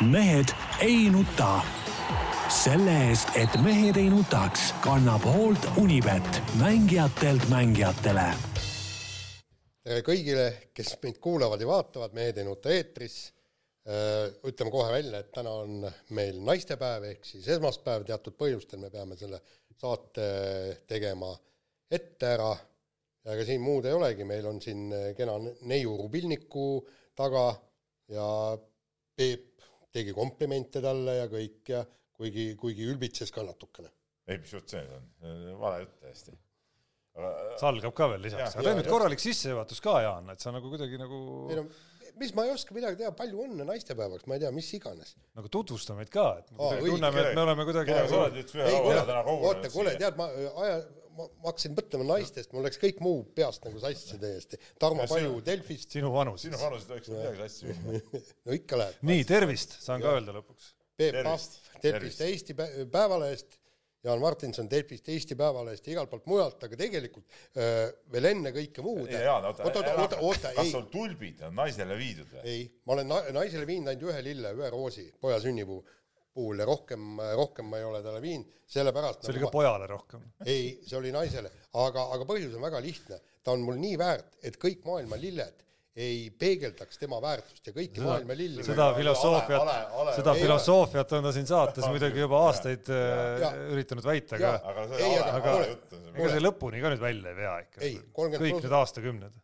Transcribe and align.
mehed 0.00 0.48
ei 0.80 1.10
nuta. 1.10 1.60
selle 2.48 2.92
eest, 3.08 3.28
et 3.36 3.52
mehed 3.62 3.98
ei 4.00 4.08
nutaks, 4.10 4.70
kannab 4.82 5.22
hoolt 5.28 5.66
Unibet, 5.76 6.40
mängijatelt 6.58 7.44
mängijatele. 7.52 8.24
tere 9.84 10.00
kõigile, 10.06 10.46
kes 10.74 10.94
meid 11.02 11.20
kuulavad 11.20 11.60
ja 11.60 11.68
vaatavad, 11.68 12.16
Mehed 12.16 12.40
ei 12.40 12.48
nuta 12.48 12.72
eetris. 12.72 13.18
ütleme 14.44 14.70
kohe 14.70 14.92
välja, 14.92 15.18
et 15.18 15.32
täna 15.32 15.50
on 15.50 15.84
meil 16.16 16.40
naistepäev 16.48 17.04
ehk 17.10 17.24
siis 17.24 17.48
esmaspäev, 17.48 18.04
teatud 18.08 18.36
põhjustel 18.40 18.80
me 18.80 18.90
peame 18.90 19.16
selle 19.16 19.40
saate 19.76 20.80
tegema 20.88 21.34
ette 21.90 22.26
ära. 22.26 22.56
ja 23.24 23.36
ega 23.36 23.44
siin 23.44 23.60
muud 23.60 23.84
ei 23.84 23.92
olegi, 23.92 24.24
meil 24.24 24.46
on 24.46 24.60
siin 24.62 24.88
kena 25.16 25.36
neiu 25.60 25.96
rubilniku 25.96 26.86
taga 27.14 27.52
ja 28.08 28.56
Peep 29.16 29.49
tegi 29.94 30.14
komplimente 30.16 30.82
talle 30.84 31.16
ja 31.20 31.26
kõik 31.30 31.72
ja 31.72 31.82
kuigi, 32.20 32.52
kuigi 32.60 32.86
ülbitses 32.92 33.32
ka 33.34 33.44
natukene. 33.46 33.90
ei, 34.30 34.38
mis 34.38 34.54
jutt 34.54 34.70
see 34.70 34.82
nüüd 34.84 34.96
on, 34.96 35.60
vale 35.60 35.84
jutt 35.84 36.00
täiesti. 36.04 36.36
salgab 37.60 37.94
ka 37.96 38.10
veel 38.12 38.26
lisaks, 38.28 38.56
aga 38.56 38.66
tee 38.68 38.80
nüüd 38.80 38.90
korralik 38.90 39.22
sissejuhatus 39.22 39.82
ka, 39.84 40.00
Jaan, 40.06 40.30
et 40.34 40.42
sa 40.42 40.52
nagu 40.54 40.70
kuidagi 40.72 41.00
nagu 41.00 41.22
ei 41.50 41.62
no 41.62 41.68
mis 42.20 42.32
ma 42.36 42.44
ei 42.44 42.52
oska 42.52 42.74
midagi 42.76 42.98
teha, 43.00 43.10
palju 43.16 43.44
õnne 43.46 43.64
naistepäevaks, 43.68 44.26
ma 44.28 44.36
ei 44.36 44.42
tea, 44.42 44.50
mis 44.54 44.68
iganes. 44.76 45.14
nagu 45.38 45.50
tutvusta 45.52 45.96
meid 45.96 46.10
ka, 46.12 46.26
et 46.42 46.50
me 46.50 46.58
Aa, 46.58 46.62
kuidagi 46.62 46.84
õige, 46.84 46.96
tunneme, 46.96 47.22
et 47.22 47.36
me 47.38 47.44
oleme 47.44 47.66
kuidagi 47.68 47.96
nagu 47.96 48.18
oota, 49.48 49.70
kuule, 49.72 49.94
tead, 50.00 50.18
ma 50.18 50.26
aja, 50.64 50.80
ma, 51.16 51.26
ma 51.42 51.50
hakkasin 51.50 51.74
mõtlema 51.76 52.06
naistest, 52.12 52.52
mul 52.56 52.64
läks 52.66 52.80
kõik 52.82 53.00
muu 53.04 53.22
peast 53.36 53.64
nagu 53.66 53.80
sassi 53.82 54.18
täiesti. 54.22 54.58
Tarmo 54.80 55.04
Ja 55.04 55.10
see- 55.10 55.22
Paju 55.26 55.40
Delfist, 55.46 55.90
sinu 55.96 56.12
vanus. 56.14 56.42
sinu 56.46 56.58
vanus 56.60 56.84
ei 56.86 56.92
tohiks 56.94 57.12
midagi 57.14 57.40
sassi 57.44 57.70
minna. 57.70 58.02
no 58.46 58.58
ikka 58.58 58.78
läheb. 58.82 59.00
nii, 59.12 59.24
tervist, 59.28 59.78
saan 59.84 60.02
ka 60.04 60.16
öelda 60.18 60.36
lõpuks. 60.40 60.74
Peep 61.00 61.16
tervist, 61.20 61.58
Pahv 61.72 61.82
Delfist. 61.86 62.20
Eesti 62.26 62.54
Pä- 62.58 62.86
Päevalehest, 62.92 63.56
Jaan 64.04 64.20
Martinson 64.22 64.68
Delfist 64.70 65.08
Eesti 65.12 65.36
Päevalehest 65.36 65.84
ja 65.86 65.92
igalt 65.92 66.08
poolt 66.08 66.24
mujalt, 66.30 66.62
aga 66.64 66.76
tegelikult 66.80 67.26
äh, 67.60 67.90
veel 68.12 68.30
enne 68.30 68.52
kõike 68.56 68.80
muud. 68.84 69.10
Jaan, 69.12 69.44
oota, 69.44 69.66
oota, 69.68 69.82
oota, 70.00 70.18
oota, 70.24 70.52
kas 70.56 70.64
ei, 70.64 70.70
sul 70.72 70.86
tulbid 70.92 71.42
on 71.44 71.52
naisele 71.58 71.98
viidud 72.00 72.30
või? 72.32 72.44
ei, 72.48 72.62
ma 72.88 72.94
olen 72.96 73.10
na- 73.12 73.26
naisele 73.36 73.66
viinud 73.68 73.92
ainult 73.92 74.06
ühe 74.08 74.22
lille, 74.24 74.54
ühe 74.56 74.70
roosi 74.72 75.04
poja 75.20 75.36
sünnipuu 75.44 75.82
puhul 76.40 76.64
ja 76.64 76.68
rohkem, 76.72 77.06
rohkem 77.38 77.68
ma 77.70 77.78
ei 77.80 77.84
ole 77.92 78.02
talle 78.04 78.20
viinud, 78.24 78.48
sellepärast 78.70 79.22
see 79.24 79.34
oli 79.34 79.40
nagu 79.44 79.50
ka 79.52 79.56
pojale 79.60 79.86
rohkem. 79.94 80.24
ei, 80.48 80.78
see 80.88 80.98
oli 80.98 81.12
naisele, 81.14 81.52
aga, 81.86 82.08
aga 82.16 82.26
põhjus 82.28 82.56
on 82.56 82.64
väga 82.68 82.80
lihtne. 82.84 83.20
ta 83.44 83.52
on 83.56 83.62
mul 83.64 83.76
nii 83.80 83.96
väärt, 84.00 84.38
et 84.44 84.56
kõik 84.60 84.82
maailma 84.88 85.16
lilled 85.20 85.66
ei 86.00 86.28
peegeldaks 86.38 87.00
tema 87.00 87.16
väärtust 87.20 87.66
ja 87.66 87.72
kõiki 87.74 88.00
maailma 88.04 88.34
lilli 88.38 88.62
seda 88.64 88.84
filosoofiat 88.94 90.14
seda 90.16 90.34
ei 90.36 90.42
filosoofiat 90.44 91.14
on 91.18 91.24
ta 91.26 91.32
siin 91.34 91.48
saates 91.50 91.88
muidugi 91.90 92.22
juba 92.22 92.44
aastaid 92.46 92.88
äh, 92.94 93.40
Ja. 93.42 93.50
üritanud 93.74 94.06
väita, 94.06 94.38
Ja. 94.38 94.52
aga 94.70 94.84
aga 94.86 95.00
aga- 95.40 95.56
see. 95.64 96.00
ega 96.14 96.28
see 96.36 96.44
lõpuni 96.44 96.80
ka 96.84 96.92
nüüd 96.94 97.02
välja 97.02 97.32
ei 97.34 97.36
vea 97.40 97.56
ikka. 97.64 97.80
Ei, 97.88 97.98
30 98.20 98.44
kõik 98.44 98.62
need 98.62 98.76
aastakümned. 98.80 99.34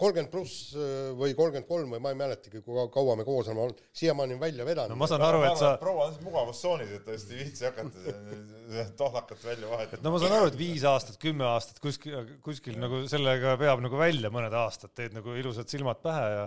Kolmkümmend 0.00 0.30
pluss 0.32 0.74
äh, 0.74 1.10
või 1.18 1.34
kolmkümmend 1.38 1.68
kolm 1.68 1.94
või 1.94 2.02
ma 2.04 2.12
ei 2.14 2.18
mäletagi, 2.18 2.62
kui 2.64 2.76
kau- 2.76 2.88
kaua 2.94 3.16
me 3.18 3.26
koos 3.28 3.48
oleme 3.48 3.64
olnud, 3.66 3.84
siiamaani 4.00 4.36
on 4.36 4.42
välja 4.42 4.66
vedanud 4.68 4.94
no 4.94 4.98
ma 5.00 5.08
saan 5.10 5.24
aru, 5.26 5.42
et 5.48 5.60
sa, 5.60 5.72
proua 5.82 6.08
on 6.10 6.18
mugavustsoonis, 6.26 6.92
et 6.98 7.06
tõesti 7.06 7.36
ei 7.36 7.44
viitsi 7.44 7.68
hakata 7.68 8.84
tohlakat 9.00 9.46
välja 9.46 9.66
et 9.66 9.72
vahetama. 9.74 10.04
no 10.06 10.14
ma 10.14 10.20
saan 10.24 10.36
aru, 10.40 10.50
et 10.52 10.58
viis 10.60 10.84
aastat, 10.90 11.20
kümme 11.22 11.48
aastat 11.50 11.80
kuskil, 11.82 12.36
kuskil 12.44 12.78
nagu 12.82 13.04
sellega 13.10 13.56
veab 13.60 13.82
nagu 13.84 14.00
välja 14.00 14.32
mõned 14.34 14.54
aastad, 14.64 14.94
teed 14.96 15.16
nagu 15.16 15.34
ilusad 15.38 15.70
silmad 15.72 16.04
pähe 16.04 16.28
ja 16.36 16.44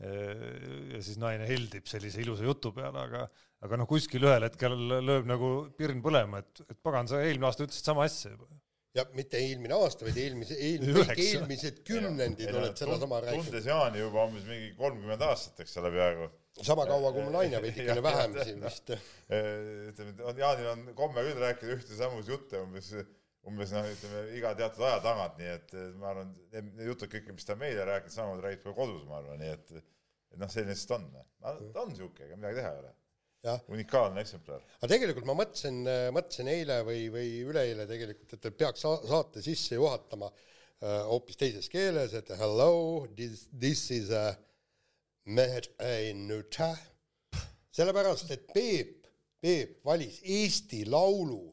ja 0.00 0.98
siis 1.04 1.18
naine 1.20 1.44
heldib 1.44 1.84
sellise 1.84 2.22
ilusa 2.22 2.46
jutu 2.46 2.70
peale, 2.72 3.02
aga 3.02 3.26
aga 3.66 3.80
noh, 3.80 3.88
kuskil 3.88 4.24
ühel 4.24 4.46
hetkel 4.46 4.76
lööb 5.04 5.28
nagu 5.28 5.50
pirn 5.76 6.00
põlema, 6.04 6.40
et, 6.40 6.62
et 6.64 6.78
pagan, 6.80 7.08
sa 7.10 7.20
eelmine 7.20 7.50
aasta 7.50 7.66
ütlesid 7.66 7.90
sama 7.90 8.06
asja 8.08 8.32
juba. 8.32 8.48
Ja 8.96 9.04
mitte 9.14 9.38
eelmine 9.38 9.76
aasta, 9.76 10.06
vaid 10.06 10.18
eelmise, 10.18 10.56
eel, 10.58 10.82
Üheksa. 10.82 11.14
kõik 11.14 11.22
eelmised 11.26 11.80
kümnendid 11.86 12.50
oled 12.50 12.76
sedasama 12.80 13.20
rääkinud. 13.24 13.46
tundes 13.50 13.68
Jaani 13.70 14.02
juba 14.02 14.26
umbes 14.26 14.48
mingi 14.48 14.72
kolmkümmend 14.78 15.24
aastat, 15.28 15.62
eks 15.64 15.76
ole, 15.82 15.92
peaaegu. 15.94 16.28
sama 16.66 16.86
kaua 16.90 17.12
kui 17.14 17.24
mu 17.26 17.32
naine, 17.36 17.62
veidikene 17.62 18.02
vähem 18.08 18.36
siin 18.42 18.60
vist. 18.64 18.92
ütleme, 19.92 20.16
et 20.32 20.42
Jaanil 20.42 20.70
on 20.74 20.84
komme 20.98 21.26
küll 21.28 21.42
rääkida 21.44 21.78
ühte 21.78 21.98
samus 21.98 22.30
jutte 22.32 22.64
umbes, 22.64 22.90
umbes 23.46 23.76
noh, 23.76 23.86
ütleme 23.94 24.24
iga 24.40 24.56
teatud 24.58 24.88
aja 24.88 24.98
tagant, 25.06 25.38
nii 25.38 25.54
et 25.54 25.78
ma 26.00 26.10
arvan, 26.14 26.34
need 26.56 26.90
jutud 26.90 27.14
kõik, 27.14 27.30
mis 27.36 27.46
ta 27.46 27.56
meile 27.60 27.86
rääkis, 27.88 28.18
samamoodi 28.18 28.48
räägib 28.48 28.66
ka 28.66 28.76
kodus, 28.82 29.06
ma 29.06 29.22
arvan, 29.22 29.38
nii 29.44 29.54
et 29.54 29.80
et 30.30 30.38
noh, 30.38 30.50
selline 30.50 30.74
lihtsalt 30.74 30.98
on. 30.98 31.06
ta 31.42 31.82
on 31.82 31.88
niisugune, 31.90 32.26
ega 32.26 32.36
midagi 32.38 32.60
teha 32.60 32.74
ei 32.74 32.82
ole. 32.84 32.92
Unikaalne 33.72 34.20
eksemplar. 34.20 34.60
aga 34.80 34.88
tegelikult 34.92 35.26
ma 35.28 35.34
mõtlesin, 35.38 35.82
mõtlesin 36.12 36.50
eile 36.52 36.80
või, 36.84 37.06
või 37.12 37.28
üleeile 37.48 37.86
tegelikult, 37.88 38.34
et 38.36 38.56
peaks 38.58 38.84
sa- 38.84 39.00
saate 39.08 39.42
sisse 39.44 39.78
juhatama 39.78 40.28
äh, 40.30 41.00
hoopis 41.08 41.36
teises 41.40 41.68
keeles, 41.72 42.14
et 42.14 42.28
hello, 42.40 43.06
this, 43.16 43.46
this 43.52 43.86
is 43.96 44.10
a 44.10 44.34
mehed 45.24 45.70
ei 45.78 46.12
nuta. 46.14 46.74
sellepärast, 47.72 48.30
et 48.34 48.46
Peep, 48.52 49.06
Peep 49.40 49.78
valis 49.84 50.20
Eesti 50.24 50.84
Laulu 50.90 51.46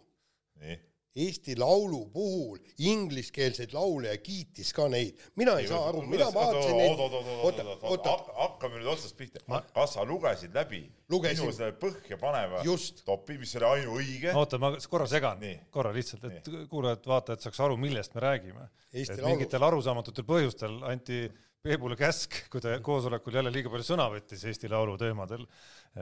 nii. 0.59 0.77
Eesti 1.17 1.55
Laulu 1.57 2.03
puhul 2.13 2.59
ingliskeelseid 2.77 3.73
laule 3.73 4.11
ja 4.11 4.17
kiitis 4.21 4.69
ka 4.75 4.85
neid. 4.91 5.17
mina 5.35 5.55
ei 5.57 5.67
saa 5.67 5.87
aru, 5.89 6.03
mina 6.05 6.27
vaatasin 6.33 6.77
neid. 6.77 6.91
oot, 6.91 6.99
oot, 6.99 7.13
oot, 7.13 7.59
oot, 7.59 7.83
oot, 7.83 8.07
oot, 8.11 8.29
hakkame 8.37 8.77
nüüd 8.77 8.91
otsast 8.93 9.17
pihta. 9.17 9.41
kas 9.73 9.97
sa 9.97 10.05
lugesid 10.05 10.53
läbi 10.53 10.83
Lugesin. 11.09 11.45
minu 11.45 11.55
selle 11.55 11.73
põhjapaneva 11.81 12.61
Just. 12.65 13.03
topi, 13.05 13.37
mis 13.41 13.55
oli 13.57 13.69
ainuõige? 13.71 14.35
oota, 14.35 14.61
ma 14.61 14.73
korra 14.89 15.07
segan 15.09 15.41
Nii., 15.41 15.57
korra 15.71 15.93
lihtsalt, 15.95 16.29
et 16.29 16.51
kuulajad-vaatajad 16.69 17.47
saaks 17.47 17.65
aru, 17.65 17.77
millest 17.81 18.15
me 18.15 18.21
räägime. 18.21 18.69
Et 18.93 19.09
Laulu. 19.09 19.33
mingitel 19.33 19.63
arusaamatutel 19.63 20.25
põhjustel 20.27 20.79
anti 20.87 21.25
Peebule 21.63 21.97
käsk, 21.99 22.35
kui 22.51 22.61
ta 22.63 22.75
koosolekul 22.83 23.39
jälle 23.39 23.51
liiga 23.51 23.71
palju 23.73 23.85
sõna 23.87 24.05
võttis 24.13 24.43
Eesti 24.47 24.69
Laulu 24.71 24.93
teemadel, 25.01 25.41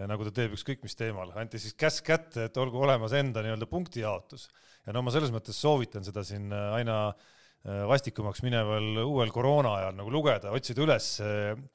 nagu 0.09 0.27
ta 0.27 0.33
teeb 0.35 0.53
ükskõik 0.57 0.83
mis 0.85 0.97
teemal, 0.99 1.31
anti 1.39 1.61
siis 1.61 1.77
käsk 1.79 2.05
kätte, 2.05 2.49
et 2.49 2.59
olgu 2.61 2.83
olemas 2.85 3.15
enda 3.17 3.41
nii-öelda 3.41 3.69
punktijaotus. 3.71 4.49
ja 4.85 4.93
no 4.93 5.01
ma 5.01 5.13
selles 5.15 5.31
mõttes 5.33 5.57
soovitan 5.57 6.03
seda 6.05 6.23
siin 6.27 6.51
aina 6.53 7.07
äh, 7.07 7.23
vastikumaks 7.65 8.43
mineval 8.45 8.99
uuel 9.01 9.31
koroona 9.33 9.71
ajal 9.79 9.95
nagu 9.97 10.11
lugeda, 10.13 10.51
otsida 10.53 10.83
üles 10.85 11.07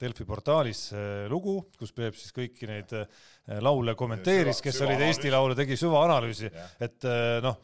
Delfi 0.00 0.26
portaalis 0.26 0.84
lugu, 1.30 1.56
kus 1.78 1.92
Peep 1.97 2.14
siis 2.18 2.34
kõiki 2.36 2.68
neid 2.70 2.94
laule 3.64 3.97
kommenteeris, 3.98 4.62
kes 4.62 4.78
olid. 4.86 5.02
Eesti 5.08 5.32
Laule, 5.34 5.56
tegi 5.58 5.78
süvaanalüüsi, 5.80 6.50
et 6.86 7.08
noh, 7.42 7.58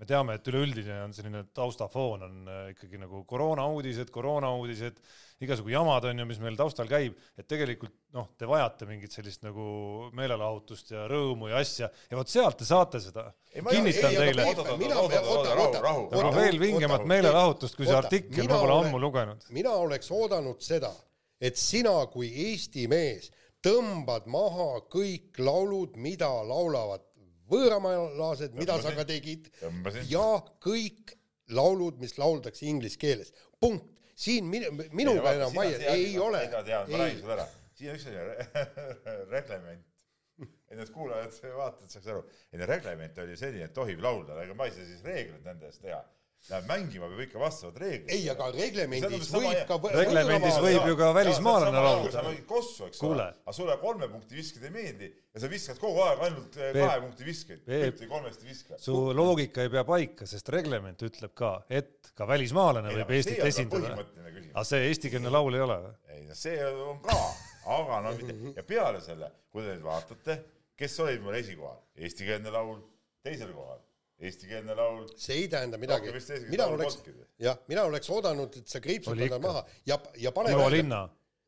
me 0.00 0.08
teame, 0.08 0.38
et 0.38 0.48
üleüldine 0.48 1.02
on 1.04 1.12
selline 1.12 1.44
taustafoon 1.54 2.24
on 2.24 2.48
ikkagi 2.72 3.02
nagu 3.02 3.20
koroonauudised, 3.28 4.08
koroonauudised, 4.14 5.02
igasugu 5.46 5.72
jamad 5.72 6.04
on 6.08 6.22
ju, 6.22 6.26
mis 6.28 6.40
meil 6.42 6.56
taustal 6.58 6.88
käib, 6.90 7.16
et 7.38 7.46
tegelikult 7.50 7.94
noh, 8.16 8.28
te 8.38 8.48
vajate 8.48 8.86
mingit 8.88 9.14
sellist 9.14 9.44
nagu 9.46 9.64
meelelahutust 10.16 10.92
ja 10.94 11.06
rõõmu 11.10 11.50
ja 11.52 11.60
asja 11.62 11.90
ja 12.10 12.18
vot 12.18 12.30
sealt 12.32 12.58
te 12.60 12.68
saate 12.68 13.00
seda. 13.02 13.28
Kinnitan 13.52 14.16
teile 14.16 14.46
aga 14.48 16.32
veel 16.36 16.58
vingemat 16.62 17.06
meelelahutust 17.08 17.76
kui 17.78 17.88
see 17.88 17.96
artikkel, 17.98 18.48
ma 18.48 18.58
pole 18.58 18.72
olen- 18.72 18.90
ammu 18.90 19.00
lugenud. 19.02 19.46
mina 19.50 19.70
oleks 19.70 20.10
oodanud 20.10 20.60
seda, 20.62 20.92
et 21.40 21.56
sina 21.56 21.94
kui 22.12 22.30
Eesti 22.48 22.88
mees 22.88 23.30
tõmbad 23.62 24.26
maha 24.26 24.82
kõik 24.90 25.38
laulud, 25.38 25.96
mida 25.96 26.30
laulavad 26.46 27.04
võõramaalased, 27.52 28.54
mida 28.58 28.78
sa 28.82 28.94
ka 28.96 29.04
tegid, 29.08 29.50
ja 30.08 30.42
kõik 30.62 31.16
laulud, 31.52 31.98
mis 32.00 32.16
lauldakse 32.18 32.66
inglise 32.66 32.98
keeles. 32.98 33.32
punkt. 33.60 33.88
Siin 34.22 34.46
minu, 34.50 34.70
minuga 34.94 35.32
enam 35.38 35.54
vaie- 35.56 35.80
ei 35.92 36.18
ole. 36.18 36.44
ma 36.52 36.62
räägin 37.04 37.20
sulle 37.20 37.34
ära. 37.38 37.46
siin 37.74 37.90
on 37.90 37.96
üks 37.96 38.06
asi, 38.06 38.16
reglement. 39.36 39.86
et 40.70 40.76
need 40.78 40.90
kuulajad, 40.94 41.34
vaatajad 41.60 41.90
saaks 41.96 42.06
aru. 42.14 42.22
no 42.60 42.66
reglement 42.70 43.18
oli 43.24 43.36
selline, 43.36 43.64
et 43.68 43.74
tohib 43.76 44.00
laulda, 44.04 44.38
ega 44.44 44.54
ma 44.58 44.66
ei 44.68 44.74
saa 44.76 44.86
siis 44.88 45.02
reegleid 45.06 45.44
nende 45.46 45.66
eest 45.70 45.82
teha. 45.84 46.00
Läheb 46.50 46.64
mängima, 46.66 47.06
peab 47.06 47.20
ikka 47.22 47.38
vastavalt 47.38 47.76
reeglitele. 47.78 48.16
ei, 48.16 48.24
aga 48.32 48.48
reglemendis 48.50 49.28
võib 49.30 49.60
ka 49.68 49.76
Reglemendis 49.94 50.56
võib 50.64 50.88
ju 50.90 50.96
ka 50.98 51.10
välismaalane 51.14 51.82
laulda. 51.84 52.10
sa 52.16 52.24
mängid 52.26 52.48
kossu, 52.48 52.88
eks 52.88 52.98
Kuule. 52.98 53.14
ole, 53.14 53.26
aga 53.44 53.54
sulle 53.54 53.76
kolme 53.78 54.08
punkti 54.10 54.34
viskad 54.40 54.64
ei 54.66 54.72
meeldi 54.74 55.10
ja 55.12 55.42
sa 55.44 55.50
viskad 55.52 55.78
kogu 55.78 56.02
aeg 56.02 56.24
ainult 56.26 56.58
eh, 56.58 56.72
Peep. 56.72 56.80
kahe 56.80 56.96
punkti 57.04 57.28
viskaid, 57.28 57.60
Peep. 57.68 57.94
ühte 57.94 58.08
kolmest 58.10 58.42
ei 58.42 58.48
viska. 58.48 58.78
su 58.82 58.96
loogika 59.14 59.62
ei 59.62 59.70
pea 59.70 59.84
paika, 59.86 60.26
sest 60.32 60.50
reglement 60.56 61.06
ütleb 61.06 61.36
ka, 61.38 61.52
et 61.70 62.10
ka 62.18 62.26
välismaalane 62.26 62.90
Ei, 62.90 62.98
võib 62.98 63.14
Eestit 63.20 63.44
esindada. 63.46 63.94
aga 64.50 64.66
see 64.66 64.82
eestikeelne 64.88 65.30
laul 65.30 65.60
ei 65.60 65.64
ole 65.68 65.78
või? 65.86 65.94
ei 66.16 66.26
no 66.26 66.40
see 66.42 66.58
on 66.88 66.98
ka, 67.06 67.20
aga 67.78 68.02
no 68.08 68.16
mitte 68.18 68.58
ja 68.58 68.66
peale 68.66 69.04
selle, 69.06 69.30
kui 69.54 69.62
te 69.62 69.76
nüüd 69.76 69.86
vaatate, 69.86 70.40
kes 70.74 71.00
olid 71.06 71.22
mul 71.22 71.38
esikohal, 71.38 71.78
eestikeelne 72.02 72.50
laul, 72.50 72.82
teisel 73.22 73.54
kohal 73.54 73.78
eestikeelne 74.22 74.76
laul. 74.78 75.06
see 75.16 75.40
ei 75.42 75.48
tähenda 75.50 75.78
midagi 75.82 76.12
mina 76.50 76.68
oleks 76.70 77.00
jah, 77.42 77.58
mina 77.68 77.86
oleks 77.88 78.10
oodanud, 78.10 78.60
et 78.62 78.68
sa 78.68 78.80
kriipsutad 78.80 79.38
maha 79.42 79.64
ja, 79.86 79.98
ja 80.16 80.32
pane 80.32 80.54
Ivo 80.54 80.68
Linna, 80.70 81.02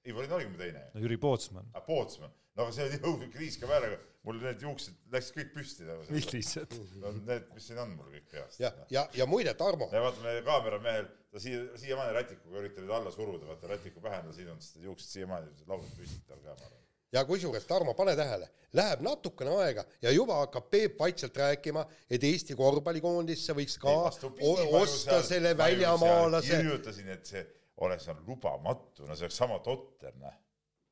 ei, 0.05 0.13
oligi 0.13 0.51
mu 0.51 0.59
teine. 0.61 0.83
Jüri 1.01 1.17
Pootsman. 1.21 1.71
aga 1.73 1.85
Pootsman, 1.87 2.33
no 2.57 2.67
aga 2.67 2.77
see 2.77 2.89
oli 2.89 3.01
jõukriis 3.01 3.59
ka 3.61 3.71
peale, 3.71 3.93
aga 3.93 4.01
mul 4.29 4.41
need 4.43 4.63
juuksed 4.65 5.15
läksid 5.15 5.39
kõik 5.39 5.53
püsti 5.55 5.89
nagu. 5.89 6.07
millised? 6.11 6.79
no 7.01 7.13
need, 7.21 7.51
mis 7.57 7.69
siin 7.71 7.81
on 7.85 7.95
mul 7.97 8.13
kõik 8.13 8.31
peast. 8.33 8.61
ja, 8.61 8.73
ja, 8.93 9.07
ja 9.17 9.29
muide, 9.31 9.55
Tarmo. 9.59 9.89
ja 9.93 10.05
vaata, 10.05 10.25
meie 10.27 10.45
kaameramehel, 10.47 11.11
ta 11.33 11.43
siia, 11.43 11.65
siiamaani 11.81 12.17
rätikuga 12.19 12.63
üritab 12.63 12.97
alla 12.99 13.13
suruda, 13.15 13.49
vaata 13.49 13.73
rätiku 13.75 14.05
pähe 14.05 14.21
on 14.21 14.29
tal 14.29 14.39
siin 14.39 14.51
on 14.53 14.65
juuksed 14.89 15.19
siiamaani 15.19 15.69
laudad 15.71 15.93
püsti 15.99 16.25
tal 16.29 16.43
ka, 16.43 16.57
ma 16.57 16.69
arvan 16.69 16.84
ja 17.15 17.25
kusjuures, 17.25 17.67
Tarmo, 17.71 17.95
pane 17.95 18.17
tähele, 18.19 18.49
läheb 18.77 19.03
natukene 19.07 19.57
aega 19.63 19.85
ja 20.03 20.13
juba 20.13 20.43
hakkab 20.43 20.71
Peep 20.71 20.99
vaikselt 21.01 21.37
rääkima, 21.39 21.87
et 22.11 22.25
Eesti 22.27 22.57
korvpallikoondisse 22.59 23.57
võiks 23.57 23.79
ka 23.81 23.95
ei, 24.39 24.71
osta 24.81 25.23
selle 25.23 25.57
väljamaalase. 25.59 26.57
kirjutasin, 26.59 27.13
et 27.15 27.35
see 27.35 27.45
oleks 27.87 28.09
lubamatu, 28.27 29.07
no 29.07 29.15
see 29.15 29.29
oleks 29.29 29.39
sama 29.45 29.61
totter, 29.65 30.15
noh 30.19 30.35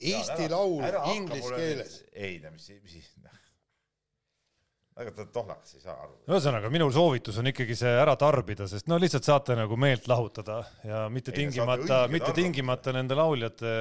Eesti 0.03 0.49
Laul 0.51 0.83
inglise 1.15 1.55
keeles. 1.55 1.99
ei 2.13 2.39
no 2.43 2.51
mis, 2.55 2.69
mis, 2.83 3.11
noh. 3.23 3.42
Aga 5.01 5.13
ta 5.17 5.25
tohlakas 5.33 5.77
ei 5.77 5.83
saa 5.83 5.95
aru. 6.05 6.17
ühesõnaga, 6.29 6.71
minu 6.73 6.89
soovitus 6.93 7.39
on 7.41 7.49
ikkagi 7.49 7.77
see 7.79 7.93
ära 8.03 8.15
tarbida, 8.21 8.67
sest 8.69 8.91
no 8.93 8.99
lihtsalt 9.01 9.25
saate 9.29 9.57
nagu 9.57 9.79
meelt 9.81 10.09
lahutada 10.11 10.59
ja 10.85 11.07
mitte 11.13 11.33
ei, 11.33 11.39
tingimata, 11.43 12.03
mitte 12.13 12.35
tingimata 12.37 12.93
nende 12.97 13.17
lauljate 13.17 13.73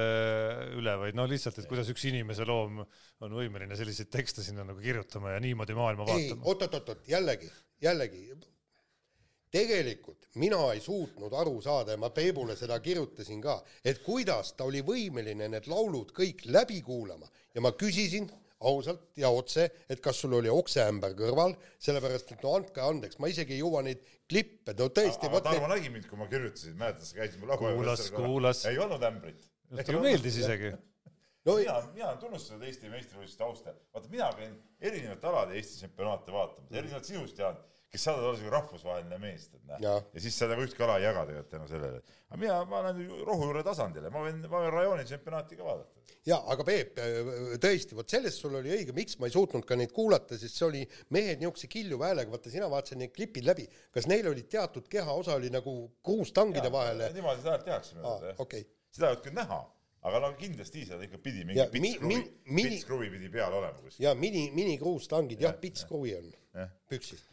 üle, 0.78 0.96
vaid 1.04 1.18
no 1.18 1.26
lihtsalt, 1.28 1.60
et 1.60 1.68
kuidas 1.70 1.90
üks 1.92 2.06
inimese 2.08 2.48
loom 2.48 2.80
on 2.82 3.36
võimeline 3.36 3.76
selliseid 3.78 4.08
tekste 4.12 4.44
sinna 4.46 4.64
nagu 4.68 4.80
kirjutama 4.80 5.36
ja 5.36 5.44
niimoodi 5.44 5.76
maailma 5.76 6.08
vaatama. 6.08 6.48
oot-oot-oot, 6.48 7.04
jällegi, 7.12 7.52
jällegi 7.84 8.24
tegelikult 9.52 10.30
mina 10.40 10.60
ei 10.72 10.80
suutnud 10.80 11.32
aru 11.36 11.58
saada 11.60 11.92
ja 11.92 12.00
ma 12.00 12.08
Peebule 12.14 12.56
seda 12.56 12.78
kirjutasin 12.80 13.40
ka, 13.44 13.58
et 13.84 14.00
kuidas 14.04 14.54
ta 14.56 14.64
oli 14.64 14.80
võimeline 14.86 15.50
need 15.52 15.68
laulud 15.68 16.14
kõik 16.16 16.46
läbi 16.48 16.80
kuulama 16.86 17.28
ja 17.54 17.60
ma 17.60 17.74
küsisin 17.76 18.30
ausalt 18.68 19.04
ja 19.18 19.30
otse, 19.32 19.68
et 19.90 20.00
kas 20.04 20.20
sul 20.22 20.36
oli 20.38 20.50
okseämber 20.52 21.16
kõrval, 21.18 21.56
sellepärast 21.82 22.34
et 22.34 22.44
no 22.44 22.54
andke 22.58 22.84
andeks, 22.84 23.18
ma 23.22 23.30
isegi 23.32 23.56
ei 23.56 23.62
jõua 23.62 23.82
neid 23.86 24.04
klippe, 24.30 24.76
no 24.78 24.88
tõesti. 24.94 25.28
aga 25.28 25.42
Tarmo 25.48 25.66
need... 25.66 25.74
nägi 25.76 25.92
mind, 25.96 26.08
kui 26.10 26.20
ma 26.20 26.28
kirjutasin, 26.30 26.78
mäletad, 26.78 27.08
sa 27.08 27.18
käisid 27.18 27.42
mul 27.42 27.52
laua 27.52 27.74
kuulas, 27.76 28.06
kuulas. 28.14 28.64
ei 28.70 28.80
olnud 28.82 29.04
ämbrit. 29.08 29.50
talle 29.74 30.04
meeldis 30.06 30.38
isegi. 30.44 30.72
no 31.48 31.58
mina, 31.58 31.76
mina 31.96 32.08
olen 32.12 32.22
tunnustanud 32.22 32.64
Eesti 32.68 32.92
meistrivõistluste 32.92 33.46
austajat. 33.48 33.82
vaata, 33.94 34.14
mina 34.14 34.30
käin 34.38 34.56
erinevate 34.80 35.30
alade 35.32 35.60
Eesti 35.60 35.82
tsempionaate 35.82 36.34
vaatamas, 36.34 36.72
erinevalt 36.72 37.10
sinust, 37.10 37.38
Jaan 37.38 37.60
kes 37.92 38.04
saadavad 38.06 38.24
olla 38.26 38.38
siuke 38.40 38.50
rahvusvaheline 38.54 39.16
mees, 39.20 39.42
tead 39.52 39.64
näe. 39.68 39.80
ja 39.84 40.20
siis 40.24 40.36
sa 40.40 40.46
nagu 40.48 40.62
ühtki 40.64 40.80
ala 40.84 40.94
ei 40.96 41.04
jaga 41.04 41.26
tegelikult 41.28 41.50
tänu 41.52 41.66
sellele. 41.68 41.98
aga 42.30 42.38
mina, 42.40 42.54
ma 42.70 42.78
olen 42.78 43.00
rohujuure 43.28 43.62
tasandil 43.66 44.06
ja 44.08 44.12
ma 44.14 44.22
võin, 44.24 44.38
ma 44.46 44.62
võin 44.62 44.72
rajooni 44.72 45.04
tsempionaati 45.08 45.58
ka 45.58 45.66
vaadata. 45.66 46.06
ja 46.30 46.38
aga 46.54 46.64
Peep, 46.64 47.02
tõesti, 47.60 47.98
vot 47.98 48.14
selles 48.14 48.38
sul 48.40 48.56
oli 48.62 48.72
õige, 48.72 48.94
miks 48.96 49.18
ma 49.20 49.28
ei 49.28 49.34
suutnud 49.34 49.66
ka 49.68 49.76
neid 49.76 49.92
kuulata, 49.92 50.38
sest 50.40 50.56
see 50.56 50.64
oli 50.70 50.80
mehed 51.12 51.42
niisuguse 51.42 51.68
kiljuva 51.74 52.08
häälega, 52.08 52.32
vaata 52.32 52.52
sina 52.54 52.70
vaatasid 52.72 53.02
need 53.02 53.12
klipid 53.12 53.44
läbi, 53.50 53.66
kas 53.92 54.08
neil 54.08 54.30
oli 54.30 54.46
teatud 54.54 54.88
kehaosa 54.88 55.36
oli 55.36 55.52
nagu 55.52 55.76
kruustangide 56.00 56.72
vahele? 56.72 57.10
niimoodi 57.12 57.44
seda 57.44 57.58
tehakse. 57.66 58.00
Okay. 58.38 58.64
seda 58.88 59.10
ei 59.10 59.18
olnud 59.18 59.26
küll 59.26 59.36
näha 59.36 59.60
aga 60.08 60.22
no 60.24 60.32
kindlasti 60.40 60.86
seal 60.88 61.04
ikka 61.04 61.20
pidi 61.22 61.44
mingi 61.44 61.68
pitskruvi, 61.76 62.22
pitskruvi 62.56 63.12
pidi 63.18 63.28
peal 63.36 63.52
olema 63.60 63.76
kuskil. 63.84 64.06
ja 64.08 64.16
mini, 64.18 64.48
minikruustangid 64.56 65.44
jah 65.44 65.52
ja,, 65.52 65.60
pitskruvi 65.60 66.16
on 66.16 66.32
püksis 66.90 67.28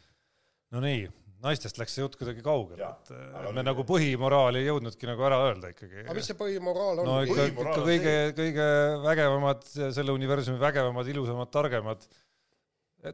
no 0.74 0.82
nii, 0.84 1.04
naistest 1.44 1.78
läks 1.80 1.94
see 1.96 2.04
jutt 2.04 2.16
kuidagi 2.20 2.42
kaugele, 2.44 2.86
et 2.86 3.12
me 3.12 3.52
nüüd... 3.56 3.66
nagu 3.70 3.84
põhimoraali 3.88 4.62
ei 4.62 4.68
jõudnudki 4.68 5.08
nagu 5.08 5.24
ära 5.26 5.40
öelda 5.48 5.70
ikkagi. 5.72 6.04
aga 6.04 6.16
mis 6.16 6.28
see 6.30 6.38
põhimoraal 6.38 7.02
on? 7.02 7.08
no 7.08 7.20
ikka, 7.26 7.46
ikka 7.52 7.76
kõige, 7.86 8.16
kõige 8.38 8.66
vägevamad, 9.06 9.70
selle 9.80 10.16
universumi 10.16 10.60
vägevamad, 10.60 11.08
ilusamad, 11.14 11.52
targemad, 11.54 12.04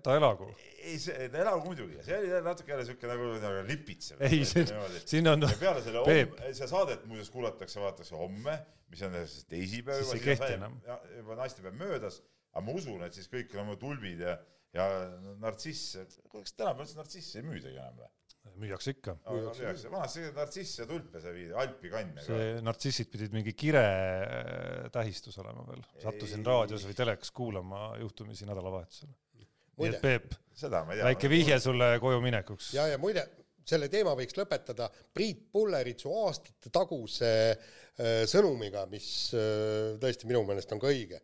ta 0.03 0.17
elagu. 0.19 0.49
ei, 0.83 0.99
see, 1.03 1.29
ta 1.31 1.43
elagu 1.45 1.63
muidugi, 1.69 2.01
see 2.07 2.19
oli 2.19 2.43
natuke 2.47 2.75
jälle 2.75 2.89
siuke 2.89 3.11
nagu, 3.11 3.31
nagu 3.43 3.63
lipitsev. 3.71 4.27
ei, 4.27 4.43
siin 4.47 5.31
on. 5.31 5.47
peale 5.61 5.85
selle, 5.87 6.03
homme, 6.03 6.51
seda 6.51 6.71
saadet 6.73 7.07
muuseas 7.07 7.31
kuulatakse, 7.35 7.81
vaadatakse 7.83 8.19
homme, 8.19 8.59
mis 8.91 9.07
on 9.07 9.15
teisipäev. 9.53 10.03
siis 10.03 10.19
ei 10.19 10.27
kehti 10.33 10.53
enam. 10.59 10.77
juba 11.21 11.39
naistepäev 11.39 11.79
möödas, 11.79 12.21
aga 12.53 12.67
ma 12.67 12.77
usun, 12.77 13.07
et 13.07 13.15
siis 13.15 13.31
kõik 13.31 13.55
on 13.55 13.69
oma 13.69 13.79
tulbid 13.81 14.27
ja 14.27 14.37
ja 14.77 14.87
nartsiss, 15.43 15.97
kuule, 16.29 16.45
kas 16.45 16.55
tänapäeval 16.57 16.87
üldse 16.87 17.01
nartsissi 17.01 17.41
ei 17.41 17.47
müüdagi 17.47 17.81
enam 17.81 17.99
või? 18.03 18.13
müüakse 18.57 18.95
ikka. 18.95 19.17
müüakse, 19.27 19.91
vanasti 19.93 20.25
nartsiss 20.37 20.81
ja 20.81 20.87
tulpe 20.89 21.21
sai 21.21 21.33
viia, 21.35 21.57
Alpi 21.61 21.91
kanne. 21.93 22.25
see 22.25 22.45
nartsissid 22.65 23.11
pidid 23.13 23.35
mingi 23.35 23.53
kire 23.59 23.83
äh, 23.83 24.87
tähistus 24.95 25.37
olema 25.43 25.65
veel, 25.69 25.83
sattusin 26.03 26.41
ei, 26.41 26.47
raadios 26.49 26.87
või 26.89 26.97
telekas 26.97 27.33
kuulama 27.37 27.89
juhtumisi 28.01 28.49
nädalavahetusel. 28.49 29.11
nii 29.77 29.91
et 29.91 30.01
Peep, 30.01 30.31
väike 31.03 31.33
vihje 31.33 31.59
sulle 31.61 31.97
koju 32.01 32.23
minekuks. 32.25 32.73
ja, 32.79 32.87
ja 32.93 33.01
muide, 33.03 33.27
selle 33.67 33.91
teema 33.93 34.15
võiks 34.17 34.39
lõpetada 34.39 34.89
Priit 35.15 35.49
Pulleritsu 35.53 36.15
aastate 36.23 36.73
taguse 36.73 37.31
äh, 37.51 38.25
sõnumiga, 38.31 38.87
mis 38.91 39.11
äh, 39.37 39.97
tõesti 40.01 40.31
minu 40.31 40.47
meelest 40.49 40.73
on 40.73 40.83
ka 40.83 40.93
õige 40.95 41.23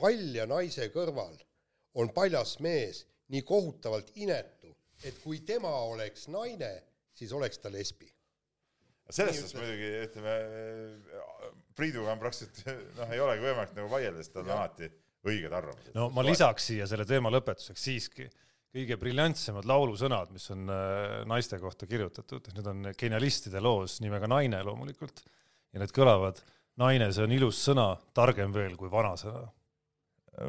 palja 0.00 0.46
naise 0.50 0.88
kõrval 0.94 1.36
on 2.00 2.10
paljas 2.14 2.58
mees 2.64 3.04
nii 3.32 3.42
kohutavalt 3.46 4.10
inetu, 4.20 4.72
et 5.04 5.16
kui 5.22 5.40
tema 5.46 5.70
oleks 5.88 6.28
naine, 6.32 6.72
siis 7.14 7.32
oleks 7.32 7.58
ta 7.62 7.72
lesbi. 7.72 8.10
selles 9.10 9.36
suhtes 9.40 9.56
muidugi 9.58 9.90
ütleme, 10.04 10.36
Priiduga 11.74 12.12
on 12.12 12.20
praktiliselt 12.22 12.68
noh, 12.98 13.10
ei 13.10 13.20
olegi 13.20 13.42
võimalik 13.42 13.74
nagu 13.76 13.90
vaielda, 13.90 14.22
sest 14.22 14.36
tal 14.36 14.46
on 14.46 14.54
alati 14.56 14.88
õiged 15.26 15.52
arvamused. 15.52 15.92
no 15.96 16.08
ma 16.14 16.24
lisaks 16.26 16.70
siia 16.70 16.88
selle 16.90 17.06
teema 17.08 17.32
lõpetuseks 17.34 17.86
siiski. 17.90 18.28
Kõige 18.74 18.96
briljantsemad 18.98 19.68
laulusõnad, 19.70 20.32
mis 20.34 20.48
on 20.50 20.66
äh, 20.66 21.20
naiste 21.30 21.60
kohta 21.62 21.86
kirjutatud, 21.86 22.48
need 22.56 22.66
on 22.66 22.88
genialistide 22.98 23.60
loos 23.62 24.00
nimega 24.02 24.26
Naine 24.26 24.64
loomulikult. 24.66 25.22
Ja 25.70 25.78
need 25.78 25.94
kõlavad 25.94 26.40
naine, 26.82 27.06
see 27.14 27.22
on 27.22 27.34
ilus 27.36 27.60
sõna, 27.68 27.92
targem 28.18 28.50
veel 28.54 28.74
kui 28.78 28.90
vanasõna 28.90 29.44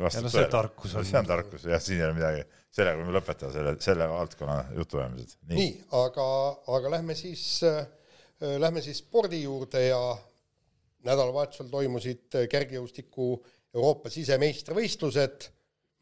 vastab 0.05 0.29
tõele. 0.29 0.51
tarkus 0.51 0.95
on. 0.95 1.05
see 1.05 1.19
on 1.19 1.27
tarkus, 1.29 1.65
jah, 1.69 1.81
siin 1.81 1.99
ei 2.01 2.07
ole 2.07 2.17
midagi, 2.17 2.45
sellega 2.73 2.99
võime 2.99 3.15
lõpetada 3.15 3.51
selle, 3.53 3.75
selle 3.83 4.07
valdkonna 4.09 4.57
jutuajamised. 4.77 5.35
nii, 5.49 5.57
nii, 5.59 5.73
aga, 6.01 6.27
aga 6.77 6.93
lähme 6.97 7.17
siis 7.17 7.45
äh,, 7.67 7.85
lähme 8.61 8.83
siis 8.85 9.03
spordi 9.03 9.43
juurde 9.43 9.85
ja 9.87 9.99
nädalavahetusel 11.05 11.69
toimusid 11.71 12.39
kergejõustiku 12.51 13.29
Euroopa 13.75 14.09
sisemeistrivõistlused. 14.09 15.51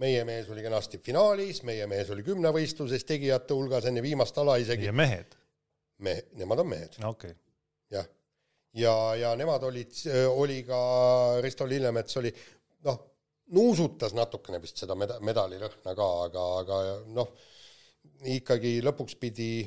meie 0.04 0.24
mees 0.25 0.50
oli 0.50 0.63
kenasti 0.66 0.98
finaalis, 0.98 1.62
meie 1.63 1.86
mees 1.88 2.10
oli 2.12 2.24
kümnevõistluses 2.25 3.06
tegijate 3.06 3.54
hulgas 3.54 3.86
enne 3.86 4.02
viimast 4.02 4.38
ala 4.38 4.58
isegi. 4.58 4.86
ja 4.86 4.94
mehed? 4.94 5.36
mehe, 6.00 6.28
nemad 6.40 6.60
on 6.60 6.70
mehed. 6.70 7.00
okei 7.04 7.32
okay.. 7.32 7.40
jah, 7.92 8.08
ja, 8.74 8.92
ja, 9.13 9.16
ja 9.28 9.36
nemad 9.36 9.63
olid, 9.63 9.94
oli 10.34 10.63
ka 10.68 10.80
Risto 11.42 11.68
Lillemets 11.68 12.18
oli 12.18 12.34
noh 12.84 13.12
nuusutas 13.52 14.14
natukene 14.16 14.62
vist 14.64 14.80
seda 14.80 14.96
meda-, 14.96 15.20
medalilõhna 15.24 15.96
ka, 15.98 16.10
aga, 16.28 16.46
aga 16.62 16.80
noh, 17.14 17.34
ikkagi 18.34 18.78
lõpuks 18.86 19.18
pidi 19.20 19.66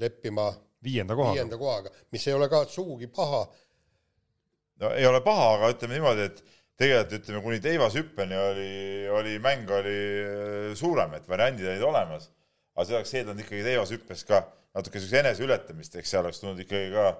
leppima 0.00 0.50
viienda 0.84 1.16
kohaga, 1.16 1.34
viienda 1.36 1.58
kohaga, 1.60 1.92
mis 2.12 2.26
ei 2.28 2.36
ole 2.36 2.48
ka 2.52 2.62
sugugi 2.70 3.10
paha. 3.12 3.42
no 4.80 4.92
ei 4.96 5.06
ole 5.06 5.20
paha, 5.24 5.54
aga 5.56 5.72
ütleme 5.74 5.98
niimoodi, 5.98 6.28
et 6.30 6.42
tegelikult 6.80 7.18
ütleme, 7.20 7.42
kuni 7.44 7.60
teivashüppeni 7.64 8.38
oli, 8.40 8.70
oli 9.18 9.34
mäng 9.42 9.68
oli 9.76 9.96
äh, 10.22 10.70
suurem, 10.78 11.18
et 11.18 11.28
variandid 11.28 11.68
olid 11.68 11.84
olemas, 11.90 12.30
aga 12.76 12.86
see 12.86 12.96
oleks 13.00 13.16
eeldanud 13.18 13.44
ikkagi 13.44 13.66
teivashüppes 13.66 14.24
ka 14.28 14.44
natuke 14.76 14.96
niisugust 14.96 15.18
eneseületamist, 15.20 15.98
eks 16.00 16.14
seal 16.14 16.24
oleks 16.24 16.40
tulnud 16.40 16.62
ikkagi 16.64 16.94
ka 16.94 17.10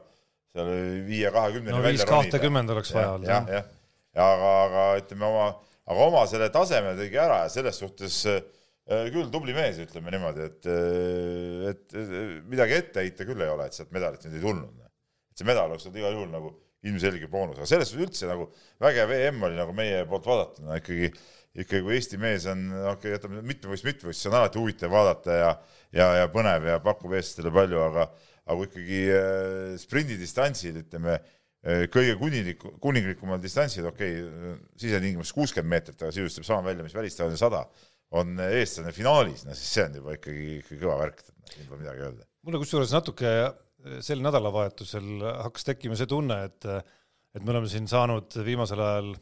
seal 0.55 0.71
viie 1.07 1.31
kahekümneni 1.35 1.77
no, 1.77 1.83
viis 1.85 2.07
kahtekümmend 2.09 2.73
oleks 2.73 2.95
vaja 2.95 3.17
olnud. 3.17 3.29
jah, 3.29 3.51
jah, 3.59 3.69
ja 4.17 4.31
aga, 4.37 4.55
aga 4.65 4.87
ütleme 5.03 5.29
oma 5.29 5.51
aga 5.91 6.07
oma 6.07 6.25
selle 6.31 6.51
taseme 6.55 6.95
tegi 6.99 7.19
ära 7.19 7.45
ja 7.45 7.53
selles 7.53 7.79
suhtes 7.83 8.23
äh, 8.31 8.41
küll 9.11 9.31
tubli 9.33 9.55
mees, 9.57 9.81
ütleme 9.83 10.13
niimoodi, 10.15 10.47
et, 10.47 10.69
äh, 10.71 11.71
et 11.73 11.97
midagi 12.51 12.79
ette 12.79 13.05
heita 13.05 13.27
küll 13.29 13.43
ei 13.43 13.51
ole, 13.51 13.67
et 13.67 13.77
sealt 13.77 13.93
medalit 13.95 14.25
nüüd 14.27 14.39
ei 14.39 14.45
tulnud. 14.45 14.87
et 15.31 15.41
see 15.41 15.49
medal 15.49 15.71
oleks 15.71 15.87
olnud 15.87 16.01
igal 16.01 16.17
juhul 16.17 16.31
nagu 16.33 16.55
ilmselge 16.87 17.29
boonus, 17.31 17.59
aga 17.59 17.69
selles 17.69 17.91
suhtes 17.91 18.07
üldse 18.07 18.31
nagu 18.31 18.49
vägev 18.81 19.13
EM 19.17 19.43
oli 19.49 19.59
nagu 19.59 19.75
meie 19.77 20.01
poolt 20.09 20.27
vaadatuna 20.31 20.79
ikkagi, 20.81 21.11
ikkagi 21.61 21.83
kui 21.85 21.97
Eesti 21.99 22.21
mees 22.23 22.47
on, 22.51 22.65
okei 22.71 22.95
okay,, 22.95 23.13
jätame 23.17 23.43
mitmevõistlus, 23.43 23.91
mitmevõistlus, 23.91 24.23
see 24.25 24.33
on 24.33 24.39
alati 24.41 24.63
huvitav 24.63 24.95
vaadata 24.95 25.37
ja, 25.37 25.51
ja, 25.97 26.09
ja 26.23 26.31
põnev 26.33 26.71
ja 26.71 26.79
pakub 26.85 27.13
eestlastele 27.13 27.53
palju, 27.55 27.83
aga, 27.91 28.07
aga 28.47 28.57
kui 28.57 28.71
ikkagi 28.71 29.03
äh, 29.19 29.77
sprindidistantsil, 29.83 30.81
ütleme 30.85 31.19
Äh, 31.19 31.40
kõige 31.93 32.17
kuninglik, 32.21 32.63
kuninglikumal 32.81 33.41
distantsil, 33.43 33.89
okei 33.91 34.21
okay,, 34.25 34.53
sisetingimustes 34.81 35.37
kuuskümmend 35.37 35.75
meetrit, 35.75 35.99
aga 36.01 36.13
sisuliselt 36.15 36.41
teeb 36.41 36.49
sama 36.49 36.71
välja, 36.71 36.87
mis 36.87 36.97
välistajatel 36.97 37.41
sada, 37.41 37.65
on 38.17 38.41
eestlane 38.47 38.95
finaalis, 38.97 39.45
no 39.47 39.57
siis 39.57 39.75
see 39.77 39.85
on 39.87 39.99
juba 40.01 40.17
ikkagi, 40.17 40.47
ikkagi 40.63 40.81
kõva 40.81 40.97
värk, 41.03 41.21
siin 41.53 41.69
pole 41.69 41.83
midagi 41.83 42.07
öelda. 42.07 42.25
mulle 42.49 42.63
kusjuures 42.63 42.95
natuke 42.97 43.35
sel 44.05 44.25
nädalavahetusel 44.25 45.21
hakkas 45.45 45.69
tekkima 45.69 45.99
see 45.99 46.09
tunne, 46.11 46.41
et 46.49 46.69
et 47.31 47.45
me 47.45 47.53
oleme 47.53 47.69
siin 47.71 47.87
saanud 47.87 48.35
viimasel 48.43 48.81
ajal 48.83 49.13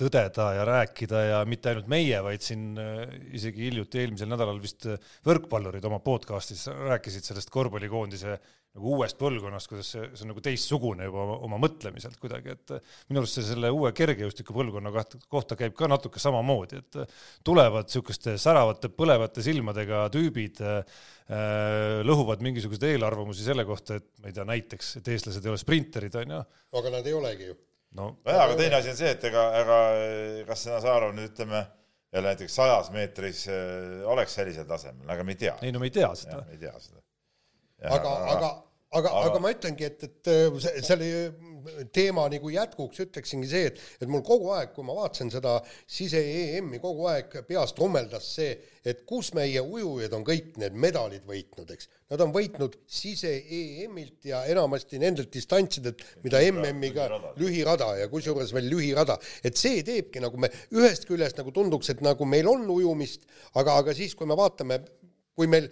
tõdeda 0.00 0.46
ja 0.56 0.64
rääkida 0.64 1.22
ja 1.26 1.38
mitte 1.48 1.70
ainult 1.72 1.88
meie, 1.92 2.20
vaid 2.24 2.44
siin 2.44 2.70
äh, 2.80 3.02
isegi 3.36 3.66
hiljuti 3.66 4.00
eelmisel 4.00 4.30
nädalal 4.30 4.60
vist 4.62 4.86
äh, 4.88 4.96
võrkpallurid 5.28 5.84
oma 5.84 6.00
podcast'is 6.04 6.66
rääkisid 6.72 7.26
sellest 7.28 7.52
korvpallikoondise 7.52 8.38
nagu 8.76 8.94
uuest 8.94 9.18
põlvkonnast, 9.18 9.70
kuidas 9.70 9.90
see, 9.94 10.08
see 10.12 10.24
on 10.26 10.32
nagu 10.32 10.42
teistsugune 10.44 11.06
juba 11.08 11.22
oma, 11.24 11.36
oma 11.48 11.60
mõtlemiselt 11.64 12.18
kuidagi, 12.22 12.56
et 12.56 12.74
äh, 12.76 12.96
minu 13.10 13.22
arust 13.22 13.38
see 13.38 13.46
selle 13.48 13.70
uue 13.74 13.92
kergejõustiku 13.96 14.56
põlvkonna 14.56 14.92
kohta 15.30 15.58
käib 15.58 15.76
ka 15.78 15.88
natuke 15.90 16.22
samamoodi, 16.22 16.82
et 16.82 17.00
tulevad 17.46 17.88
niisuguste 17.88 18.36
säravate 18.40 18.92
põlevate 18.94 19.44
silmadega 19.44 20.04
tüübid 20.14 20.60
äh,, 20.64 20.98
lõhuvad 22.08 22.44
mingisuguseid 22.44 22.94
eelarvamusi 22.94 23.44
selle 23.44 23.66
kohta, 23.68 23.98
et 24.00 24.10
ma 24.22 24.30
ei 24.30 24.36
tea, 24.36 24.46
näiteks, 24.48 24.94
et 25.00 25.10
eestlased 25.14 25.44
ei 25.44 25.52
ole 25.52 25.60
sprinterid, 25.60 26.20
on 26.22 26.38
ju. 26.38 26.44
aga 26.80 26.94
nad 26.98 27.08
ei 27.08 27.16
olegi 27.16 27.50
ju 27.50 27.58
no 27.96 28.12
jah, 28.26 28.44
aga 28.44 28.56
teine 28.58 28.78
asi 28.78 28.92
on 28.92 28.98
see, 29.00 29.10
et 29.16 29.26
ega, 29.30 29.44
ega 29.62 29.80
kas 30.48 30.66
Nazarov 30.68 31.14
nüüd 31.16 31.32
ütleme 31.32 31.64
jälle 32.12 32.32
näiteks 32.32 32.54
sajas 32.54 32.90
meetris 32.92 33.44
äh, 33.48 34.08
oleks 34.08 34.34
sellisel 34.38 34.66
tasemel, 34.68 35.08
aga 35.10 35.24
me 35.24 35.36
ei 35.36 35.42
tea. 35.44 35.56
ei 35.62 35.72
no 35.72 35.82
me 35.82 35.88
ei 35.90 35.94
tea 35.94 36.10
seda. 36.16 36.42
me 36.46 36.56
ei 36.56 36.62
tea 36.62 36.74
seda. 36.80 37.02
Aga, 37.82 38.14
aga, 38.34 38.50
aga, 38.98 39.12
aga 39.28 39.42
ma 39.42 39.52
ütlengi, 39.54 39.86
et, 39.86 40.08
et 40.08 40.32
äh, 40.32 40.82
selle 40.82 41.10
teema 41.94 42.24
nagu 42.30 42.50
jätkuks 42.52 43.02
ütleksingi 43.04 43.48
see, 43.50 43.68
et, 43.70 43.80
et 44.02 44.10
mul 44.10 44.22
kogu 44.26 44.50
aeg, 44.54 44.72
kui 44.74 44.86
ma 44.86 44.94
vaatasin 44.96 45.30
seda 45.32 45.56
sise-EM-i, 45.90 46.80
kogu 46.82 47.08
aeg 47.10 47.38
peas 47.48 47.74
trommeldas 47.76 48.28
see, 48.38 48.54
et 48.88 49.02
kus 49.08 49.30
meie 49.36 49.60
ujujad 49.62 50.14
on 50.16 50.24
kõik 50.26 50.56
need 50.60 50.76
medalid 50.80 51.26
võitnud, 51.28 51.70
eks. 51.74 51.90
Nad 52.08 52.22
on 52.24 52.32
võitnud 52.32 52.78
sise-EM-ilt 52.98 54.30
ja 54.30 54.44
enamasti 54.50 55.00
nendelt 55.02 55.32
distantsidelt, 55.34 56.04
mida 56.24 56.40
MM-iga 56.48 57.08
lühirada 57.40 57.92
ja 58.00 58.08
kusjuures 58.12 58.54
veel 58.56 58.70
lühirada, 58.72 59.18
et 59.44 59.60
see 59.60 59.82
teebki 59.86 60.22
nagu 60.24 60.40
me 60.40 60.50
ühest 60.74 61.08
küljest 61.08 61.40
nagu 61.40 61.52
tunduks, 61.54 61.92
et 61.92 62.04
nagu 62.04 62.28
meil 62.28 62.48
on 62.48 62.64
ujumist, 62.78 63.28
aga, 63.54 63.80
aga 63.82 63.96
siis, 63.96 64.16
kui 64.16 64.28
me 64.28 64.38
vaatame, 64.38 64.80
kui 65.38 65.50
meil 65.50 65.68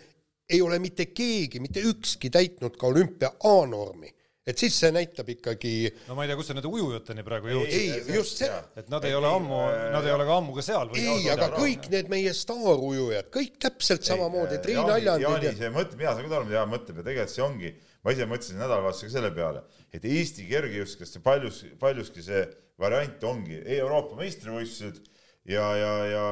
ei 0.50 0.60
ole 0.62 0.78
mitte 0.78 1.08
keegi, 1.10 1.60
mitte 1.60 1.82
ükski 1.82 2.30
täitnud 2.30 2.76
ka 2.78 2.90
olümpia 2.90 3.32
A-normi 3.44 4.12
et 4.46 4.60
siis 4.62 4.76
see 4.78 4.92
näitab 4.94 5.26
ikkagi 5.32 5.72
no 6.06 6.14
ma 6.14 6.22
ei 6.22 6.30
tea, 6.30 6.36
kus 6.38 6.50
sa 6.50 6.54
nende 6.54 6.70
ujujateni 6.70 7.24
praegu 7.26 7.50
jõudsid. 7.50 7.72
ei, 7.74 8.14
just 8.14 8.42
see. 8.42 8.60
et 8.78 8.92
nad 8.92 9.04
ei 9.08 9.16
ole 9.18 9.26
ammu, 9.26 9.58
nad 9.90 10.06
ei 10.06 10.14
ole 10.14 10.26
ka 10.28 10.36
ammu 10.38 10.54
ka 10.54 10.62
seal. 10.62 10.92
ei, 10.94 11.24
aga 11.32 11.48
kõik 11.56 11.88
need 11.90 12.12
meie 12.12 12.34
staarujujad, 12.36 13.30
kõik 13.34 13.58
täpselt 13.66 14.06
samamoodi, 14.06 14.60
Triin 14.62 14.84
Aljandid. 14.84 15.26
Jaani 15.26 15.52
see 15.58 15.72
mõte, 15.74 15.98
mina 15.98 16.14
saan 16.14 16.28
küll 16.28 16.38
aru, 16.38 16.46
mida 16.46 16.60
Jaan 16.60 16.70
mõtleb 16.70 17.02
ja 17.02 17.08
tegelikult 17.08 17.34
see 17.34 17.46
ongi, 17.46 17.72
ma 18.06 18.14
ise 18.14 18.30
mõtlesin 18.30 18.62
nädalavahetusega 18.62 19.14
selle 19.16 19.32
peale, 19.34 19.64
et 19.90 20.06
Eesti 20.06 20.46
kergejõustiklaste 20.46 21.24
paljus, 21.26 21.62
paljuski 21.82 22.22
see 22.22 22.46
variant 22.78 23.26
ongi 23.26 23.58
Euroopa 23.80 24.20
meistrivõistlused 24.20 25.02
ja, 25.50 25.66
ja, 25.74 25.92
ja 26.12 26.26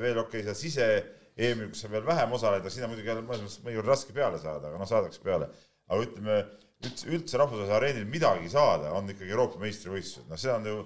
veel 0.00 0.24
okei 0.24 0.40
okay,, 0.40 0.48
seal 0.48 0.56
sise 0.56 0.88
EM-il, 1.36 1.70
kus 1.72 1.84
sa 1.84 1.90
veel 1.92 2.04
vähem 2.06 2.34
osaled, 2.36 2.66
sinna 2.72 2.90
muidugi 2.90 3.08
jälle 3.08 3.22
mõnes 3.24 3.44
mõttes 3.46 3.62
mõnikord 3.64 3.88
raske 3.88 4.16
peale 4.16 4.40
saada, 4.42 4.68
aga 4.68 4.80
noh, 4.80 4.88
saadakse 4.88 5.22
peale. 5.24 5.48
aga 5.92 6.04
ütleme 6.04 6.36
üldse, 6.82 7.06
üldse 7.08 7.40
rahvusvahelisel 7.40 7.76
areenil 7.78 8.10
midagi 8.10 8.50
saada, 8.52 8.92
on 8.96 9.08
ikkagi 9.12 9.32
Euroopa 9.32 9.60
meistrivõistlused, 9.62 10.28
noh, 10.30 10.40
see 10.40 10.52
on 10.52 10.68
ju, 10.68 10.76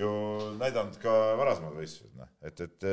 ju 0.00 0.12
näidanud 0.60 1.00
ka 1.02 1.16
varasemad 1.40 1.74
võistlused, 1.78 2.12
noh, 2.18 2.30
et, 2.44 2.60
et, 2.60 2.86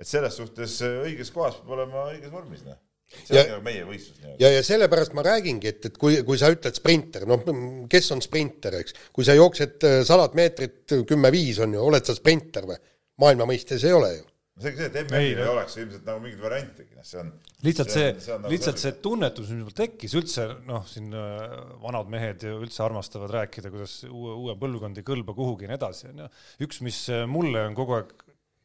et 0.00 0.08
selles 0.08 0.40
suhtes 0.40 0.80
õiges 0.88 1.32
kohas 1.34 1.60
peab 1.60 1.76
olema 1.78 2.08
õiges 2.14 2.32
vormis, 2.34 2.64
noh 2.66 2.80
see 3.14 3.36
ja, 3.36 3.58
on 3.58 3.62
meie 3.62 3.84
võistlus 3.86 4.16
nii-öelda. 4.18 4.40
ja, 4.40 4.48
ja 4.56 4.62
sellepärast 4.64 5.12
ma 5.14 5.22
räägingi, 5.22 5.70
et, 5.70 5.88
et 5.90 5.98
kui, 6.00 6.16
kui 6.26 6.38
sa 6.40 6.48
ütled 6.50 6.74
sprinter, 6.74 7.26
noh, 7.28 7.44
kes 7.92 8.08
on 8.16 8.22
sprinter, 8.24 8.78
eks, 8.80 8.96
kui 9.14 9.26
sa 9.26 9.36
jooksed 9.36 9.84
sadat 10.08 10.34
meetrit 10.38 10.96
kümme-viis 11.06 11.60
on 11.62 11.76
ju, 11.76 11.84
oled 11.92 12.08
sa 12.08 12.16
sprinter 12.16 12.66
või? 12.70 12.80
maailma 13.22 13.46
mõistes 13.46 13.84
ei 13.86 13.92
ole 13.94 14.08
ju 14.16 14.24
selge 14.62 14.78
see, 14.78 14.90
et 14.90 14.96
MM-il 15.08 15.40
ei 15.42 15.48
oleks 15.50 15.76
ilmselt 15.80 16.04
nagu 16.06 16.20
mingit 16.22 16.42
variantigi, 16.42 16.94
noh, 16.94 17.06
see 17.06 17.20
on 17.24 17.32
lihtsalt 17.66 17.90
see, 17.90 18.04
see, 18.12 18.26
see, 18.26 18.36
nagu 18.38 18.52
lihtsalt 18.52 18.82
see 18.82 18.92
tunnetus, 19.02 19.50
mis 19.50 19.64
mul 19.66 19.74
tekkis 19.80 20.14
üldse, 20.20 20.44
noh, 20.68 20.84
siin 20.86 21.08
äh, 21.18 21.56
vanad 21.82 22.12
mehed 22.12 22.46
ju 22.46 22.60
üldse 22.62 22.84
armastavad 22.86 23.34
rääkida, 23.34 23.72
kuidas 23.74 23.96
uue, 24.06 24.36
uue 24.44 24.54
põlvkond 24.60 25.00
ei 25.00 25.06
kõlba 25.06 25.34
kuhugi 25.34 25.66
ja 25.66 25.72
nii 25.72 25.80
edasi, 25.80 26.06
on 26.12 26.22
ju. 26.22 26.28
üks, 26.68 26.80
mis 26.86 27.00
äh, 27.10 27.24
mulle 27.30 27.64
on 27.66 27.74
kogu 27.78 27.98
aeg 27.98 28.14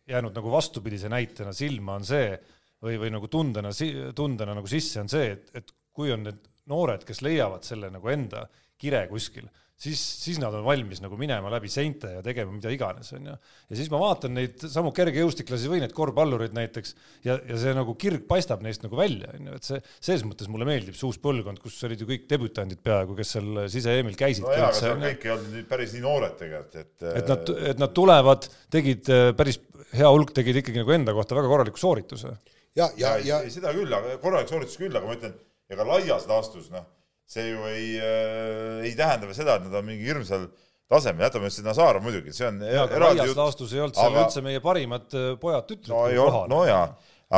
jäänud 0.09 0.37
nagu 0.37 0.53
vastupidise 0.53 1.09
näitena 1.09 1.55
silma, 1.57 1.97
on 1.97 2.05
see, 2.05 2.37
või, 2.85 2.99
või 3.01 3.13
nagu 3.17 3.29
tundena, 3.31 3.73
tundena 4.17 4.55
nagu 4.57 4.69
sisse, 4.69 5.01
on 5.01 5.09
see, 5.09 5.33
et, 5.37 5.49
et 5.57 5.73
kui 5.95 6.13
on 6.13 6.27
need 6.27 6.45
noored, 6.69 7.01
kes 7.07 7.23
leiavad 7.25 7.65
selle 7.65 7.89
nagu 7.93 8.13
enda 8.13 8.45
kire 8.79 9.07
kuskil 9.09 9.49
siis, 9.79 9.99
siis 10.23 10.39
nad 10.41 10.53
on 10.55 10.65
valmis 10.65 10.99
nagu 11.03 11.17
minema 11.19 11.51
läbi 11.53 11.69
seinte 11.71 12.11
ja 12.17 12.23
tegema 12.25 12.51
mida 12.51 12.71
iganes, 12.73 13.11
on 13.15 13.29
ju. 13.29 13.35
ja 13.71 13.77
siis 13.79 13.89
ma 13.93 14.01
vaatan 14.01 14.35
neid 14.35 14.65
samu 14.67 14.91
kergejõustiklasi 14.95 15.71
või 15.71 15.79
neid 15.83 15.93
korvpallureid 15.95 16.55
näiteks 16.57 16.93
ja, 17.27 17.37
ja 17.37 17.59
see 17.61 17.73
nagu 17.77 17.95
kirg 17.99 18.25
paistab 18.29 18.63
neist 18.65 18.83
nagu 18.83 18.99
välja, 18.99 19.31
on 19.37 19.49
ju, 19.49 19.61
et 19.61 19.69
see, 19.69 19.81
selles 20.09 20.25
mõttes 20.27 20.51
mulle 20.51 20.67
meeldib 20.67 20.97
see 20.99 21.07
uus 21.07 21.21
põlvkond, 21.23 21.61
kus 21.63 21.79
olid 21.87 22.03
ju 22.03 22.09
kõik 22.11 22.27
debütandid 22.31 22.83
peaaegu, 22.83 23.15
kes 23.19 23.33
seal 23.37 23.63
sise-EM-il 23.71 24.19
käisid. 24.19 24.45
no 24.45 24.53
jaa, 24.53 24.67
aga 24.67 24.81
seal 24.81 25.01
kõik 25.05 25.27
ei 25.27 25.35
olnud 25.37 25.71
päris 25.71 25.95
nii 25.95 26.05
noored 26.05 26.37
tegelikult, 26.43 26.79
et 26.83 27.09
et 27.23 27.33
nad, 27.33 27.55
et 27.71 27.83
nad 27.85 27.95
tulevad, 27.95 28.51
tegid 28.73 29.11
äh, 29.15 29.31
päris 29.37 29.61
hea 29.95 30.11
hulk 30.11 30.35
tegid 30.35 30.59
ikkagi 30.59 30.83
nagu 30.83 30.93
enda 30.93 31.15
kohta 31.15 31.39
väga 31.39 31.51
korraliku 31.51 31.79
soorituse. 31.79 32.35
ja, 32.75 32.91
ja, 32.99 33.15
ja, 33.23 33.39
ja 33.39 33.41
seda 33.51 33.71
küll, 33.75 33.91
aga 33.95 34.19
korralik 34.19 34.51
sooritus 34.51 34.79
küll, 34.81 34.91
aga 34.91 35.07
ma 35.07 35.15
ütlen, 35.15 35.39
ega 35.71 35.87
laias 35.87 36.27
laastus 36.27 36.67
noh 36.73 36.83
see 37.29 37.51
ju 37.51 37.61
ei 37.69 37.93
äh,, 38.01 38.87
ei 38.87 38.95
tähenda 38.97 39.29
veel 39.29 39.37
seda, 39.37 39.59
et 39.59 39.67
nad 39.67 39.79
on 39.79 39.87
mingi 39.87 40.07
hirmsal 40.07 40.47
tasemel, 40.89 41.27
jätame 41.27 41.49
nüüd 41.51 41.67
Nazarov 41.67 42.05
muidugi, 42.05 42.33
see 42.33 42.47
on 42.49 42.61
jaa, 42.65 42.85
aga 42.87 43.01
laias 43.03 43.35
laastus 43.37 43.73
ei 43.75 43.83
olnud 43.83 43.97
seal 43.97 44.13
aga... 44.15 44.23
üldse 44.25 44.43
meie 44.45 44.61
parimad 44.63 45.17
äh, 45.17 45.31
pojad-tütred 45.41 45.93
no, 45.93 46.05
olnud, 46.25 46.49
no 46.49 46.63
jaa, 46.65 46.85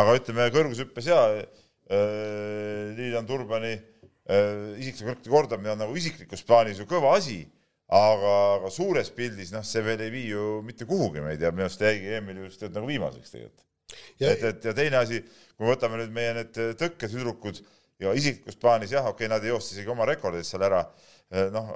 aga 0.02 0.14
ütleme 0.20 0.46
kõrgushüppes 0.56 1.10
jaa 1.12 1.26
äh,, 1.42 1.42
Lilian 2.96 3.28
Turbani 3.28 3.74
äh, 3.76 4.78
isikliku 4.80 5.34
kordamine 5.34 5.74
on 5.76 5.84
nagu 5.84 5.98
isiklikus 6.00 6.46
plaanis 6.48 6.80
ju 6.80 6.88
kõva 6.90 7.18
asi, 7.18 7.42
aga, 7.92 8.38
aga 8.62 8.72
suures 8.72 9.12
pildis 9.12 9.52
noh, 9.52 9.68
see 9.68 9.84
veel 9.84 10.06
ei 10.08 10.16
vii 10.16 10.30
ju 10.30 10.48
mitte 10.64 10.88
kuhugi 10.88 11.24
meid 11.26 11.44
ja 11.44 11.52
minu 11.52 11.68
arust 11.68 11.84
jäigi 11.84 12.16
EM-il 12.22 12.46
just 12.46 12.64
nagu 12.70 12.88
viimaseks 12.88 13.36
tegelikult. 13.36 13.68
et, 14.24 14.48
et 14.54 14.72
ja 14.72 14.78
teine 14.78 15.04
asi, 15.04 15.20
kui 15.60 15.68
võtame 15.68 16.00
nüüd 16.00 16.16
meie 16.16 16.40
need 16.40 16.64
tõkketüdrukud 16.80 17.60
ja 18.02 18.14
isiklikus 18.18 18.58
plaanis 18.62 18.94
jah, 18.96 19.06
okei 19.06 19.28
okay,, 19.28 19.32
nad 19.32 19.44
ei 19.46 19.54
joosta 19.54 19.76
isegi 19.76 19.92
oma 19.94 20.08
rekordeid 20.10 20.48
seal 20.48 20.64
ära, 20.66 20.82
eh, 21.32 21.50
noh, 21.54 21.70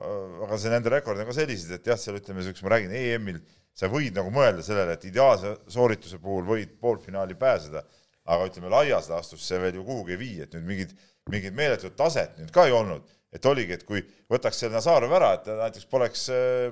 aga 0.47 0.57
see 0.61 0.73
nende 0.73 0.93
rekordid 0.93 1.25
on 1.25 1.29
ka 1.29 1.37
sellised, 1.37 1.75
et 1.77 1.91
jah, 1.91 1.99
seal 2.01 2.17
ütleme, 2.19 2.45
ma 2.45 2.73
räägin, 2.73 2.95
EM-il 3.01 3.41
sa 3.75 3.89
võid 3.91 4.15
nagu 4.15 4.31
mõelda 4.33 4.63
sellele, 4.65 4.95
et 4.95 5.05
ideaalse 5.09 5.57
soorituse 5.71 6.19
puhul 6.23 6.47
võid 6.47 6.77
poolfinaali 6.81 7.35
pääseda, 7.39 7.83
aga 8.25 8.47
ütleme, 8.49 8.71
laias 8.73 9.09
laastus 9.11 9.43
see 9.45 9.59
veel 9.61 9.81
ju 9.81 9.85
kuhugi 9.85 10.15
ei 10.15 10.21
vii, 10.21 10.37
et 10.45 10.55
nüüd 10.55 10.69
mingid, 10.69 10.95
mingit 11.29 11.57
meeletut 11.57 11.97
taset 11.99 12.39
nüüd 12.39 12.53
ka 12.55 12.65
ei 12.65 12.73
olnud, 12.73 13.03
et 13.35 13.45
oligi, 13.45 13.75
et 13.75 13.83
kui 13.85 14.01
võtaks 14.31 14.61
selle 14.61 14.77
Nazarov 14.77 15.11
ära, 15.17 15.33
et 15.35 15.49
näiteks 15.51 15.89
poleks, 15.91 16.29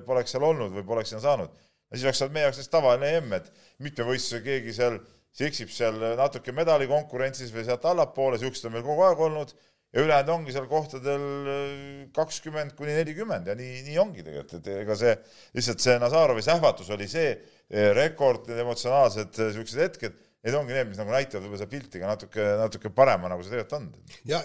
poleks 0.08 0.34
seal 0.34 0.46
olnud 0.48 0.74
või 0.78 0.86
poleks 0.88 1.12
sinna 1.12 1.22
saanud, 1.26 1.52
siis 1.92 2.08
oleks 2.08 2.24
olnud 2.24 2.38
meie 2.38 2.48
jaoks 2.48 2.72
tavaline 2.72 3.12
EM, 3.18 3.36
et 3.38 3.52
mitmevõistluse 3.84 4.42
keegi 4.46 4.74
seal 4.80 4.98
siis 5.34 5.50
eksib 5.50 5.72
seal 5.74 6.00
natuke 6.20 6.54
medalikonkurentsis 6.56 7.54
või 7.54 7.66
sealt 7.68 7.86
allapoole, 7.90 8.40
siuksed 8.42 8.70
on 8.70 8.76
meil 8.78 8.86
kogu 8.86 9.06
aeg 9.08 9.24
olnud 9.28 9.54
ja 9.94 10.02
ülejäänud 10.02 10.34
ongi 10.34 10.54
seal 10.56 10.68
kohtadel 10.70 11.24
äh, 11.24 11.74
kakskümmend 12.16 12.74
kuni 12.78 12.96
nelikümmend 12.98 13.50
ja 13.50 13.56
nii, 13.58 13.84
nii 13.88 14.00
ongi 14.02 14.26
tegelikult, 14.26 14.56
et 14.60 14.70
ega 14.82 14.98
see 14.98 15.14
lihtsalt 15.58 15.86
see 15.86 15.98
Nazarovi 16.02 16.46
sähvatus 16.46 16.90
oli 16.96 17.08
see 17.12 17.30
äh, 17.34 17.92
rekord, 17.98 18.48
need 18.50 18.64
emotsionaalsed 18.66 19.38
äh, 19.38 19.52
siuksed 19.58 19.84
hetked, 19.86 20.18
need 20.44 20.58
ongi 20.58 20.76
need, 20.76 20.90
mis 20.90 21.02
nagu 21.02 21.14
näitavad 21.14 21.46
võib-olla 21.46 21.62
seda 21.62 21.74
pilti 21.76 22.02
ka 22.02 22.10
natuke, 22.10 22.50
natuke 22.64 22.94
parema, 22.96 23.30
nagu 23.32 23.46
see 23.46 23.54
tegelikult 23.54 23.78
on. 23.80 24.18
ja 24.30 24.42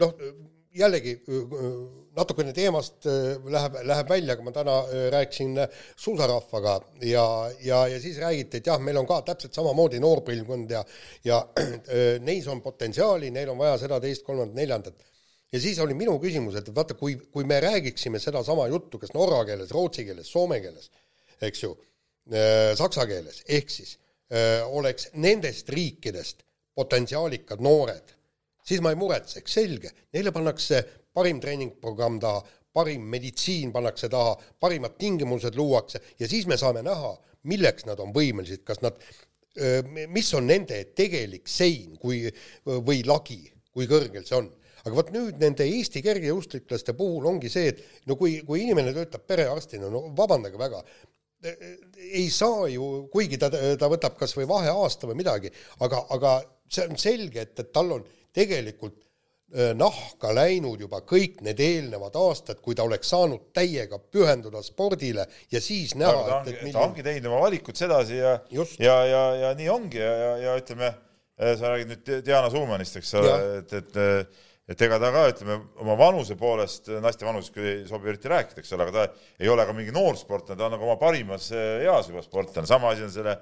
noh, 0.00 0.14
jällegi 0.78 1.18
natukene 2.16 2.52
teemast 2.56 3.06
äh, 3.08 3.36
läheb, 3.52 3.78
läheb 3.88 4.10
välja, 4.10 4.34
aga 4.36 4.44
ma 4.44 4.52
täna 4.54 4.74
äh, 4.82 5.06
rääkisin 5.14 5.54
äh, 5.62 5.78
suusarahvaga 5.96 6.74
ja, 7.08 7.24
ja, 7.64 7.86
ja 7.88 8.00
siis 8.00 8.18
räägiti, 8.20 8.60
et 8.60 8.68
jah, 8.68 8.80
meil 8.82 8.98
on 9.00 9.08
ka 9.08 9.22
täpselt 9.26 9.56
samamoodi 9.56 10.00
noor 10.02 10.22
põlvkond 10.26 10.74
ja 10.76 10.82
ja 11.24 11.40
neis 12.26 12.48
on 12.52 12.60
potentsiaali, 12.64 13.32
neil 13.34 13.52
on 13.54 13.60
vaja 13.60 13.78
seda, 13.84 14.00
teist, 14.02 14.26
kolmandat, 14.26 14.58
neljandat. 14.58 15.08
ja 15.52 15.60
siis 15.60 15.80
oli 15.84 15.96
minu 15.96 16.18
küsimus, 16.20 16.58
et 16.60 16.68
vaata, 16.74 16.96
kui, 16.98 17.16
kui 17.32 17.48
me 17.48 17.60
räägiksime 17.64 18.20
sedasama 18.20 18.68
juttu 18.72 19.00
kas 19.00 19.14
norra 19.16 19.44
keeles, 19.48 19.72
rootsi 19.72 20.04
keeles, 20.08 20.28
soome 20.32 20.60
keeles, 20.60 20.90
eks 21.42 21.64
ju, 21.64 21.74
saksa 22.78 23.06
keeles, 23.10 23.42
ehk 23.50 23.70
siis 23.72 23.96
öö, 24.32 24.64
oleks 24.78 25.08
nendest 25.18 25.68
riikidest 25.74 26.44
potentsiaalikad 26.78 27.60
noored, 27.60 28.14
siis 28.64 28.80
ma 28.84 28.92
ei 28.92 29.00
muretseks, 29.00 29.58
selge, 29.58 29.90
neile 30.14 30.32
pannakse 30.32 30.80
parim 31.14 31.40
treeningprogramm 31.40 32.20
taha, 32.22 32.42
parim 32.72 33.04
meditsiin 33.12 33.72
pannakse 33.72 34.08
taha, 34.12 34.36
parimad 34.60 34.96
tingimused 34.98 35.56
luuakse 35.58 36.00
ja 36.20 36.28
siis 36.28 36.48
me 36.48 36.56
saame 36.60 36.82
näha, 36.86 37.12
milleks 37.50 37.86
nad 37.88 38.00
on 38.00 38.14
võimelised, 38.14 38.62
kas 38.64 38.80
nad, 38.84 38.98
mis 40.08 40.32
on 40.38 40.48
nende 40.48 40.78
tegelik 40.96 41.48
sein 41.50 41.96
kui, 42.00 42.24
või 42.64 43.02
lagi, 43.06 43.44
kui 43.72 43.88
kõrgel 43.90 44.24
see 44.26 44.38
on. 44.38 44.50
Aga 44.82 44.96
vot 44.96 45.10
nüüd 45.14 45.38
nende 45.38 45.62
Eesti 45.68 46.00
kergejõustiklaste 46.02 46.94
puhul 46.98 47.28
ongi 47.30 47.50
see, 47.52 47.70
et 47.70 48.08
no 48.10 48.16
kui, 48.18 48.40
kui 48.46 48.64
inimene 48.64 48.94
töötab 48.96 49.28
perearstina, 49.28 49.90
no 49.92 50.08
vabandage 50.18 50.58
väga, 50.58 50.80
ei 51.42 52.26
saa 52.34 52.66
ju, 52.70 52.88
kuigi 53.12 53.38
ta, 53.38 53.50
ta 53.50 53.90
võtab 53.90 54.16
kas 54.18 54.34
või 54.38 54.48
vaheaasta 54.50 55.10
või 55.10 55.20
midagi, 55.22 55.52
aga, 55.86 56.02
aga 56.16 56.34
see 56.70 56.88
on 56.88 56.98
selge, 56.98 57.46
et, 57.46 57.54
et 57.58 57.72
tal 57.74 57.94
on 57.98 58.04
tegelikult 58.34 58.98
nahka 59.76 60.30
läinud 60.32 60.80
juba 60.80 61.02
kõik 61.04 61.42
need 61.44 61.58
eelnevad 61.60 62.14
aastad, 62.16 62.62
kui 62.64 62.76
ta 62.78 62.86
oleks 62.86 63.10
saanud 63.12 63.50
täiega 63.52 63.98
pühenduda 64.00 64.62
spordile 64.64 65.26
ja 65.52 65.60
siis 65.60 65.92
näha, 66.00 66.22
ta 66.28 66.38
ongi, 66.38 66.54
milline... 66.60 66.76
ta 66.78 66.84
ongi 66.86 67.04
teinud 67.04 67.28
oma 67.28 67.42
valikud 67.44 67.76
sedasi 67.76 68.16
ja, 68.16 68.38
ja, 68.80 68.96
ja, 69.04 69.24
ja 69.42 69.50
nii 69.58 69.68
ongi 69.72 70.00
ja, 70.00 70.14
ja, 70.22 70.30
ja 70.46 70.54
ütleme, 70.56 70.88
äh, 71.36 71.52
sa 71.60 71.74
räägid 71.74 71.92
nüüd 71.92 72.14
Diana 72.24 72.48
Suumanist, 72.52 72.96
eks 73.02 73.12
ole, 73.20 73.36
et, 73.58 73.76
et 73.82 74.00
äh, 74.00 74.48
et 74.70 74.82
ega 74.86 74.98
ta 75.02 75.10
ka 75.12 75.24
ütleme 75.32 75.56
oma 75.82 75.96
vanuse 75.98 76.36
poolest, 76.38 76.88
naiste 77.02 77.26
vanusest 77.26 77.54
küll 77.54 77.66
ei 77.66 77.80
sobi 77.88 78.12
eriti 78.12 78.30
rääkida, 78.30 78.62
eks 78.62 78.72
ole, 78.76 78.86
aga 78.86 78.94
ta 78.94 79.42
ei 79.42 79.50
ole 79.50 79.66
ka 79.66 79.74
mingi 79.76 79.94
noor 79.94 80.16
sportlane, 80.18 80.58
ta 80.58 80.68
on 80.68 80.76
nagu 80.76 80.86
oma 80.86 80.96
parimas 81.00 81.50
eh, 81.56 81.82
eas 81.88 82.08
juba 82.10 82.22
sportlane, 82.24 82.68
sama 82.70 82.92
asi 82.94 83.04
on 83.06 83.12
selle 83.12 83.36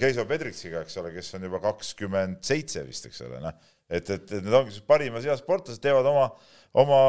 Keiso 0.00 0.26
Pedriksiga, 0.28 0.82
eks 0.82 0.98
ole, 1.02 1.14
kes 1.14 1.32
on 1.38 1.46
juba 1.46 1.62
kakskümmend 1.62 2.42
seitse 2.46 2.82
vist, 2.88 3.06
eks 3.08 3.22
ole, 3.28 3.40
noh. 3.44 3.54
Et, 3.90 4.10
et, 4.10 4.30
et 4.30 4.42
need 4.42 4.54
ongi 4.54 4.80
parimas 4.86 5.26
eas 5.26 5.42
sportlased, 5.42 5.82
teevad 5.82 6.06
oma, 6.10 6.28
oma 6.76 7.00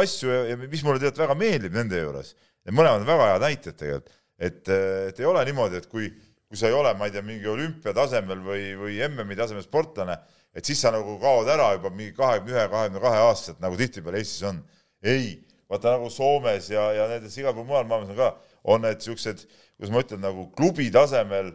asju 0.00 0.30
ja, 0.30 0.42
ja 0.52 0.60
mis 0.60 0.84
mulle 0.84 1.00
tegelikult 1.02 1.24
väga 1.26 1.38
meeldib 1.40 1.74
nende 1.76 2.00
juures, 2.00 2.34
need 2.64 2.76
mõlemad 2.76 3.04
on 3.04 3.10
väga 3.10 3.32
head 3.32 3.44
näited 3.48 3.80
tegelikult, 3.80 4.14
et, 4.38 4.62
et 5.10 5.20
ei 5.20 5.28
ole 5.30 5.44
niimoodi, 5.48 5.82
et 5.82 5.90
kui, 5.90 6.08
kui 6.48 6.60
sa 6.60 6.70
ei 6.70 6.76
ole, 6.76 6.94
ma 6.98 7.08
ei 7.08 7.14
tea, 7.14 7.24
mingi 7.26 7.50
olümpiatasemel 7.50 8.40
või, 8.46 8.70
või 8.80 9.02
MM-i 9.08 9.38
tasemel 9.38 9.66
sportlane 9.66 10.18
et 10.54 10.68
siis 10.68 10.80
sa 10.80 10.92
nagu 10.94 11.16
kaod 11.22 11.50
ära 11.50 11.72
juba 11.74 11.90
mingi 11.90 12.14
kahekümne 12.16 12.54
ühe, 12.54 12.64
kahekümne 12.70 13.02
kahe 13.02 13.22
aastaselt, 13.26 13.60
nagu 13.62 13.78
tihtipeale 13.78 14.20
Eestis 14.22 14.46
on. 14.46 14.62
ei, 15.04 15.34
vaata 15.68 15.96
nagu 15.96 16.08
Soomes 16.10 16.70
ja, 16.70 16.86
ja 16.96 17.08
nendes 17.10 17.34
igal 17.36 17.52
pool 17.56 17.66
mujal 17.68 17.88
maailmas 17.90 18.12
on 18.14 18.20
ka, 18.20 18.30
on 18.72 18.84
need 18.86 19.02
siuksed, 19.04 19.42
kuidas 19.76 19.92
ma 19.92 20.04
ütlen, 20.04 20.22
nagu 20.24 20.46
klubi 20.56 20.86
tasemel 20.94 21.50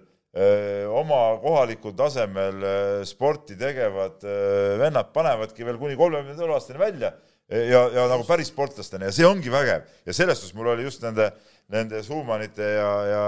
oma 0.93 1.19
kohalikul 1.41 1.95
tasemel 1.98 2.62
sporti 3.09 3.55
tegevad 3.57 4.21
vennad 4.77 5.09
panevadki 5.13 5.65
veel 5.65 5.79
kuni 5.81 5.98
kolmekümne 5.98 6.53
aastani 6.53 6.79
välja 6.79 7.09
ja, 7.50 7.81
ja 7.95 8.03
nagu 8.12 8.27
päris 8.27 8.51
sportlastena 8.53 9.09
ja 9.09 9.15
see 9.15 9.25
ongi 9.25 9.50
vägev 9.50 9.88
ja 10.05 10.13
selles 10.13 10.38
suhtes 10.38 10.53
mul 10.53 10.69
oli 10.75 10.86
just 10.86 11.01
nende 11.01 11.31
nende 11.69 12.01
Suumanite 12.03 12.65
ja, 12.65 12.89
ja 13.05 13.24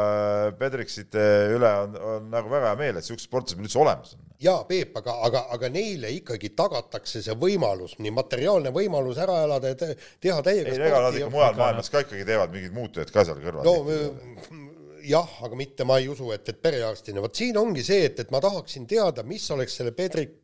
Pedriksite 0.58 1.22
üle 1.53 1.70
on, 1.84 1.96
on 1.96 2.29
nagu 2.31 2.50
väga 2.50 2.72
hea 2.72 2.79
meel, 2.79 2.98
et 2.98 3.05
siuksed 3.05 3.27
sportlased 3.27 3.60
meil 3.60 3.70
üldse 3.70 3.81
olemas 3.81 4.15
on. 4.15 4.24
jaa, 4.41 4.63
Peep, 4.70 4.96
aga, 4.98 5.13
aga, 5.27 5.43
aga 5.53 5.70
neile 5.74 6.10
ikkagi 6.15 6.50
tagatakse 6.58 7.22
see 7.22 7.36
võimalus, 7.38 7.93
nii 8.01 8.13
materiaalne 8.17 8.74
võimalus 8.74 9.22
ära 9.22 9.43
elada 9.46 9.74
ja 9.74 9.77
te, 9.77 9.91
teha 10.24 10.41
täiega 10.46 10.74
ei, 10.74 10.81
ega 10.89 11.03
nad 11.05 11.20
ikka 11.20 11.29
mujal 11.34 11.60
maailmas 11.60 11.93
ka 11.93 12.01
ikkagi 12.08 12.25
teevad 12.25 12.55
mingeid 12.55 12.74
muutujaid 12.77 13.13
ka 13.13 13.27
seal 13.29 13.43
kõrval. 13.46 13.70
no 13.70 13.77
jah, 15.08 15.39
aga 15.46 15.58
mitte 15.60 15.88
ma 15.88 15.98
ei 16.01 16.10
usu, 16.12 16.31
et, 16.36 16.48
et 16.50 16.62
perearstina, 16.62 17.24
vot 17.24 17.36
siin 17.36 17.58
ongi 17.58 17.84
see, 17.86 18.05
et, 18.10 18.22
et 18.24 18.31
ma 18.34 18.41
tahaksin 18.43 18.88
teada, 18.89 19.25
mis 19.27 19.50
oleks 19.55 19.79
selle 19.81 19.96
Pedrik 19.98 20.38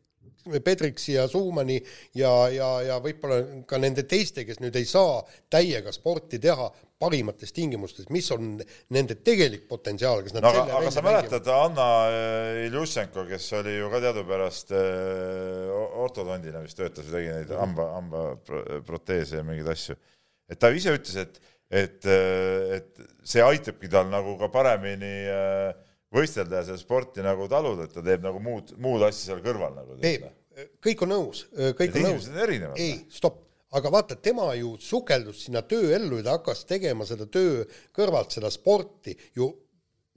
Pedriksi 0.64 1.12
ja 1.12 1.28
Suumani 1.28 1.76
ja, 2.16 2.30
ja, 2.48 2.68
ja 2.86 2.98
võib-olla 3.04 3.40
ka 3.68 3.78
nende 3.80 4.04
teiste, 4.08 4.46
kes 4.48 4.62
nüüd 4.62 4.76
ei 4.78 4.86
saa 4.88 5.20
täiega 5.52 5.92
sporti 5.92 6.38
teha, 6.40 6.68
parimates 6.98 7.52
tingimustes, 7.54 8.08
mis 8.14 8.26
on 8.34 8.56
nende 8.94 9.18
tegelik 9.22 9.68
potentsiaal, 9.70 10.22
kas 10.26 10.34
nad 10.34 10.46
no, 10.46 10.50
aga, 10.50 10.78
aga 10.80 10.92
sa 10.94 11.04
mäletad 11.04 11.50
Anna 11.52 11.88
äh, 12.10 12.62
Iljušenko, 12.66 13.26
kes 13.28 13.50
oli 13.60 13.76
ju 13.76 13.90
ka 13.92 14.00
teadupärast 14.02 14.72
äh, 14.74 16.00
ortodondina 16.02 16.62
vist 16.64 16.80
töötas 16.80 17.06
või 17.06 17.20
tegi 17.20 17.34
neid 17.36 17.54
hamba, 17.58 17.90
hambaproteese 17.98 19.42
ja 19.42 19.46
mingeid 19.46 19.70
asju, 19.74 19.98
et 20.50 20.58
ta 20.58 20.72
ise 20.74 20.96
ütles, 20.96 21.20
et, 21.22 21.38
et, 21.70 22.00
äh, 22.08 22.78
et 22.78 23.02
see 23.22 23.44
aitabki 23.44 23.90
tal 23.92 24.08
nagu 24.12 24.36
ka 24.40 24.50
paremini 24.52 25.14
äh, 25.32 25.72
võistelda 26.14 26.62
ja 26.62 26.68
seda 26.70 26.80
sporti 26.80 27.24
nagu 27.24 27.48
taluda, 27.50 27.88
et 27.88 27.92
ta 27.94 28.04
teeb 28.04 28.24
nagu 28.24 28.40
muud, 28.42 28.72
muud 28.80 29.04
asja 29.08 29.32
seal 29.32 29.44
kõrval 29.44 29.76
nagu. 29.76 29.98
Peep, 30.00 30.30
kõik 30.84 31.04
on 31.04 31.14
nõus, 31.14 31.44
kõik 31.52 31.90
et 31.90 32.00
on 32.00 32.10
nõus. 32.14 32.30
ei, 32.80 32.96
stopp 33.12 33.44
aga 33.76 33.90
vaata, 33.92 34.16
tema 34.16 34.48
ju 34.56 34.74
sukeldus 34.80 35.44
sinna 35.46 35.62
tööellu 35.68 36.20
ja 36.20 36.28
ta 36.28 36.36
hakkas 36.38 36.64
tegema 36.68 37.06
seda 37.08 37.26
töö 37.28 37.64
kõrvalt, 37.96 38.32
seda 38.32 38.50
sporti 38.52 39.14
ju 39.36 39.50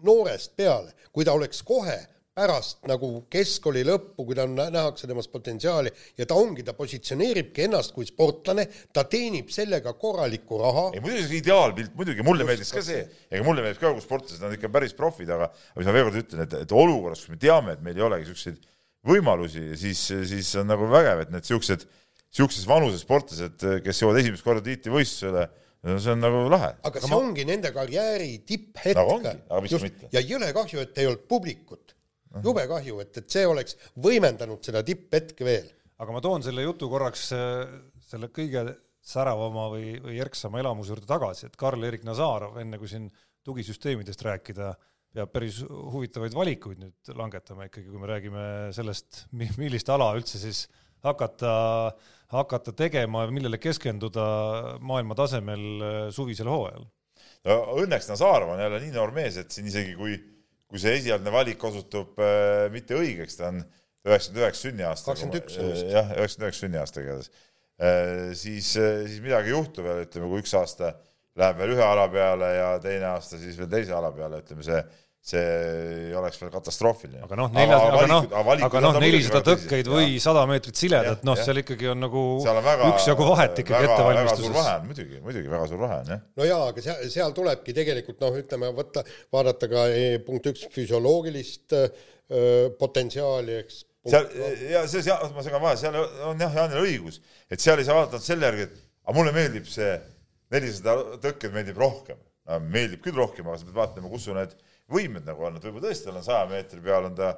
noorest 0.06 0.56
peale, 0.58 0.96
kui 1.12 1.28
ta 1.28 1.36
oleks 1.36 1.62
kohe 1.68 1.98
pärast 2.42 2.82
nagu 2.90 3.10
keskkooli 3.32 3.84
lõppu, 3.88 4.26
kui 4.26 4.38
ta 4.38 4.46
on, 4.48 4.58
nähakse 4.58 5.10
temas 5.10 5.30
potentsiaali 5.32 5.92
ja 6.20 6.28
ta 6.30 6.38
ongi, 6.40 6.66
ta 6.66 6.76
positsioneeribki 6.78 7.68
ennast 7.68 7.94
kui 7.96 8.08
sportlane, 8.10 8.68
ta 8.94 9.06
teenib 9.10 9.52
sellega 9.54 9.94
korralikku 10.02 10.60
raha. 10.62 10.88
ei 10.96 11.04
muidugi 11.04 11.28
see 11.30 11.42
ideaalpilt, 11.44 11.96
muidugi 11.98 12.26
mulle 12.26 12.48
meeldis 12.48 12.74
ka 12.74 12.84
see, 12.86 13.06
ega 13.30 13.46
mulle 13.48 13.66
meeldib 13.66 13.84
ka, 13.84 13.94
kui 13.96 14.06
sportlased 14.06 14.44
on 14.48 14.58
ikka 14.58 14.72
päris 14.74 14.98
profid, 14.98 15.32
aga 15.34 15.52
mis 15.78 15.88
ma 15.88 15.96
veel 15.96 16.10
kord 16.10 16.22
ütlen, 16.24 16.46
et, 16.48 16.60
et 16.66 16.76
olukorras, 16.84 17.24
kus 17.26 17.34
me 17.36 17.42
teame, 17.42 17.78
et 17.78 17.86
meil 17.86 18.00
ei 18.00 18.08
olegi 18.08 18.28
niisuguseid 18.28 18.70
võimalusi, 19.08 19.72
siis, 19.82 20.04
siis 20.30 20.52
on 20.62 20.70
nagu 20.70 20.90
vägev, 20.92 21.26
et 21.26 21.34
need 21.34 21.46
niisugused 21.46 21.88
niisuguses 22.32 22.68
vanuses 22.70 23.04
sportlased, 23.04 23.66
kes 23.86 24.04
jõuavad 24.04 24.22
esimest 24.22 24.46
korda 24.46 24.64
tiitlivõistlusele, 24.66 25.48
see 25.98 26.14
on 26.14 26.22
nagu 26.22 26.44
lahe. 26.52 26.76
aga 26.88 27.02
see 27.02 27.12
ma... 27.12 27.18
ongi 27.20 27.46
nende 27.50 27.72
karjääri 27.76 28.36
tipphetk 28.48 29.00
nagu. 29.00 29.18
aga 29.26 29.64
miks 29.66 29.84
mitte. 29.84 30.12
ja 30.14 30.22
jõle 30.24 30.52
kahju, 30.56 30.86
et 30.86 31.02
ei 31.02 31.10
olnud 31.10 31.26
publikut. 31.32 31.96
Jube 32.44 32.66
kahju, 32.70 33.00
et, 33.04 33.18
et 33.22 33.36
see 33.36 33.48
oleks 33.48 33.78
võimendanud 34.02 34.64
seda 34.64 34.84
tipphetke 34.88 35.48
veel. 35.48 35.68
aga 36.02 36.16
ma 36.16 36.22
toon 36.24 36.44
selle 36.46 36.64
jutu 36.66 36.90
korraks 36.90 37.28
äh, 37.38 37.66
selle 38.08 38.32
kõige 38.34 38.66
säravama 39.02 39.68
või, 39.74 39.96
või 40.02 40.16
järksama 40.20 40.62
elamuse 40.62 40.94
juurde 40.94 41.10
tagasi, 41.10 41.48
et 41.48 41.58
Karl-Erik 41.58 42.06
Nazarov, 42.06 42.58
enne 42.62 42.78
kui 42.78 42.90
siin 42.90 43.10
tugisüsteemidest 43.46 44.22
rääkida, 44.22 44.76
peab 45.12 45.32
päris 45.34 45.60
huvitavaid 45.66 46.36
valikuid 46.38 46.80
nüüd 46.80 47.14
langetama 47.18 47.66
ikkagi, 47.68 47.90
kui 47.90 48.00
me 48.00 48.10
räägime 48.10 48.44
sellest, 48.78 49.26
millist 49.34 49.90
ala 49.90 50.12
üldse 50.16 50.40
siis 50.40 50.68
hakata 51.04 51.56
hakata 52.32 52.74
tegema, 52.78 53.26
millele 53.32 53.60
keskenduda 53.62 54.26
maailma 54.80 55.16
tasemel 55.20 55.64
äh, 55.84 56.02
suvisel 56.16 56.50
hooajal? 56.52 56.86
no 57.48 57.58
õnneks 57.82 58.08
Nazarov 58.12 58.54
on 58.54 58.62
jälle 58.62 58.80
nii 58.84 58.94
noor 58.96 59.14
mees, 59.16 59.40
et 59.42 59.52
siin 59.52 59.68
isegi 59.68 59.96
kui, 59.98 60.16
kui 60.72 60.80
see 60.80 60.96
esialgne 61.02 61.34
valik 61.34 61.64
osutub 61.68 62.20
äh, 62.24 62.66
mitte 62.74 62.96
õigeks, 62.96 63.38
ta 63.38 63.50
on 63.52 63.62
üheksakümmend 64.08 64.42
üheksa 64.42 64.68
sünniaastaga. 64.68 65.14
kakskümmend 65.14 65.40
üks 65.42 65.58
vist. 65.60 65.92
jah, 65.92 66.12
üheksakümmend 66.16 66.48
üheksa 66.48 66.66
sünniaastaga 66.66 67.08
igatahes 67.08 67.32
äh,. 67.32 68.34
siis, 68.40 68.74
äh, 68.80 69.04
siis 69.06 69.22
midagi 69.24 69.52
ei 69.52 69.58
juhtu 69.58 69.86
veel, 69.86 70.04
ütleme, 70.08 70.32
kui 70.32 70.44
üks 70.46 70.56
aasta 70.58 70.94
läheb 71.42 71.62
veel 71.62 71.76
ühe 71.76 71.86
ala 71.86 72.08
peale 72.12 72.52
ja 72.56 72.72
teine 72.84 73.12
aasta 73.12 73.40
siis 73.42 73.60
veel 73.60 73.70
teise 73.72 73.96
ala 73.98 74.12
peale, 74.16 74.42
ütleme 74.46 74.66
see 74.66 74.80
see 75.22 76.14
oleks 76.18 76.40
veel 76.42 76.50
katastroofiline. 76.50 77.20
aga 77.28 77.38
noh, 77.38 77.50
neljas, 77.54 77.84
aga 77.86 78.06
noh, 78.10 78.24
aga 78.66 78.80
noh, 78.82 78.96
nelisada 79.04 79.42
tõkkeid 79.46 79.90
või 79.92 80.16
sada 80.24 80.48
meetrit 80.50 80.80
siledat, 80.82 81.22
noh, 81.28 81.38
seal 81.38 81.62
ikkagi 81.62 81.92
on 81.92 82.02
nagu 82.02 82.24
üksjagu 82.88 83.28
vahet 83.28 83.62
ikkagi 83.62 83.86
ettevalmistuses. 83.86 84.56
vahe 84.56 84.72
on 84.80 84.88
muidugi, 84.90 85.20
muidugi 85.22 85.52
väga 85.52 85.68
suur 85.70 85.84
vahe 85.84 86.00
on 86.02 86.10
jah. 86.16 86.24
no 86.42 86.48
jaa, 86.50 86.64
aga 86.72 86.86
seal, 86.88 87.04
seal 87.14 87.36
tulebki 87.38 87.76
tegelikult 87.78 88.26
noh, 88.26 88.40
ütleme 88.42 88.72
võtta, 88.80 89.06
vaadata 89.38 89.70
ka 89.70 89.86
eh, 89.94 90.16
punkt 90.26 90.50
üks 90.50 90.66
füsioloogilist 90.74 91.78
öö, 91.78 92.72
potentsiaali, 92.82 93.60
eks. 93.62 93.84
seal 94.10 94.26
ja 94.72 94.84
see, 94.90 95.06
seal, 95.06 95.30
ma 95.38 95.46
segan 95.46 95.62
vahele, 95.62 95.84
seal 95.84 96.02
on 96.32 96.42
jah, 96.42 96.58
Jaanil 96.64 96.82
õigus, 96.82 97.22
et 97.46 97.62
seal 97.62 97.78
ei 97.78 97.86
saa 97.86 98.00
vaadata 98.00 98.24
selle 98.26 98.50
järgi, 98.50 98.72
et 98.72 98.84
aga 99.06 99.18
mulle 99.20 99.38
meeldib 99.38 99.70
see 99.70 99.94
nelisada 100.52 100.98
tõkkeid 101.22 101.54
meeldib 101.54 101.78
rohkem. 101.78 102.18
meeldib 102.74 103.06
küll 103.06 103.16
rohkem, 103.16 103.46
aga 103.48 103.62
sa 103.62 103.70
pead 103.70 103.78
vaatama, 103.78 104.10
kus 104.10 104.26
su 104.26 104.34
need 104.36 104.58
võimed 104.92 105.26
nagu 105.28 105.48
on, 105.48 105.58
et 105.58 105.66
võib-olla 105.66 105.90
tõesti 105.90 106.10
tal 106.10 106.20
on 106.20 106.28
saja 106.28 106.44
meetri 106.52 106.84
peal 106.84 107.08
on 107.10 107.18
ta, 107.18 107.32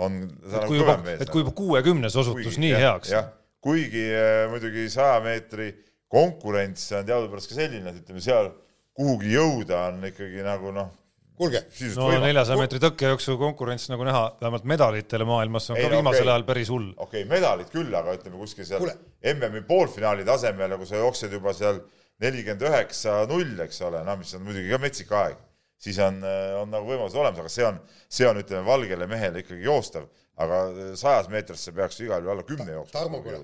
on 0.00 0.22
ta 0.44 0.64
nagu 0.64 0.78
kõvem 0.78 1.04
mees. 1.06 1.20
et 1.24 1.32
kui 1.32 1.44
juba 1.44 1.54
kuuekümnes 1.58 2.16
osutus 2.16 2.52
kuigi, 2.52 2.62
nii 2.64 2.72
jah, 2.72 2.86
heaks. 2.86 3.12
jah, 3.14 3.28
kuigi 3.64 4.06
äh, 4.14 4.46
muidugi 4.52 4.86
saja 4.92 5.20
meetri 5.24 5.72
konkurents 6.10 6.88
on 6.96 7.06
teadupärast 7.06 7.50
ka 7.50 7.58
selline, 7.58 7.92
et 7.92 8.00
ütleme 8.02 8.22
seal 8.24 8.50
kuhugi 8.96 9.36
jõuda 9.36 9.84
on 9.90 10.08
ikkagi 10.10 10.42
nagu 10.46 10.72
noh, 10.74 10.90
kuulge. 11.38 11.62
no 11.96 12.08
neljasaja 12.24 12.58
meetri 12.60 12.80
tõkkejooksu 12.82 13.36
konkurents 13.40 13.86
nagu 13.92 14.06
näha, 14.08 14.24
vähemalt 14.40 14.66
medalitele 14.68 15.28
maailmas 15.28 15.70
on 15.70 15.78
ei, 15.78 15.86
ka 15.86 15.92
no, 15.92 16.00
viimasel 16.00 16.24
okay. 16.24 16.32
ajal 16.34 16.46
päris 16.48 16.72
hull. 16.72 16.90
okei 16.96 17.24
okay,, 17.24 17.30
medalid 17.30 17.70
küll, 17.72 17.94
aga 17.96 18.16
ütleme 18.18 18.40
kuskil 18.42 18.68
seal 18.68 18.90
MM-i 19.34 19.62
poolfinaali 19.68 20.26
tasemel, 20.28 20.76
kui 20.80 20.90
sa 20.90 21.00
jooksed 21.00 21.38
juba 21.38 21.54
seal 21.56 21.80
nelikümmend 22.20 22.66
üheksa 22.68 23.22
null, 23.30 23.54
eks 23.64 23.80
ole, 23.86 24.02
no 24.04 24.18
mis 24.20 24.34
on 24.36 24.44
muidugi 24.44 24.72
ka 24.72 24.82
metsik 24.82 25.14
aeg 25.16 25.38
siis 25.80 25.98
on, 26.04 26.20
on 26.60 26.68
nagu 26.72 26.88
võimalus 26.88 27.16
olemas, 27.16 27.40
aga 27.40 27.52
see 27.52 27.64
on, 27.66 27.80
see 28.12 28.28
on, 28.28 28.42
ütleme, 28.42 28.66
valgele 28.66 29.08
mehele 29.10 29.44
ikkagi 29.44 29.64
joostav, 29.64 30.10
aga 30.40 30.60
sajas 30.98 31.30
meetris 31.32 31.64
see 31.66 31.76
peaks 31.76 32.02
igal 32.04 32.20
juhul 32.20 32.36
alla 32.36 32.46
kümne 32.48 32.76
jooksma. 32.76 32.98
Tarmo, 32.98 33.22
kuule, 33.24 33.40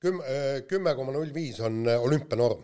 kümme, 0.00 0.24
äh, 0.24 0.62
kümme 0.68 0.94
koma 0.96 1.14
null 1.14 1.32
viis 1.34 1.60
on 1.64 1.82
äh, 1.88 2.00
olümpianorm 2.00 2.62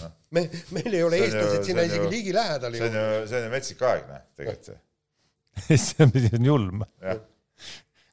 no.. 0.00 0.10
me, 0.36 0.46
meil 0.76 0.98
ei 0.98 1.04
ole 1.06 1.20
eestlased 1.24 1.66
sinna 1.66 1.86
isegi 1.88 2.10
ligilähedal 2.12 2.78
see 2.78 2.88
on 2.88 2.98
ju, 2.98 3.08
see 3.30 3.40
on 3.40 3.46
ju 3.48 3.52
metsik 3.56 3.84
aeg, 3.88 4.06
noh, 4.10 4.24
tegelikult 4.38 4.70
see 4.70 6.36
on 6.38 6.46
julm. 6.48 6.84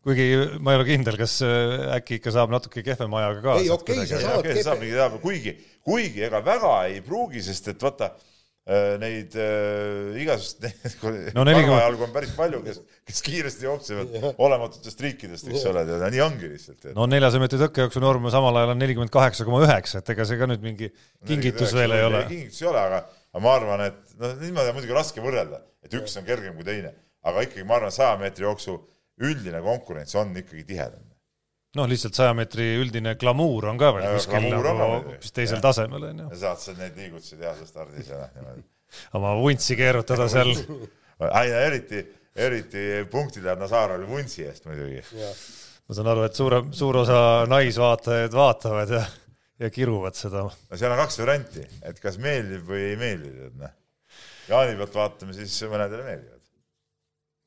kuigi 0.03 0.25
ma 0.63 0.73
ei 0.73 0.79
ole 0.79 0.87
kindel, 0.89 1.19
kas 1.19 1.37
äh, 1.45 1.85
äkki 1.99 2.17
ikka 2.19 2.33
saab 2.35 2.51
natuke 2.55 2.83
kehvema 2.85 3.21
ajaga 3.21 3.45
ka. 3.45 3.59
ei, 3.61 3.69
okei 3.75 4.01
okay,, 4.01 4.09
sa 4.09 4.65
saad. 4.65 4.81
Mingi, 4.81 5.21
kuigi, 5.23 5.55
kuigi 5.85 6.25
ega 6.27 6.41
väga 6.43 6.73
ei 6.89 6.99
pruugi, 7.05 7.43
sest 7.45 7.71
et 7.75 7.85
vaata 7.85 8.13
neid 9.01 9.33
äh, 9.39 10.19
igasugust 10.21 10.61
neid 10.61 11.33
No 11.37 11.45
40 11.47 11.65
karvajalgu 11.65 12.05
on 12.05 12.11
päris 12.13 12.33
palju, 12.37 12.59
kes, 12.65 12.81
kes 13.07 13.21
kiiresti 13.25 13.65
jooksevad 13.65 14.17
olematutest 14.45 15.01
riikidest, 15.05 15.49
eks 15.49 15.65
ole, 15.71 15.85
tead, 15.87 16.05
nii 16.13 16.21
ongi 16.25 16.51
lihtsalt. 16.51 16.89
no 16.97 17.07
neljasaja 17.09 17.41
meetri 17.41 17.61
tõkkejooksu 17.63 18.03
norm 18.03 18.29
samal 18.33 18.61
ajal 18.61 18.75
on 18.75 18.81
nelikümmend 18.83 19.13
kaheksa 19.13 19.47
koma 19.47 19.63
üheksa, 19.65 20.03
et 20.03 20.13
ega 20.13 20.27
see 20.29 20.37
ka 20.41 20.49
nüüd 20.51 20.65
mingi 20.65 20.91
kingitus 21.25 21.73
veel 21.77 21.97
ei 21.97 22.05
ole. 22.05 22.23
kingitus 22.29 22.61
ei 22.61 22.69
ole, 22.69 22.85
aga, 22.85 23.01
aga 23.33 23.43
ma 23.47 23.55
arvan, 23.57 23.85
et 23.89 24.15
noh, 24.21 24.37
niimoodi 24.43 24.73
on 24.73 24.77
muidugi 24.77 24.97
raske 24.99 25.25
võrrelda, 25.25 25.63
et 25.85 25.97
üks 25.97 26.17
on 26.21 26.29
kergem 26.29 26.53
kui 26.59 26.67
teine, 26.67 26.93
aga 27.25 27.47
ikkagi 27.47 27.65
ma 27.65 27.79
arvan, 27.79 27.95
saja 27.95 28.13
meetri 28.21 28.45
jooksu 28.45 28.77
üldine 29.25 29.63
konkurents 29.65 30.13
on 30.19 30.37
ikkagi 30.37 30.67
tihedam. 30.69 31.08
noh, 31.77 31.87
lihtsalt 31.89 32.17
saja 32.17 32.33
meetri 32.37 32.65
üldine 32.81 33.13
glamuur 33.19 33.67
on 33.69 33.77
ka 33.81 33.91
veel 33.95 34.05
Ja 34.07 34.13
kuskil 34.17 34.39
glamuur 34.47 34.69
on 34.71 34.79
nagu 34.81 34.95
hoopis 34.97 35.33
teisel 35.35 35.59
Jah. 35.59 35.65
tasemel 35.67 36.07
onju. 36.09 36.29
ja 36.33 36.39
saad 36.43 36.63
sa 36.63 36.73
neid 36.77 36.97
liigutusi 36.97 37.37
teha 37.37 37.53
seal 37.59 37.69
stardis 37.69 38.09
ja 38.09 38.21
noh, 38.23 38.31
niimoodi. 38.37 38.63
oma 39.19 39.35
vuntsi 39.37 39.77
keerutada 39.79 40.29
seal. 40.33 40.53
aina 41.29 41.63
eriti, 41.67 42.03
eriti 42.35 42.85
punkti 43.11 43.43
läheb 43.45 43.61
Nazarov 43.61 44.05
vuntsi 44.09 44.45
eest 44.49 44.65
muidugi. 44.69 45.03
ma 45.89 45.97
saan 45.97 46.09
aru, 46.13 46.25
et 46.29 46.37
suurem, 46.41 46.71
suur 46.73 47.01
osa 47.03 47.21
naisvaatajaid 47.49 48.33
vaatavad 48.37 48.95
ja, 48.97 49.03
ja 49.65 49.69
kiruvad 49.73 50.17
seda. 50.17 50.47
no 50.49 50.77
seal 50.81 50.95
on 50.95 51.03
kaks 51.03 51.21
varianti, 51.21 51.65
et 51.85 52.01
kas 52.01 52.17
meeldib 52.21 52.65
või 52.69 52.87
ei 52.91 52.97
meeldi, 52.99 53.35
tead 53.43 53.61
noh. 53.61 53.75
Jaani 54.49 54.73
pealt 54.79 54.95
vaatame, 54.97 55.33
siis 55.37 55.53
mõnedele 55.69 56.01
meeldivad. 56.07 56.41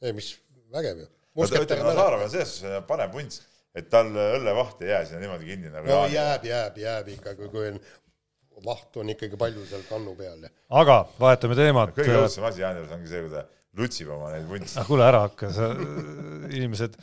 ei, 0.06 0.12
mis 0.14 0.36
vägev 0.70 1.02
ju. 1.02 1.08
Nazarov 1.34 2.22
on 2.22 2.30
selles 2.30 2.58
suhtes 2.60 2.84
parem 2.86 3.10
vunts, 3.10 3.40
et 3.74 3.88
tal 3.92 4.12
õllevaht 4.12 4.84
ei 4.84 4.92
jää 4.92 5.04
sinna 5.08 5.24
niimoodi 5.24 5.48
kinni 5.48 5.72
nagu 5.72 5.88
no 5.88 6.02
Jaanil. 6.02 6.16
jääb, 6.18 6.46
jääb, 6.50 6.78
jääb 6.82 7.10
ikka, 7.16 7.34
kui, 7.38 7.48
kui 7.52 7.70
on 7.72 7.80
vaht 8.66 9.00
on 9.00 9.10
ikkagi 9.14 9.38
palju 9.40 9.64
seal 9.68 9.82
kannu 9.88 10.14
peal 10.18 10.44
ja 10.44 10.52
aga 10.82 11.02
vahetame 11.20 11.56
teemat. 11.58 11.96
kõige 11.96 12.20
õudsem 12.20 12.46
asi 12.48 12.64
Jaani 12.64 12.82
juures 12.82 12.96
ongi 12.98 13.10
see, 13.10 13.24
kui 13.24 13.32
ta 13.32 13.46
lutsib 13.80 14.12
oma 14.12 14.32
neid 14.34 14.48
vuntse. 14.48 14.78
ah 14.80 14.88
kuule, 14.88 15.06
ära 15.08 15.24
hakka, 15.26 15.50
sa, 15.54 15.70
inimesed, 16.52 16.98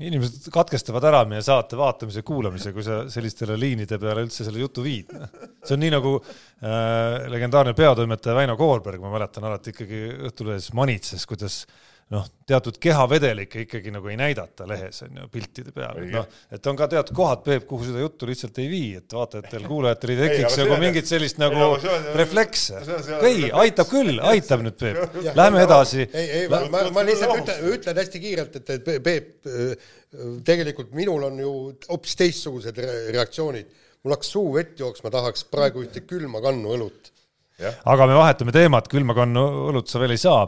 inimesed 0.00 0.48
katkestavad 0.54 1.04
ära 1.10 1.22
meie 1.28 1.44
saate 1.44 1.78
vaatamise 1.78 2.22
ja 2.22 2.26
kuulamise, 2.26 2.72
kui 2.76 2.86
sa 2.86 3.02
sellistele 3.12 3.58
liinide 3.60 3.98
peale 4.00 4.24
üldse 4.24 4.46
selle 4.46 4.62
jutu 4.62 4.84
viid. 4.86 5.12
see 5.64 5.76
on 5.76 5.84
nii 5.84 5.94
nagu 5.94 6.16
äh, 6.20 7.26
legendaarne 7.32 7.76
peatoimetaja 7.76 8.38
Väino 8.40 8.56
Koorberg, 8.60 9.02
ma 9.04 9.12
mäletan 9.12 9.44
alati 9.48 9.74
ikkagi 9.76 10.06
Õhtulehes 10.30 10.72
manitses, 10.76 11.28
kuidas 11.28 11.64
noh, 12.14 12.26
teatud 12.46 12.76
kehavedelikke 12.80 13.64
ikkagi 13.64 13.92
nagu 13.94 14.08
ei 14.12 14.16
näidata 14.20 14.66
lehes 14.68 15.02
on 15.06 15.20
ju 15.20 15.26
piltide 15.32 15.72
peal, 15.74 15.98
et 16.04 16.12
noh, 16.14 16.26
et 16.54 16.68
on 16.70 16.78
ka 16.78 16.88
teatud 16.92 17.16
kohad, 17.16 17.42
Peep, 17.44 17.66
kuhu 17.68 17.88
seda 17.88 18.02
juttu 18.02 18.28
lihtsalt 18.28 18.58
ei 18.62 18.68
vii, 18.70 18.90
et 19.00 19.16
vaatajatel-kuulajatel 19.16 20.12
ei 20.14 20.18
Ei, 20.18 20.30
tekiks 20.34 20.58
nagu 20.60 20.78
mingit 20.82 21.10
sellist 21.10 21.40
ei, 21.40 21.44
nagu 21.44 21.68
reflekse 22.20 22.80
ei, 23.26 23.48
aitab 23.64 23.90
küll, 23.90 24.20
aitab 24.32 24.64
nüüd 24.64 24.78
Peep. 24.80 25.18
Lähme 25.34 25.64
edasi. 25.64 26.04
ei, 26.06 26.26
ei, 26.40 26.48
ma, 26.52 26.62
ma, 26.72 26.84
ma 26.94 27.06
lihtsalt 27.06 27.40
ütlen, 27.40 27.64
ütlen 27.74 28.02
hästi 28.02 28.22
kiirelt, 28.22 28.58
et, 28.60 28.74
et 28.76 28.92
Peep, 29.04 29.30
tegelikult 30.46 30.92
minul 30.96 31.26
on 31.30 31.40
ju 31.42 31.54
hoopis 31.88 32.18
teistsugused 32.20 32.78
re- 32.78 33.00
reaktsioonid. 33.16 33.80
mul 34.04 34.14
hakkas 34.14 34.30
suu 34.36 34.52
vett 34.54 34.78
jooksma, 34.78 35.10
tahaks 35.10 35.46
praegu 35.48 35.82
ühte 35.84 36.04
külma 36.04 36.42
kannu 36.44 36.76
õlut. 36.76 37.10
aga 37.62 38.06
me 38.06 38.18
vahetame 38.18 38.52
teemat, 38.52 38.88
külma 38.92 39.16
kannu 39.16 39.44
õlut 39.70 39.88
sa 39.90 40.02
veel 40.02 40.14
ei 40.16 40.20
saa. 40.20 40.44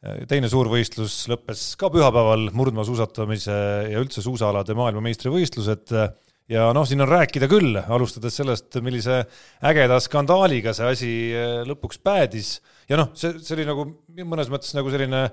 Teine 0.00 0.48
suurvõistlus 0.48 1.26
lõppes 1.28 1.74
ka 1.80 1.90
pühapäeval, 1.92 2.48
murdmaasuusatamise 2.56 3.56
ja 3.92 4.00
üldse 4.00 4.24
suusaalade 4.24 4.76
maailmameistrivõistlused. 4.78 5.92
Ja 6.50 6.70
noh, 6.74 6.82
siin 6.88 7.04
on 7.04 7.10
rääkida 7.10 7.46
küll, 7.50 7.76
alustades 7.78 8.34
sellest, 8.40 8.74
millise 8.82 9.20
ägeda 9.70 10.00
skandaaliga 10.02 10.72
see 10.74 10.88
asi 10.90 11.10
eh, 11.30 11.60
lõpuks 11.68 12.00
päädis. 12.02 12.56
Ja 12.90 12.98
noh, 12.98 13.12
see, 13.14 13.36
see 13.38 13.54
oli 13.54 13.68
nagu 13.68 13.84
mõnes 14.26 14.50
mõttes 14.50 14.74
nagu 14.74 14.90
selline 14.90 15.28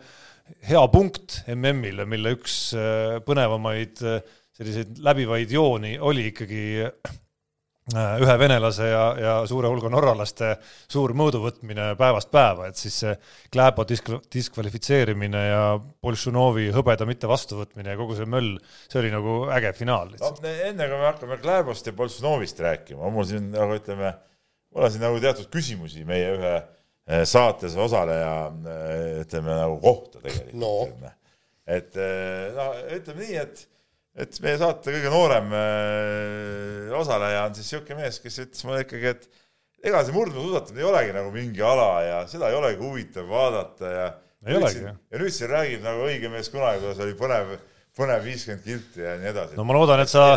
hea 0.67 0.83
punkt 0.93 1.39
MM-ile, 1.55 2.05
mille 2.05 2.35
üks 2.37 2.59
eh, 2.77 3.17
põnevamaid 3.25 4.03
eh, 4.05 4.19
selliseid 4.57 5.01
läbivaid 5.05 5.51
jooni 5.53 5.95
oli 5.97 6.29
ikkagi 6.29 6.61
ühe 7.95 8.33
venelase 8.39 8.89
ja, 8.89 9.03
ja 9.15 9.33
suure 9.47 9.69
hulga 9.71 9.87
norralaste 9.91 10.49
suur 10.91 11.13
mõõduvõtmine 11.15 11.93
päevast 11.99 12.29
päeva, 12.33 12.67
et 12.67 12.79
siis 12.79 12.97
see 13.03 13.13
Kläbo 13.53 13.85
disk-, 13.87 14.11
diskvalifitseerimine 14.33 15.43
ja 15.45 15.61
Boltšunovi 15.79 16.67
hõbeda 16.75 17.07
mitte 17.07 17.29
vastuvõtmine 17.31 17.93
ja 17.93 17.99
kogu 17.99 18.17
see 18.17 18.27
möll, 18.27 18.57
see 18.91 18.99
oli 18.99 19.11
nagu 19.13 19.37
äge 19.55 19.71
finaal 19.77 20.09
no 20.11 20.17
lihtsalt. 20.17 20.43
enne 20.67 20.89
kui 20.89 20.99
me 20.99 21.07
hakkame 21.07 21.37
Kläbost 21.43 21.87
ja 21.87 21.95
Boltsunovist 21.95 22.59
rääkima, 22.65 23.05
on 23.07 23.15
mul 23.15 23.29
siin 23.29 23.47
nagu 23.55 23.79
ütleme, 23.79 24.11
mul 24.75 24.89
on 24.89 24.91
siin 24.91 25.07
nagu 25.07 25.23
teatud 25.23 25.47
küsimusi 25.53 26.03
meie 26.09 26.35
ühe 26.35 26.53
eh, 26.57 27.23
saates 27.23 27.79
osaleja 27.79 28.35
eh, 28.51 29.23
ütleme 29.23 29.55
nagu 29.63 29.79
kohta 29.83 30.19
tegelikult 30.19 30.59
No.. 30.59 30.75
et 31.63 31.95
no 32.55 32.69
ütleme 32.99 33.23
nii, 33.23 33.39
et, 33.47 33.67
et 34.17 34.39
meie 34.43 34.57
saate 34.59 34.93
kõige 34.95 35.11
noorem 35.13 35.51
eh, 35.57 36.93
osaleja 36.97 37.43
on 37.47 37.57
siis 37.57 37.67
niisugune 37.69 38.01
mees, 38.01 38.21
kes 38.23 38.39
ütles 38.45 38.65
mulle 38.67 38.83
ikkagi, 38.85 39.13
et 39.13 39.27
ega 39.87 40.03
see 40.05 40.15
murdmaasuusatamine 40.15 40.83
ei 40.83 40.89
olegi 40.89 41.17
nagu 41.17 41.33
mingi 41.33 41.63
ala 41.65 41.89
ja 42.05 42.21
seda 42.29 42.49
ei 42.51 42.57
olegi 42.57 42.81
huvitav 42.81 43.27
vaadata 43.29 43.91
ja 43.93 44.07
Ei 44.47 44.53
olegi, 44.55 44.83
jah. 44.85 44.93
ja 45.11 45.19
nüüd 45.19 45.33
siin 45.33 45.49
räägib 45.49 45.81
nagu 45.83 46.05
õige 46.05 46.29
mees 46.31 46.47
kunagi, 46.53 46.79
kuidas 46.83 46.99
oli 47.03 47.15
põnev, 47.17 47.55
põnev 47.97 48.21
viiskümmend 48.23 48.63
kilti 48.63 49.01
ja 49.01 49.15
nii 49.19 49.31
edasi 49.31 49.57
no 49.57 49.65
ma 49.67 49.75
loodan, 49.75 50.03
et 50.03 50.11
sa, 50.11 50.27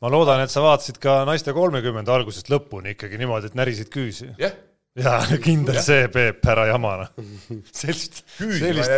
ma 0.00 0.10
loodan, 0.14 0.42
et 0.44 0.52
sa 0.52 0.62
vaatasid 0.62 1.00
ka 1.02 1.20
naiste 1.28 1.52
kolmekümmend 1.56 2.08
algusest 2.14 2.50
lõpuni 2.52 2.94
ikkagi 2.94 3.18
niimoodi, 3.20 3.50
et 3.50 3.58
närisid 3.58 3.90
küüsi. 3.92 4.30
jah, 4.40 4.54
jaa, 4.98 5.38
kindel 5.42 5.78
see, 5.84 6.06
Peep, 6.12 6.44
ära 6.52 6.66
jama 6.70 6.94
noh. 7.02 7.10
sellist, 7.80 8.22
sellist, 8.38 8.94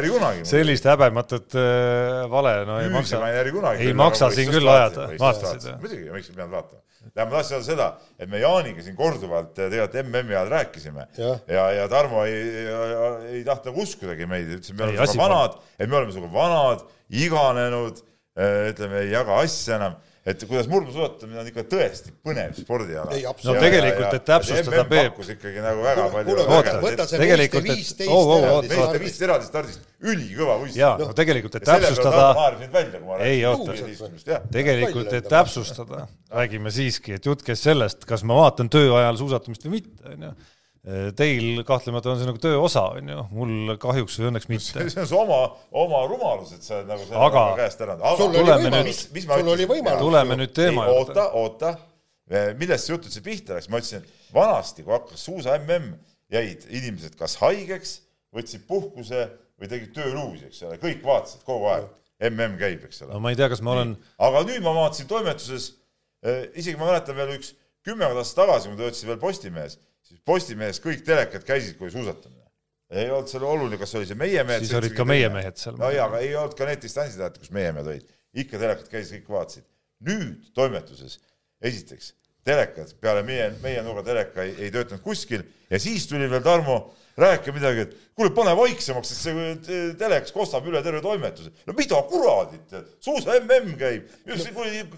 sellist 0.51 0.89
häbematut 0.89 1.57
äh, 1.59 2.27
vale, 2.33 2.55
no 2.69 2.79
ei 2.81 2.89
küüsi 2.89 2.97
maksa 2.97 3.23
ma 3.23 3.31
ei 3.33 3.55
kunagi. 3.55 3.89
ei 3.89 3.97
maksa 3.97 4.31
siin 4.35 4.53
küll 4.53 4.71
ajada, 4.71 5.09
vaatasid 5.21 5.67
või? 5.67 5.77
muidugi, 5.85 6.13
miks 6.15 6.31
ei 6.31 6.37
pidanud 6.37 6.57
vaatama. 6.57 6.83
tähendab, 7.01 7.33
ma 7.33 7.37
tahtsin 7.39 7.57
öelda 7.57 7.69
seda, 7.69 7.89
et 8.19 8.33
me 8.33 8.43
Jaaniga 8.43 8.85
siin 8.87 8.99
korduvalt 8.99 9.59
eh, 9.59 9.73
tegelikult 9.73 10.13
MM-i 10.13 10.37
ajal 10.37 10.53
rääkisime 10.57 11.07
ja, 11.07 11.25
Jah. 11.25 11.43
ja, 11.57 11.67
ja 11.79 11.89
Tarmo 11.93 12.27
ei, 12.29 12.45
ei, 12.65 13.01
ei 13.39 13.43
tahtnud 13.49 13.83
uskudagi 13.85 14.29
meid, 14.31 14.53
ütles, 14.59 14.73
et 14.73 14.79
me 14.79 14.87
Ei, 14.87 14.95
oleme 14.95 15.11
sinuga 15.11 15.27
vanad, 15.27 15.59
et 15.79 15.91
me 15.91 16.01
oleme 16.01 16.17
sinuga 16.17 16.33
vanad, 16.35 16.87
iganenud, 17.11 18.05
ütleme, 18.71 19.05
ei 19.05 19.13
jaga 19.13 19.41
asja 19.43 19.77
enam, 19.81 19.99
et 20.27 20.43
kuidas 20.45 20.67
murdmaasuusatamine 20.69 21.41
on 21.41 21.47
ikka 21.49 21.63
tõesti 21.71 22.13
põnev 22.27 22.53
spordiala. 22.59 23.17
No 23.47 23.55
tegelikult, 23.57 24.17
et 24.19 24.25
täpsustada, 24.29 24.85
Peep, 24.91 25.15
pakkus 25.15 25.31
ikkagi 25.33 25.63
nagu 25.65 25.81
väga 25.85 26.05
palju 26.13 26.37
Oota, 26.45 26.75
võta 26.83 27.07
see 27.09 27.21
tegelikult, 27.23 27.65
et- 27.65 27.79
viisteist 27.79 28.13
oo, 28.13 28.21
oo, 28.21 28.37
eraldi 28.43 28.53
oota, 28.53 28.69
meeste 28.69 28.83
stardist. 28.85 29.05
vist 29.07 29.25
eraldi 29.27 29.49
stardist, 29.49 29.89
ülikõva 30.13 30.59
võistlus. 30.61 30.77
jaa, 30.83 30.93
no 31.01 31.09
tegelikult, 31.17 31.57
et 31.57 31.65
täpsustada 31.71 32.29
Ei, 33.25 33.45
oota. 33.49 33.73
tegelikult, 34.53 35.13
et 35.13 35.29
täpsustada, 35.29 36.07
räägime 36.31 36.71
siiski, 36.75 37.17
et 37.17 37.27
jutt 37.27 37.43
käis 37.47 37.63
sellest, 37.65 38.05
kas 38.05 38.23
ma 38.25 38.37
vaatan 38.43 38.69
töö 38.73 38.93
ajal 39.01 39.17
suusatamist 39.25 39.65
või 39.67 39.79
mitte, 39.81 40.05
onju. 40.15 40.35
Teil 40.81 41.61
kahtlemata 41.69 42.09
on 42.09 42.17
see 42.17 42.29
nagu 42.31 42.41
töö 42.41 42.57
osa, 42.65 42.87
onju, 42.97 43.25
mul 43.37 43.75
kahjuks 43.83 44.15
või 44.17 44.31
õnneks 44.31 44.47
mitte. 44.49 44.87
see 44.89 45.03
on 45.03 45.09
su 45.11 45.19
oma, 45.19 45.41
oma 45.77 45.99
rumalus, 46.09 46.55
et 46.57 46.65
sa 46.65 46.79
oled 46.79 46.89
nagu 46.89 47.05
selle 47.05 47.21
Aga- 47.21 47.43
aga, 47.51 47.59
käest 47.59 47.83
ära 47.85 47.97
sul 48.17 48.31
oli 48.31 48.55
võimalus, 48.65 49.03
mis 49.13 49.27
ma 49.29 49.37
sul 49.43 49.51
oli 49.53 49.67
võimalus. 49.69 50.01
tuleme 50.01 50.39
nüüd 50.41 50.55
teema 50.57 50.87
juurde. 50.89 51.13
oota, 51.13 51.27
oota, 51.37 51.75
millest 52.57 52.87
see 52.87 52.95
jutt 52.95 53.11
üldse 53.11 53.23
pihta 53.27 53.59
läks, 53.59 53.69
ma 53.69 53.83
ütlesin, 53.83 54.09
vanasti, 54.33 54.87
kui 54.87 54.97
hakkas 54.97 55.27
suusa 55.29 55.59
mm, 55.61 55.93
jäid 56.33 56.65
inimesed 56.73 57.21
kas 57.21 57.37
haigeks, 57.43 57.99
võtsid 58.33 58.65
puhkuse 58.71 59.27
või 59.61 59.69
tegid 59.69 59.93
tööluusi, 60.01 60.49
eks 60.49 60.65
ole, 60.65 60.81
kõik 60.81 61.05
vaatasid 61.05 61.45
kogu 61.45 61.69
aeg, 61.75 61.93
mm 62.25 62.57
käib, 62.57 62.89
eks 62.89 63.05
ole. 63.05 63.13
No 63.13 63.21
ma 63.21 63.35
ei 63.35 63.37
tea, 63.37 63.51
kas 63.53 63.61
ma 63.61 63.77
olen, 63.77 63.95
aga 64.17 64.47
nüüd 64.49 64.65
ma 64.65 64.73
vaatasin 64.81 65.13
toimetuses, 65.13 65.75
isegi 66.57 66.81
ma 66.81 66.89
mäletan 66.89 67.21
veel 67.21 67.37
üks 67.37 67.53
kümmekond 67.85 68.21
aastat 68.25 68.47
tagasi, 68.47 68.69
kui 68.69 68.79
ma 68.79 68.83
töötasin 68.87 69.13
veel 69.13 69.21
Postimehes, 69.21 69.79
siis 70.11 70.21
Postimehes 70.27 70.83
kõik 70.83 71.03
telekad 71.07 71.45
käisid, 71.47 71.77
kui 71.79 71.91
suusatamine. 71.93 72.39
ei 72.91 73.11
olnud 73.11 73.31
seal 73.31 73.45
oluline, 73.47 73.79
kas 73.79 73.95
oli 73.95 74.09
see 74.09 74.19
meie 74.19 74.43
mehed. 74.45 74.65
Siis 74.65 74.79
olid 74.81 74.97
ka 74.97 75.07
meie 75.07 75.29
mehed 75.31 75.59
seal. 75.61 75.77
no 75.79 75.91
jaa, 75.95 76.09
aga 76.11 76.23
ei 76.25 76.33
olnud 76.35 76.57
ka 76.59 76.67
need 76.67 76.83
distantsidajad, 76.83 77.39
kus 77.39 77.53
meie 77.55 77.75
mehed 77.77 77.93
olid. 77.95 78.09
ikka 78.45 78.59
telekad 78.59 78.89
käisid, 78.91 79.21
kõik 79.21 79.37
vaatasid. 79.37 79.67
nüüd 80.09 80.51
toimetuses, 80.57 81.19
esiteks, 81.63 82.15
telekad 82.47 82.95
peale 83.01 83.23
meie, 83.27 83.51
meie 83.63 83.83
nurga 83.87 84.03
teleka 84.07 84.47
ei, 84.47 84.57
ei 84.67 84.75
töötanud 84.75 85.05
kuskil 85.05 85.45
ja 85.71 85.79
siis 85.79 86.09
tuli 86.11 86.31
veel 86.31 86.43
Tarmo 86.43 86.81
rääkima 87.21 87.57
midagi, 87.57 87.85
et 87.87 87.95
kuule, 88.17 88.33
pane 88.37 88.55
vaiksemaks, 88.59 89.13
et 89.15 89.69
see 89.69 89.85
telekas 90.01 90.35
kostab 90.35 90.67
üle 90.69 90.83
terve 90.85 91.01
toimetuse. 91.05 91.53
no 91.67 91.77
mida 91.77 92.01
kuradit, 92.11 92.75
suusa 93.01 93.39
mm 93.41 93.77
käib, 93.81 94.11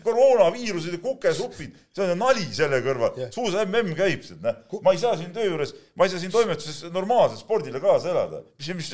koroonaviirused 0.05 0.97
ja 0.97 1.03
kukesupid, 1.03 1.77
see 1.95 2.09
on 2.09 2.19
nali 2.23 2.49
selle 2.55 2.83
kõrval 2.85 3.21
Jah. 3.21 3.33
suusa 3.35 3.67
mm 3.69 3.95
käib, 3.99 4.27
ma 4.83 4.95
ei 4.95 5.01
saa 5.03 5.17
siin 5.21 5.33
töö 5.35 5.51
juures, 5.53 5.75
ma 5.95 6.09
ei 6.09 6.15
saa 6.15 6.23
siin 6.23 6.35
toimetuses 6.35 6.91
normaalselt 6.93 7.45
spordile 7.45 7.81
kaasa 7.83 8.11
elada, 8.15 8.43
mis, 8.59 8.75
mis 8.81 8.93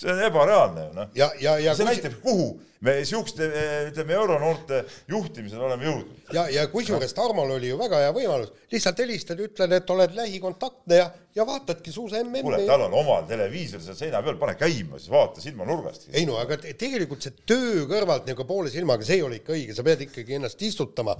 see 0.00 0.10
on 0.10 0.22
ebareaalne 0.26 0.88
ju 0.88 0.94
noh. 0.96 1.10
ja, 1.14 1.30
ja, 1.40 1.58
ja 1.62 1.74
see 1.78 1.86
näitab, 1.86 2.16
kuhu 2.22 2.54
me 2.84 2.96
siukeste, 3.06 3.46
ütleme, 3.88 4.16
euronoorte 4.18 4.82
juhtimisel 5.08 5.62
oleme 5.64 5.86
jõudnud. 5.88 6.24
ja, 6.36 6.46
ja 6.52 6.66
kusjuures 6.72 7.14
Tarmol 7.16 7.54
oli 7.56 7.70
ju 7.70 7.78
väga 7.80 8.02
hea 8.02 8.14
võimalus, 8.16 8.52
lihtsalt 8.72 9.00
helistad, 9.04 9.40
ütled, 9.40 9.76
et 9.78 9.94
oled 9.94 10.16
lähikontaktne 10.18 10.98
ja, 11.00 11.08
ja 11.34 11.46
vaatadki 11.46 11.92
suusa 11.92 12.20
kuule, 12.22 12.56
MM-i. 12.58 12.66
tal 12.68 12.84
on 12.86 12.92
omal 12.94 13.24
televiisor 13.28 13.82
seal 13.82 13.96
seina 13.98 14.20
peal, 14.22 14.36
pane 14.40 14.54
käima, 14.58 14.98
siis 15.00 15.10
vaata 15.10 15.42
silmanurgast. 15.42 16.08
ei 16.12 16.26
no 16.28 16.36
aga 16.38 16.58
te- 16.62 16.74
tegelikult 16.78 17.24
see 17.26 17.34
töö 17.46 17.86
kõrvalt 17.90 18.28
nagu 18.30 18.46
poole 18.48 18.70
silmaga, 18.70 19.06
see 19.06 19.18
ei 19.18 19.24
ole 19.26 19.40
ikka 19.40 19.56
õige, 19.56 19.74
sa 19.74 19.82
pead 19.86 20.04
ikkagi 20.06 20.38
ennast 20.38 20.62
istutama. 20.62 21.16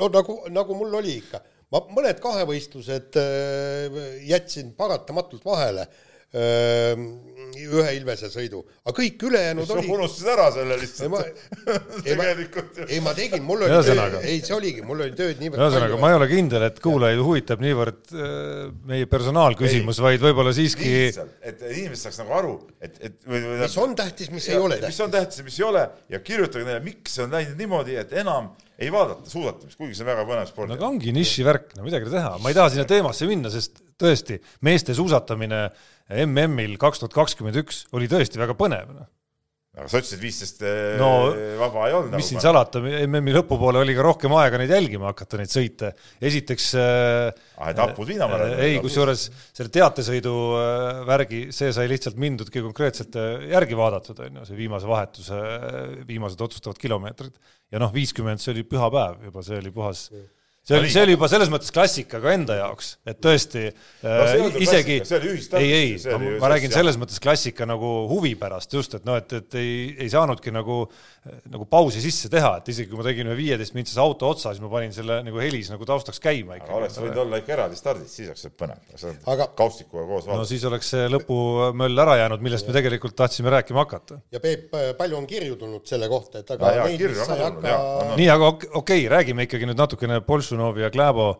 no 0.00 0.10
nagu, 0.12 0.40
nagu 0.52 0.76
mul 0.76 0.98
oli 1.00 1.16
ikka, 1.22 1.40
ma 1.72 1.80
mõned 1.96 2.20
kahevõistlused 2.24 3.16
äh, 3.20 3.98
jätsin 4.28 4.74
paratamatult 4.76 5.44
vahele 5.48 5.88
ühe 6.36 7.92
Ilvese 7.96 8.28
sõidu, 8.32 8.60
aga 8.84 8.94
kõik 8.96 9.22
ülejäänud 9.28 9.66
sa 9.68 9.76
oli. 9.78 9.88
unustasid 9.94 10.30
ära 10.32 10.48
selle 10.54 10.76
ei 10.76 11.10
ma 11.10 11.22
lihtsalt. 11.22 12.04
ei 12.08 12.18
ma, 12.18 12.26
tegelikult 12.28 12.80
ei 12.84 13.00
ma 13.04 13.14
tegin, 13.16 13.44
mul 13.48 13.64
oli 13.66 13.80
töö, 13.88 14.20
ei 14.20 14.42
see 14.44 14.56
oligi, 14.56 14.84
mul 14.86 15.04
oli 15.06 15.16
tööd 15.18 15.40
niivõrd 15.42 15.64
ühesõnaga, 15.64 16.00
ma 16.02 16.12
ei 16.12 16.18
ole 16.18 16.28
kindel, 16.30 16.66
et 16.68 16.80
kuulajaid 16.84 17.24
huvitab 17.24 17.64
niivõrd 17.64 18.14
äh, 18.14 18.30
meie 18.92 19.08
personaalküsimus, 19.10 20.02
vaid 20.04 20.22
võib-olla 20.24 20.54
siiski 20.56 20.92
lihtsalt, 20.92 21.34
et 21.48 21.66
inimesed 21.70 22.08
saaks 22.08 22.22
nagu 22.22 22.38
aru, 22.42 22.54
et, 22.76 23.02
et 23.10 23.18
või, 23.24 23.42
või 23.48 23.58
mis 23.64 23.80
on 23.80 23.98
tähtis, 23.98 24.32
mis 24.34 24.52
ei 24.52 24.60
ole 24.60 24.76
mis 24.76 24.86
tähtis. 24.86 25.02
on 25.06 25.16
tähtis 25.16 25.42
ja 25.42 25.48
mis 25.48 25.60
ei 25.60 25.68
ole 25.72 25.88
ja 26.12 26.22
kirjutage 26.24 26.68
neile, 26.68 26.84
miks 26.84 27.18
see 27.18 27.26
on 27.26 27.36
läinud 27.38 27.60
niimoodi, 27.64 27.98
et 28.04 28.16
enam 28.20 28.52
ei 28.78 28.92
vaadata 28.94 29.26
suusatamist, 29.26 29.78
kuigi 29.80 29.96
see 29.96 30.04
on 30.04 30.12
väga 30.12 30.24
põnev 30.28 30.48
sport 30.50 30.70
no 30.70 30.76
aga 30.78 30.86
ongi 30.92 31.12
nišivärk, 31.16 31.72
no 31.78 31.86
midagi 31.86 32.12
teha, 32.12 32.36
ma 32.38 32.52
ei 32.52 32.58
taha 32.58 32.70
sinna 32.74 32.86
teemasse 32.88 33.26
minna, 33.26 33.50
sest 33.50 33.80
tõesti, 33.98 34.38
meeste 34.66 34.94
suusatamine 34.94 35.64
MM-il 36.08 36.78
kaks 36.80 37.02
tuhat 37.02 37.14
kakskümmend 37.16 37.60
üks 37.60 37.84
oli 37.96 38.08
tõesti 38.08 38.40
väga 38.40 38.54
põnev, 38.56 38.92
noh. 38.96 39.08
aga 39.76 39.90
sa 39.92 40.00
ütlesid 40.00 40.22
viisteist 40.22 40.62
No, 40.98 41.10
vaba 41.60 41.84
ei 41.90 41.96
olnud. 41.98 42.16
mis 42.16 42.30
siin 42.32 42.40
salata, 42.40 42.80
MM-i 42.80 43.34
lõpupoole 43.36 43.82
oli 43.82 43.96
ka 43.96 44.06
rohkem 44.06 44.32
aega 44.40 44.60
neid 44.60 44.72
jälgima 44.72 45.10
hakata, 45.10 45.40
neid 45.42 45.52
sõite. 45.52 45.92
esiteks 46.30 46.70
äh, 46.80 47.28
ah, 47.58 47.68
et 47.74 47.82
hapud 47.84 48.08
viinamarjad. 48.08 48.56
ei, 48.64 48.80
kusjuures 48.84 49.26
selle 49.52 49.74
teatesõidu 49.74 50.34
äh, 50.62 51.02
värgi, 51.10 51.42
see 51.54 51.74
sai 51.76 51.86
lihtsalt 51.92 52.16
mindudki 52.16 52.64
konkreetselt 52.64 53.20
äh, 53.20 53.44
järgi 53.52 53.76
vaadatud, 53.78 54.24
on 54.24 54.40
ju, 54.40 54.48
see 54.48 54.58
viimase 54.64 54.88
vahetuse, 54.88 55.44
viimased 56.08 56.48
otsustavad 56.48 56.80
kilomeetrid. 56.80 57.36
ja 57.68 57.84
noh, 57.84 57.92
viiskümmend, 57.92 58.40
see 58.40 58.56
oli 58.56 58.64
pühapäev 58.64 59.28
juba, 59.28 59.44
see 59.44 59.60
oli 59.60 59.76
puhas, 59.76 60.08
see 60.68 60.76
oli, 60.78 60.90
see 60.92 61.02
oli 61.06 61.14
juba 61.16 61.28
selles 61.32 61.48
mõttes 61.52 61.72
klassika 61.74 62.20
ka 62.22 62.32
enda 62.36 62.58
jaoks, 62.60 62.90
et 63.08 63.20
tõesti 63.24 63.64
see 63.72 64.34
ei 64.36 64.46
äh, 64.46 64.58
isegi 64.66 64.98
see 65.08 65.20
ei, 65.62 65.70
ei 65.72 65.92
see, 66.02 66.12
ju 66.12 66.38
ma 66.42 66.50
räägin 66.52 66.68
see- 66.72 66.78
selles 66.82 66.98
mõttes 67.00 67.20
klassika 67.24 67.66
nagu 67.68 67.92
huvi 68.10 68.34
pärast 68.38 68.74
just, 68.76 68.98
et 68.98 69.06
noh, 69.08 69.16
et, 69.20 69.32
et 69.40 69.56
ei, 69.60 69.78
ei 70.04 70.10
saanudki 70.12 70.52
nagu, 70.54 70.82
nagu 71.48 71.64
pausi 71.70 72.02
sisse 72.04 72.28
teha, 72.32 72.52
et 72.60 72.68
isegi 72.72 72.90
kui 72.92 73.00
ma 73.00 73.06
tegin 73.06 73.30
ühe 73.32 73.36
viieteistmintsese 73.38 74.00
auto 74.02 74.28
otsa, 74.34 74.52
siis 74.52 74.62
ma 74.64 74.70
panin 74.72 74.92
selle 74.96 75.20
nagu 75.26 75.40
helis 75.42 75.70
nagu 75.72 75.88
taustaks 75.88 76.20
käima 76.24 76.58
ikkagi. 76.60 76.76
oleks 76.78 77.00
võinud 77.00 77.22
olla 77.24 77.40
ikka 77.42 77.56
eraldi 77.56 77.80
stardis, 77.80 78.12
siis 78.18 78.28
oleks 78.30 78.44
olnud 78.46 78.58
põnev. 78.60 78.84
Aga- 78.98 79.32
aga 79.34 79.48
kaustikuga 79.58 80.04
koos 80.08 80.26
no 80.28 80.34
vaadata. 80.36 80.48
siis 80.52 80.64
oleks 80.68 80.92
see 80.94 81.08
lõpumöll 81.12 82.04
ära 82.04 82.16
jäänud, 82.22 82.44
millest 82.44 82.68
me 82.68 82.76
tegelikult 82.76 83.16
tahtsime 83.18 83.50
rääkima 83.56 83.84
hakata. 83.86 84.20
ja 84.32 84.40
Peep, 84.44 84.68
palju 84.98 85.16
on 85.16 85.26
kirju 85.28 85.56
tulnud 85.60 85.86
selle 85.88 86.08
kohta, 86.12 86.42
et 86.44 86.50
aga 86.56 86.72
jaa, 86.76 86.86
neid 86.88 87.00
kirju 87.02 87.20
on 87.24 87.26
sa 87.26 87.36
ei 87.36 87.42
tulnud, 87.42 87.56
hakka 87.62 87.68
jaa, 87.74 87.82
on, 87.98 88.12
on. 88.12 88.16
nii, 88.20 88.28
aga 88.36 88.50
ok- 88.52 88.68
okei 88.82 89.04
okay,, 89.06 89.12
räägime 89.16 89.46
ikkagi 89.48 89.68
nüüd 89.68 89.78
natukene 89.80 90.20
Boltšunovi 90.58 90.82
ja 90.82 90.90
Kläbo 90.90 91.30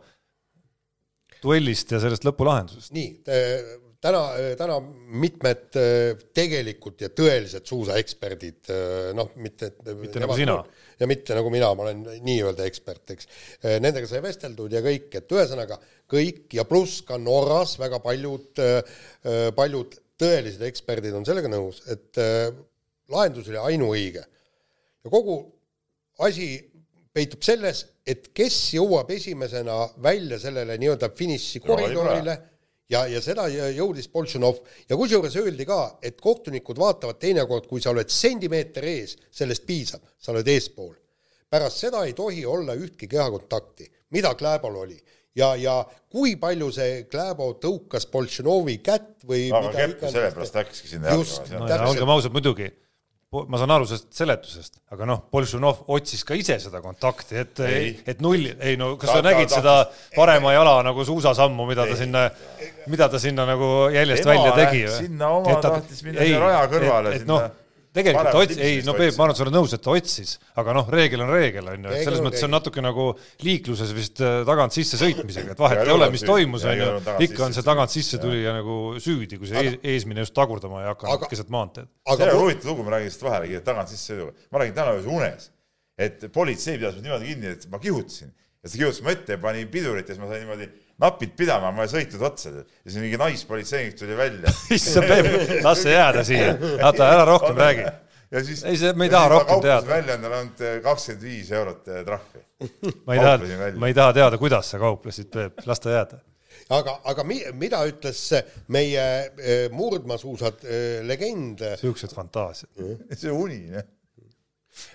duellist 1.43 1.93
ja 1.93 2.01
sellest 2.03 2.25
lõpulahendusest. 2.27 2.93
nii, 2.95 3.11
täna, 4.03 4.23
täna 4.59 4.79
mitmed 5.23 5.77
eh, 5.79 6.21
tegelikult 6.35 7.03
ja 7.03 7.11
tõelised 7.15 7.67
suusaeksperdid, 7.67 8.71
noh, 9.19 9.31
mitte 9.37 9.73
Mitte 9.99 10.23
nagu 10.23 10.35
sina. 10.39 10.57
ja 10.99 11.07
mitte 11.11 11.37
nagu 11.39 11.51
mina, 11.51 11.71
ma 11.75 11.87
olen 11.87 12.03
nii-öelda 12.27 12.67
ekspert, 12.67 13.15
eks. 13.15 13.31
Nendega 13.83 14.11
sai 14.11 14.23
vesteldud 14.23 14.75
ja 14.75 14.83
kõik, 14.83 15.11
et 15.15 15.35
ühesõnaga 15.35 15.79
kõik 16.11 16.59
ja 16.59 16.67
pluss 16.67 17.03
ka 17.07 17.19
Norras 17.19 17.77
väga 17.79 18.01
paljud, 18.03 18.63
paljud 19.55 20.01
tõelised 20.19 20.65
eksperdid 20.67 21.15
on 21.15 21.27
sellega 21.27 21.51
nõus, 21.53 21.85
et 21.91 22.19
lahendus 23.09 23.51
oli 23.51 23.63
ainuõige. 23.63 24.25
ja 25.05 25.11
kogu 25.11 25.39
asi 26.19 26.57
peitub 27.15 27.43
selles, 27.47 27.85
et 28.09 28.31
kes 28.35 28.57
jõuab 28.75 29.11
esimesena 29.13 29.83
välja 30.03 30.39
sellele 30.41 30.79
nii-öelda 30.81 31.11
finišikoridorile 31.17 32.37
ja, 32.93 33.05
ja 33.11 33.21
seda 33.25 33.49
jõudis 33.51 34.09
Boltšunov. 34.13 34.63
Ja 34.89 34.97
kusjuures 34.97 35.37
öeldi 35.41 35.67
ka, 35.69 35.99
et 36.03 36.21
kohtunikud 36.25 36.81
vaatavad 36.81 37.21
teinekord, 37.21 37.69
kui 37.69 37.85
sa 37.85 37.93
oled 37.93 38.09
sentimeeter 38.13 38.87
ees, 38.89 39.17
sellest 39.31 39.67
piisab, 39.69 40.05
sa 40.19 40.33
oled 40.33 40.49
eespool. 40.49 40.97
pärast 41.49 41.81
seda 41.81 42.03
ei 42.05 42.13
tohi 42.13 42.43
olla 42.47 42.75
ühtki 42.77 43.09
kehakontakti, 43.09 43.87
mida 44.13 44.35
Kläbol 44.35 44.75
oli? 44.85 44.99
Ja, 45.37 45.55
ja 45.57 45.85
kui 46.11 46.35
palju 46.37 46.69
see 46.75 47.05
Kläbo 47.09 47.53
tõukas 47.63 48.09
Boltšunovi 48.13 48.79
kätt 48.85 49.25
või 49.25 49.47
aga 49.53 49.69
mida 49.69 49.79
Kepp 49.79 50.05
sellepärast 50.11 50.59
läkski 50.59 50.91
sinna 50.91 51.15
Just. 51.15 51.53
no 51.53 51.69
ja 51.69 51.79
olgem 51.87 52.11
ausad, 52.11 52.35
muidugi, 52.35 52.69
ma 53.29 53.59
saan 53.61 53.73
aru 53.75 53.85
sellest 53.85 54.07
seletusest, 54.17 54.79
aga 54.95 55.05
noh, 55.09 55.19
Boltšunov 55.33 55.83
otsis 55.93 56.23
ka 56.25 56.37
ise 56.39 56.57
seda 56.63 56.81
kontakti, 56.81 57.37
et 57.37 57.61
Ei., 57.67 57.91
et 58.09 58.23
null, 58.25 58.47
ei 58.57 58.79
no 58.81 58.95
kas 58.97 59.11
Ta- 59.11 59.19
sa 59.19 59.25
nägid 59.27 59.51
ta 59.53 59.59
seda 59.61 59.75
parema 60.15 60.55
jala 60.57 60.79
nagu 60.87 61.05
suusasammu, 61.05 61.67
mida 61.69 61.85
ta 61.85 61.93
Ei. 61.93 62.01
sinna, 62.01 62.23
mida 62.89 63.11
ta 63.13 63.21
sinna 63.21 63.45
nagu 63.51 63.69
jäljest 63.93 64.25
välja 64.25 64.55
tegi 64.57 64.81
läks 64.87 65.01
sinna 65.05 65.29
oma, 65.37 65.59
tahtis 65.61 66.01
minna 66.07 66.25
sinna 66.25 66.41
raja 66.47 66.63
kõrvale, 66.73 67.13
et, 67.13 67.27
et 67.27 67.29
noh 67.29 67.45
sinna, 67.45 67.68
tegelikult 67.97 68.29
ta 68.33 68.41
otsis, 68.43 68.59
ei 68.63 68.81
no 68.87 68.95
Peep, 68.97 69.17
ma 69.17 69.25
arvan, 69.25 69.35
et 69.35 69.41
sa 69.41 69.45
oled 69.47 69.55
nõus, 69.57 69.75
et 69.77 69.83
ta 69.85 69.93
otsis, 69.95 70.35
aga 70.61 70.75
noh, 70.77 70.89
reegel 70.93 71.23
on 71.25 71.33
reegel, 71.33 71.71
on 71.73 71.87
ju, 71.89 71.93
et 71.97 72.05
selles 72.07 72.23
mõttes 72.25 72.45
on 72.47 72.53
natuke 72.55 72.85
nagu 72.85 73.07
liikluses 73.47 73.93
vist 73.97 74.23
äh, 74.25 74.41
tagant 74.49 74.75
sisse 74.77 75.01
sõitmisega, 75.01 75.55
et 75.57 75.63
vahet 75.63 75.81
Ja 75.81 75.87
ei 75.89 75.95
ole, 75.95 76.11
mis 76.15 76.25
toimus, 76.27 76.67
Ja 76.67 76.75
on 76.75 76.83
ju 76.83 77.17
ikka 77.29 77.47
on 77.49 77.57
see 77.57 77.67
tagant 77.67 77.95
sisse 77.95 78.21
tulija 78.23 78.57
nagu 78.59 78.79
süüdi, 79.03 79.39
kui 79.41 79.51
see 79.51 79.63
ees- 79.65 79.79
eesmine 79.95 80.25
just 80.27 80.37
tagurdama 80.37 80.83
ei 80.85 80.91
hakanud 80.93 81.29
keset 81.31 81.53
maanteed. 81.55 81.89
see 82.09 82.31
on 82.31 82.43
huvitav 82.43 82.73
lugu, 82.73 82.85
ma 82.87 82.97
räägin 82.97 83.13
sellest 83.13 83.29
vahele 83.29 83.63
tagant 83.67 83.93
sisse 83.95 84.13
sõiduga. 84.13 84.35
ma 84.53 84.65
räägin 84.65 84.77
täna 84.81 84.97
öösel 84.99 85.15
unes, 85.21 85.51
et 85.99 86.29
politsei 86.35 86.79
pidas 86.79 86.95
mind 86.99 87.09
niimoodi 87.09 87.33
kinni, 87.33 87.55
et 87.57 87.69
ma 87.73 87.81
kihutasin 87.83 88.35
ja 88.63 88.69
see 88.73 88.81
kihutas 88.81 89.01
mu 89.07 89.11
ette 89.13 89.37
ja 89.37 89.39
pani 89.43 89.65
pidurit 89.71 90.09
ja 90.09 90.15
siis 90.15 90.23
ma 90.23 90.29
sain 90.31 90.43
niimoodi 90.43 90.67
napilt 90.99 91.37
pidama, 91.39 91.71
ma 91.75 91.85
ei 91.87 91.91
sõitnud 91.93 92.25
otsa 92.27 92.51
ja 92.51 92.65
siis 92.91 92.97
mingi 93.03 93.19
naispolitseinik 93.21 93.95
tuli 94.01 94.17
välja. 94.19 94.51
issand, 94.77 95.07
Peep, 95.07 95.29
las 95.65 95.83
see 95.85 95.95
jääda 95.95 96.25
siia, 96.27 96.53
vaata 96.83 97.11
ära 97.15 97.27
rohkem 97.29 97.61
räägi. 97.61 97.85
ja 98.35 98.43
siis 98.45 98.65
Ei, 98.67 98.77
see- 98.81 98.93
me 98.99 99.07
ei 99.07 99.13
taha 99.15 99.29
rohkem 99.37 99.61
teada. 99.63 99.87
välja 99.89 100.17
endale 100.19 100.41
ainult 100.43 100.65
kakskümmend 100.85 101.23
viis 101.29 101.53
eurot 101.55 101.87
eh, 101.89 102.01
trahvi. 102.09 102.43
ma 103.07 103.15
ei 103.15 103.23
taha 103.23 103.71
ma 103.79 103.93
ei 103.93 103.95
taha 104.01 104.17
teada, 104.19 104.41
kuidas 104.43 104.71
sa 104.75 104.81
kauplesid, 104.83 105.31
Peep, 105.37 105.63
las 105.71 105.81
ta 105.85 105.95
jääda. 105.95 106.19
aga, 106.75 106.97
aga 107.13 107.25
mi, 107.25 107.39
mida 107.55 107.85
ütles 107.87 108.25
meie 108.75 109.05
eh, 109.39 109.69
murdmaasuusad 109.71 110.67
eh, 110.67 110.99
legend 111.07 111.63
siuksed 111.79 112.11
fantaasiad. 112.17 112.75
see 113.23 113.31
uni, 113.31 113.63
noh. 113.77 113.87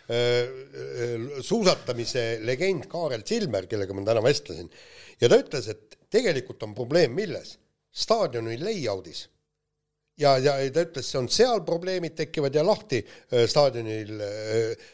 Eh, 0.08 1.28
suusatamise 1.42 2.40
legend 2.46 2.88
Kaarel 2.92 3.26
Silmer, 3.28 3.68
kellega 3.70 3.96
ma 3.96 4.06
täna 4.08 4.24
vestlesin 4.24 4.70
ja 5.22 5.30
ta 5.30 5.40
ütles, 5.42 5.70
et 5.72 5.98
tegelikult 6.12 6.64
on 6.68 6.76
probleem 6.78 7.14
milles? 7.16 7.58
staadioni 7.94 8.58
layout'is. 8.58 9.28
ja, 10.18 10.38
ja 10.42 10.56
ta 10.74 10.86
ütles, 10.88 11.06
see 11.06 11.20
on 11.20 11.30
seal 11.30 11.62
probleemid 11.66 12.16
tekivad 12.18 12.56
ja 12.56 12.64
lahti 12.66 13.04
eh, 13.04 13.46
staadionil 13.50 14.24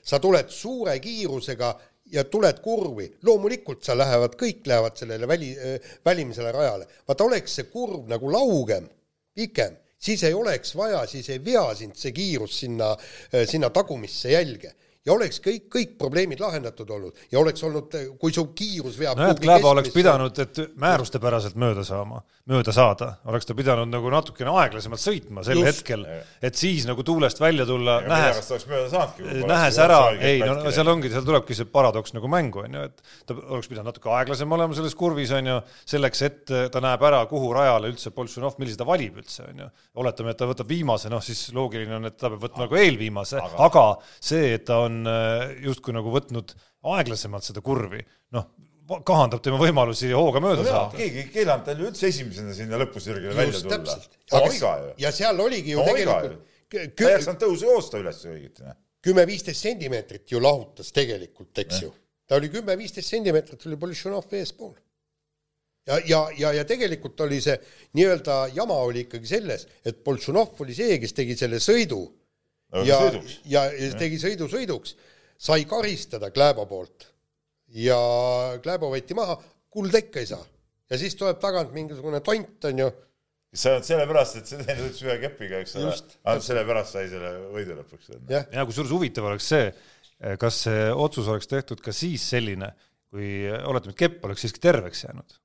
sa 0.03 0.19
tuled 0.19 0.51
suure 0.51 0.97
kiirusega 0.99 1.73
ja 2.11 2.25
tuled 2.25 2.59
kurvi, 2.65 3.05
loomulikult 3.23 3.85
sa 3.85 3.95
lähevad, 3.95 4.33
kõik 4.35 4.65
lähevad 4.67 4.97
sellele 4.97 5.27
väli, 5.29 5.51
välimisele 6.05 6.51
rajale. 6.51 6.87
vaata, 7.07 7.27
oleks 7.29 7.59
see 7.59 7.69
kurv 7.69 8.09
nagu 8.09 8.31
laugem, 8.33 8.87
pikem, 9.37 9.77
siis 9.99 10.23
ei 10.23 10.33
oleks 10.33 10.75
vaja, 10.75 11.05
siis 11.07 11.29
ei 11.29 11.41
vea 11.45 11.65
sind 11.75 11.97
see 11.99 12.11
kiirus 12.15 12.59
sinna, 12.63 12.93
sinna 13.45 13.69
tagumisse 13.69 14.31
jälge 14.31 14.73
ja 15.07 15.13
oleks 15.15 15.39
kõik, 15.43 15.67
kõik 15.71 15.93
probleemid 15.99 16.41
lahendatud 16.43 16.89
olnud. 16.91 17.21
Ja 17.31 17.39
oleks 17.39 17.63
olnud, 17.63 17.95
kui 18.19 18.33
su 18.35 18.45
kiirus 18.55 18.97
veab 18.99 19.19
nojah, 19.19 19.37
Kläbo 19.39 19.71
oleks 19.71 19.93
pidanud, 19.95 20.35
et 20.43 20.59
määrustepäraselt 20.79 21.55
mööda 21.59 21.85
saama, 21.87 22.19
mööda 22.49 22.73
saada, 22.75 23.13
oleks 23.29 23.47
ta 23.47 23.55
pidanud 23.57 23.89
nagu 23.89 24.11
natukene 24.11 24.51
aeglasemalt 24.59 25.01
sõitma 25.01 25.43
sel 25.47 25.61
Just. 25.61 25.69
hetkel, 25.69 26.03
et 26.43 26.59
siis 26.59 26.87
nagu 26.89 27.05
tuulest 27.07 27.39
välja 27.39 27.65
tulla, 27.69 27.99
nähes 28.09 28.51
nähes 29.47 29.79
ära, 29.81 30.01
ei 30.17 30.41
no 30.43 30.57
no 30.59 30.73
seal 30.75 30.91
ongi, 30.91 31.11
seal 31.13 31.25
tulebki 31.27 31.57
see 31.57 31.69
paradoks 31.71 32.15
nagu 32.17 32.31
mängu, 32.31 32.65
on 32.65 32.77
ju, 32.79 32.85
et 32.89 33.03
ta 33.29 33.37
oleks 33.39 33.71
pidanud 33.71 33.93
natuke 33.93 34.11
aeglasem 34.17 34.57
olema 34.57 34.77
selles 34.77 34.97
kurvis, 34.99 35.31
on 35.37 35.51
ju, 35.53 35.57
selleks, 35.93 36.25
et 36.27 36.55
ta 36.73 36.83
näeb 36.83 37.07
ära, 37.07 37.23
kuhu 37.31 37.53
rajale 37.55 37.93
üldse 37.93 38.11
Boltšunov, 38.15 38.59
millise 38.59 38.81
ta 38.81 38.87
valib 38.89 39.21
üldse, 39.21 39.47
on 39.47 39.63
ju. 39.63 39.69
oletame, 40.03 40.35
et 40.35 40.41
ta 40.41 40.49
võtab 40.49 40.69
viimase, 40.69 41.11
noh 41.13 41.23
siis 41.23 41.47
loogiline 41.55 41.99
on, 42.01 42.09
et 42.09 42.17
ta 42.19 42.33
peab 42.33 42.43
võtma 42.49 42.65
nagu 42.65 42.81
eelviimase, 42.81 43.41
aga 43.69 43.85
see, 44.17 44.55
et 44.57 44.67
ta 44.67 44.81
on 44.87 44.88
äh, 45.07 45.55
justkui 45.65 45.95
nagu 45.95 46.11
võtnud 46.13 46.55
aeglasemalt 46.95 47.47
seda 47.47 47.63
kurvi, 47.65 48.01
noh, 48.35 48.49
kahandab 49.05 49.41
tema 49.45 49.59
võimalusi 49.61 50.09
hooga 50.15 50.41
mööda 50.43 50.65
saada. 50.65 50.97
keegi 50.97 51.23
ei 51.23 51.31
keelanud 51.33 51.65
tal 51.67 51.81
ju 51.81 51.89
üldse 51.91 52.09
esimesena 52.09 52.55
sinna 52.57 52.79
lõpusirgele 52.81 53.35
välja 53.37 53.53
just 53.53 53.69
tulla. 53.69 54.93
ja 54.97 55.11
seal 55.13 55.39
oligi 55.39 55.75
ju 55.75 55.83
viga 55.85 56.21
tegelikult 56.21 56.47
ta 56.69 57.09
ei 57.13 57.23
saanud 57.23 57.41
tõusu 57.41 57.69
joosta 57.69 58.01
üles 58.01 58.21
õieti. 58.29 58.65
noh. 58.65 58.77
kümme-viisteist 59.05 59.65
sentimeetrit 59.65 60.31
ju 60.31 60.41
lahutas 60.43 60.91
tegelikult, 60.95 61.53
eks 61.63 61.81
ju. 61.85 61.91
ta 62.27 62.37
oli 62.37 62.51
kümme-viisteist 62.53 63.15
sentimeetrit 63.15 63.65
oli 63.69 63.79
Boltšanov 63.79 64.29
eespool. 64.39 64.73
ja, 65.87 65.99
ja, 66.05 66.21
ja, 66.37 66.53
ja 66.59 66.65
tegelikult 66.69 67.21
oli 67.25 67.41
see 67.41 67.57
nii-öelda 67.97 68.41
jama 68.53 68.77
oli 68.85 69.05
ikkagi 69.07 69.33
selles, 69.37 69.67
et 69.85 70.03
Boltšunov 70.05 70.61
oli 70.65 70.77
see, 70.77 70.99
kes 71.01 71.15
tegi 71.17 71.37
selle 71.39 71.61
sõidu 71.63 72.03
ja, 72.85 72.99
ja, 73.45 73.63
ja 73.73 73.91
tegi 73.99 74.19
sõidu 74.21 74.49
sõiduks, 74.51 74.95
sai 75.39 75.65
karistada 75.69 76.31
Kläbo 76.33 76.65
poolt. 76.69 77.07
Ja 77.75 77.99
Kläbo 78.63 78.89
võeti 78.93 79.17
maha, 79.17 79.37
kulda 79.69 80.01
ikka 80.01 80.23
ei 80.23 80.29
saa. 80.29 80.45
ja 80.89 80.97
siis 80.97 81.15
tuleb 81.15 81.37
tagant 81.41 81.73
mingisugune 81.73 82.21
tont, 82.25 82.65
on 82.65 82.79
ju, 82.81 82.89
see 83.53 83.75
on 83.77 83.85
sellepärast, 83.85 84.39
et 84.39 84.49
see 84.49 84.65
teenis 84.65 85.01
ühe 85.05 85.17
kepiga, 85.21 85.61
eks 85.63 85.75
ole? 85.77 85.93
Ainult 86.29 86.45
sellepärast 86.45 86.97
sai 86.97 87.09
selle 87.11 87.33
võidu 87.53 87.77
lõpuks. 87.77 88.13
jah, 88.29 88.47
ja 88.53 88.65
kusjuures 88.69 88.93
huvitav 88.93 89.29
oleks 89.29 89.49
see, 89.53 89.67
kas 90.41 90.63
see 90.65 90.87
otsus 90.93 91.29
oleks 91.31 91.49
tehtud 91.49 91.81
ka 91.85 91.93
siis 91.95 92.25
selline, 92.33 92.71
kui 93.09 93.45
oletame, 93.49 93.93
et 93.93 94.01
Kepp 94.01 94.25
oleks 94.25 94.45
siiski 94.45 94.61
terveks 94.61 95.05
jäänud. 95.05 95.37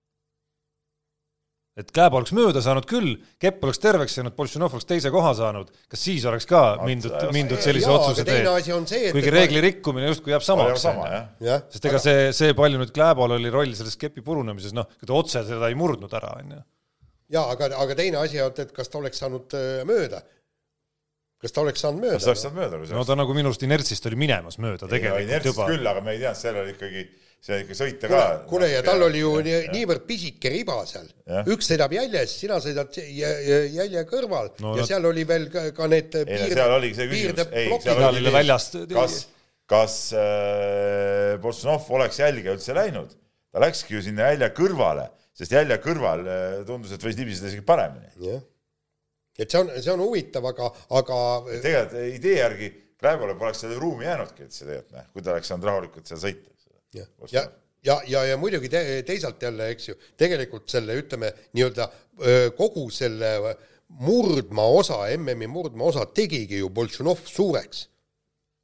Et 1.74 1.90
Kääb 1.94 2.14
oleks 2.14 2.30
mööda 2.36 2.60
saanud 2.62 2.86
küll, 2.86 3.16
Kepp 3.42 3.64
oleks 3.66 3.80
terveks 3.82 4.14
jäänud, 4.18 4.34
Boltšanov 4.36 4.76
oleks 4.76 4.86
teise 4.86 5.10
koha 5.14 5.32
saanud, 5.38 5.72
kas 5.90 6.04
siis 6.06 6.26
oleks 6.30 6.46
ka 6.50 6.60
mindud, 6.84 7.14
mindud 7.34 7.62
sellise 7.64 7.88
Jaa, 7.88 7.96
otsuse 7.98 8.22
aga 8.22 8.30
teed? 8.30 8.50
asi 8.52 8.74
on 8.76 8.86
see, 8.90 9.08
et 9.08 9.16
kuigi 9.16 9.32
reegli 9.34 9.62
rikkumine 9.64 10.12
justkui 10.12 10.34
jääb 10.34 10.44
samaks 10.46 10.84
sama, 10.86 11.08
sest 11.40 11.88
ega 11.90 12.02
see, 12.02 12.28
see 12.36 12.54
palju 12.58 12.78
nüüd 12.82 12.94
Kläbol 12.94 13.34
oli 13.38 13.50
roll 13.54 13.74
selles 13.74 13.98
kepi 13.98 14.22
purunemises, 14.26 14.76
noh, 14.76 14.86
ta 15.02 15.18
otse 15.18 15.42
seda 15.48 15.70
ei 15.70 15.78
murdnud 15.78 16.14
ära, 16.14 16.36
onju. 16.44 16.60
jaa, 17.34 17.44
aga, 17.56 17.72
aga 17.82 17.98
teine 17.98 18.22
asi 18.22 18.42
on, 18.44 18.54
et 18.54 18.72
kas 18.76 18.92
ta 18.92 19.02
oleks 19.02 19.22
saanud 19.24 19.58
äh, 19.58 19.82
mööda. 19.88 20.22
kas 21.42 21.58
ta 21.58 21.66
oleks 21.66 21.82
saanud 21.82 22.06
mööda? 22.06 22.20
kas 22.20 22.28
sa 22.28 22.34
oleks 22.36 22.46
saanud 22.46 22.62
mööda, 22.62 22.82
no 22.94 23.06
ta 23.08 23.18
nagu 23.18 23.34
minu 23.34 23.50
arust 23.50 23.66
inertsist 23.66 24.06
oli 24.06 24.22
minemas 24.22 24.62
mööda 24.62 24.86
tegelikult 24.86 25.50
juba. 25.50 25.70
küll, 25.74 25.90
aga 25.90 26.06
me 26.06 26.14
ei 26.14 26.22
teadnud, 26.22 26.44
seal 26.44 26.62
oli 26.62 26.78
ikkagi, 26.78 27.08
see 27.44 27.58
ikka 27.60 27.74
sõita 27.76 28.08
ka. 28.08 28.20
kuule, 28.48 28.70
ja 28.72 28.80
tal 28.86 29.02
oli 29.04 29.20
ju 29.20 29.32
nii, 29.44 29.56
niivõrd 29.74 30.06
pisike 30.08 30.48
riba 30.54 30.78
seal. 30.88 31.08
Üks 31.52 31.68
sõidab 31.68 31.92
jäljes, 31.92 32.32
sina 32.40 32.56
sõidad 32.64 32.94
jä- 32.96 33.34
jä- 33.44 33.66
jälje 33.78 34.04
kõrval. 34.08 34.48
No 34.64 34.72
ja 34.78 34.86
seal 34.88 35.04
oli 35.10 35.26
veel 35.28 35.50
ka, 35.52 35.66
ka 35.76 35.88
need 35.92 36.16
ei 36.22 36.24
no 36.40 36.48
seal 36.54 36.72
oligi 36.78 36.96
see 37.02 37.10
küsimus, 37.10 37.44
ei, 37.52 37.68
seal 37.84 38.06
oligi 38.08 38.32
väljast- 38.38 38.78
kas, 38.94 39.18
kas 39.74 39.98
äh, 40.16 41.34
Boltšanov 41.42 41.90
oleks 41.98 42.18
jälge 42.22 42.54
üldse 42.56 42.76
läinud, 42.76 43.12
ta 43.52 43.62
läkski 43.64 43.96
ju 43.98 44.02
sinna 44.08 44.30
jälje 44.32 44.48
kõrvale, 44.56 45.10
sest 45.36 45.52
jälje 45.54 45.78
kõrval 45.84 46.24
äh, 46.24 46.56
tundus, 46.68 46.92
et 46.96 47.04
võis 47.04 47.18
libiseda 47.20 47.50
isegi 47.52 47.64
paremini. 47.66 48.08
jah, 48.24 48.40
et 49.38 49.50
see 49.50 49.60
on, 49.60 49.70
see 49.82 49.92
on 49.92 50.00
huvitav, 50.06 50.48
aga, 50.52 50.70
aga 51.02 51.20
tegelikult 51.60 52.00
idee 52.14 52.38
järgi 52.40 52.72
Kläbole 53.04 53.34
poleks 53.36 53.58
seda 53.60 53.74
ruumi 53.76 54.06
jäänudki 54.06 54.46
üldse 54.46 54.62
tegelikult, 54.64 54.92
noh, 54.96 55.08
kui 55.12 55.20
ta 55.26 55.32
oleks 55.34 55.50
saanud 55.50 55.66
rahulikult 55.68 56.06
seal 56.08 56.20
sõita. 56.22 56.53
ja, 56.94 57.06
ja, 57.32 57.44
ja, 57.84 58.00
ja, 58.08 58.24
ja 58.30 58.36
muidugi 58.40 58.70
te, 58.72 59.02
teisalt 59.06 59.42
jälle, 59.42 59.68
eks 59.74 59.88
ju, 59.88 59.96
tegelikult 60.20 60.68
selle 60.70 60.96
ütleme 61.00 61.32
nii-öelda 61.52 61.88
kogu 62.56 62.88
selle 62.94 63.34
murdmaosa, 64.00 65.04
MM-i 65.16 65.48
murdmaosa 65.50 66.06
tegigi 66.14 66.58
ju 66.58 66.70
Boltšanov 66.70 67.26
suureks. 67.26 67.88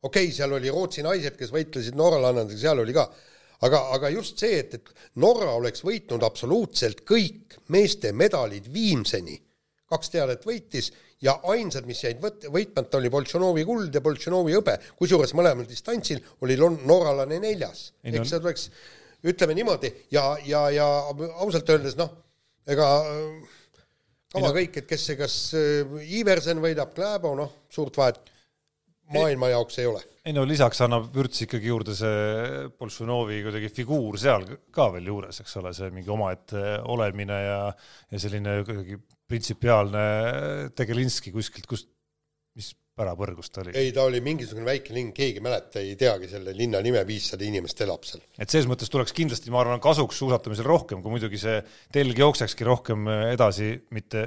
okei 0.03 0.25
okay,, 0.25 0.35
seal 0.35 0.53
oli 0.57 0.71
Rootsi 0.73 1.03
naised, 1.05 1.37
kes 1.37 1.53
võitlesid 1.53 1.99
norralannadega, 1.99 2.59
seal 2.59 2.81
oli 2.81 2.95
ka, 2.97 3.05
aga, 3.67 3.83
aga 3.97 4.11
just 4.15 4.41
see, 4.41 4.59
et, 4.63 4.75
et 4.75 5.11
Norra 5.21 5.53
oleks 5.59 5.85
võitnud 5.85 6.25
absoluutselt 6.25 7.05
kõik 7.09 7.59
meeste 7.69 8.13
medalid 8.17 8.71
viimseni, 8.73 9.37
kaks 9.91 10.13
teadet 10.15 10.47
võitis 10.47 10.91
ja 11.25 11.37
ainsad, 11.53 11.87
mis 11.89 12.01
jäid 12.05 12.21
võt-, 12.23 12.49
võitmata, 12.53 12.99
oli 13.01 13.13
Boltšanovi 13.13 13.65
kuld 13.69 13.95
ja 13.95 14.03
Boltšanovi 14.05 14.57
hõbe, 14.57 14.77
kusjuures 14.99 15.35
mõlemal 15.37 15.69
distantsil 15.69 16.23
oli 16.45 16.57
lon- 16.61 16.81
norralane 16.89 17.41
neljas. 17.43 17.91
Eks 18.05 18.33
see 18.33 18.41
tuleks, 18.41 18.67
ütleme 19.31 19.57
niimoodi 19.59 19.93
ja, 20.15 20.33
ja, 20.47 20.67
ja 20.73 20.89
ausalt 21.45 21.69
öeldes 21.73 21.99
noh, 22.01 22.13
ega 22.71 22.89
äh, 23.05 23.57
kava 24.33 24.53
kõik, 24.57 24.81
et 24.81 24.89
kes 24.89 25.09
see, 25.11 25.19
kas 25.21 25.39
äh, 25.59 25.99
Iversen 26.21 26.63
võidab 26.63 26.95
Kläbo, 26.97 27.35
noh, 27.39 27.57
suurt 27.73 28.01
vahet 28.01 28.23
maailma 29.11 29.51
jaoks 29.53 29.79
ei 29.83 29.91
ole. 29.91 30.03
ei 30.25 30.33
no 30.37 30.45
lisaks 30.47 30.81
annab 30.87 31.09
vürts 31.13 31.45
ikkagi 31.45 31.69
juurde 31.69 31.97
see 31.99 32.67
Boltšunovi 32.79 33.41
kuidagi 33.45 33.71
figuur 33.75 34.19
seal 34.23 34.47
ka 34.73 34.89
veel 34.95 35.13
juures, 35.13 35.41
eks 35.43 35.57
ole, 35.61 35.73
see 35.77 35.91
mingi 35.93 36.13
omaette 36.15 36.79
olemine 36.95 37.41
ja, 37.45 37.63
ja 38.13 38.21
selline 38.23 38.61
kuidagi 38.65 39.01
printsipiaalne 39.31 40.05
Tegelinski 40.77 41.33
kuskilt, 41.35 41.69
kust, 41.71 41.91
mis 42.59 42.73
pärapõrgust 43.01 43.55
ta 43.55 43.63
oli. 43.63 43.75
ei, 43.79 43.93
ta 43.97 44.05
oli 44.09 44.21
mingisugune 44.25 44.67
väike 44.67 44.95
linn, 44.97 45.15
keegi 45.17 45.41
ei 45.41 45.45
mäleta, 45.45 45.81
ei 45.83 45.95
teagi 45.99 46.29
selle 46.31 46.55
linna 46.57 46.83
nime, 46.85 47.03
viissada 47.09 47.47
inimest 47.47 47.81
elab 47.87 48.05
seal. 48.09 48.23
et 48.37 48.51
selles 48.51 48.69
mõttes 48.71 48.91
tuleks 48.93 49.15
kindlasti, 49.17 49.53
ma 49.55 49.63
arvan, 49.63 49.81
kasuks 49.83 50.19
suusatamisel 50.21 50.69
rohkem, 50.69 51.03
kui 51.05 51.15
muidugi 51.15 51.41
see 51.41 51.61
telg 51.95 52.19
jooksekski 52.19 52.67
rohkem 52.69 53.09
edasi, 53.31 53.73
mitte 53.97 54.27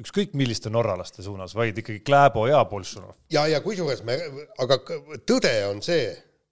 ükskõik 0.00 0.34
milliste 0.38 0.72
norralaste 0.74 1.22
suunas, 1.22 1.54
vaid 1.54 1.78
ikkagi 1.78 2.02
Kläbo 2.06 2.48
ja 2.50 2.64
Boltšunov. 2.68 3.16
ja, 3.34 3.46
ja 3.50 3.62
kusjuures 3.64 4.02
me, 4.06 4.18
aga 4.62 4.80
tõde 5.26 5.54
on 5.70 5.82
see, 5.86 6.08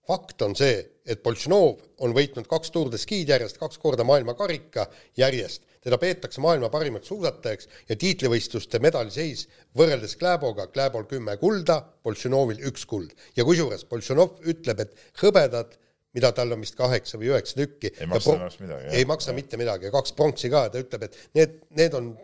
fakt 0.07 0.42
on 0.46 0.55
see, 0.59 0.78
et 1.07 1.22
Boltšanov 1.22 1.83
on 2.07 2.14
võitnud 2.14 2.46
kaks 2.50 2.70
Tour 2.74 2.90
de 2.90 3.00
Ski'd 3.02 3.31
järjest, 3.35 3.59
kaks 3.59 3.78
korda 3.83 4.07
maailmakarika 4.07 4.87
järjest, 5.18 5.66
teda 5.82 5.98
peetakse 5.98 6.42
maailma 6.44 6.70
parimaks 6.72 7.10
suusatajaks 7.10 7.68
ja 7.90 7.96
tiitlivõistluste 7.98 8.80
medaliseis 8.82 9.46
võrreldes 9.78 10.16
Kläboga, 10.20 10.68
Kläbol 10.72 11.06
kümme 11.10 11.36
kulda, 11.40 11.80
Boltšanovil 12.04 12.62
üks 12.70 12.86
kuld. 12.88 13.14
ja 13.36 13.46
kusjuures 13.48 13.86
Boltšanov 13.90 14.42
ütleb, 14.52 14.84
et 14.84 15.08
hõbedad, 15.22 15.74
mida 16.12 16.32
tal 16.36 16.52
on 16.52 16.60
vist 16.60 16.76
kaheksa 16.76 17.18
või 17.18 17.32
üheksa 17.32 17.56
tükki. 17.62 17.94
Ei 17.98 18.06
maksa 18.06 18.36
arust 18.36 18.60
midagi, 18.60 18.86
jah. 18.86 19.00
ei 19.00 19.08
maksa 19.08 19.34
mitte 19.36 19.60
midagi 19.60 19.88
ja 19.88 19.94
kaks 19.94 20.14
pronksi 20.18 20.52
ka 20.52 20.68
ta 20.70 20.82
ütleb, 20.82 21.08
et 21.08 21.18
need, 21.34 21.58
need 21.78 21.98
on, 21.98 22.14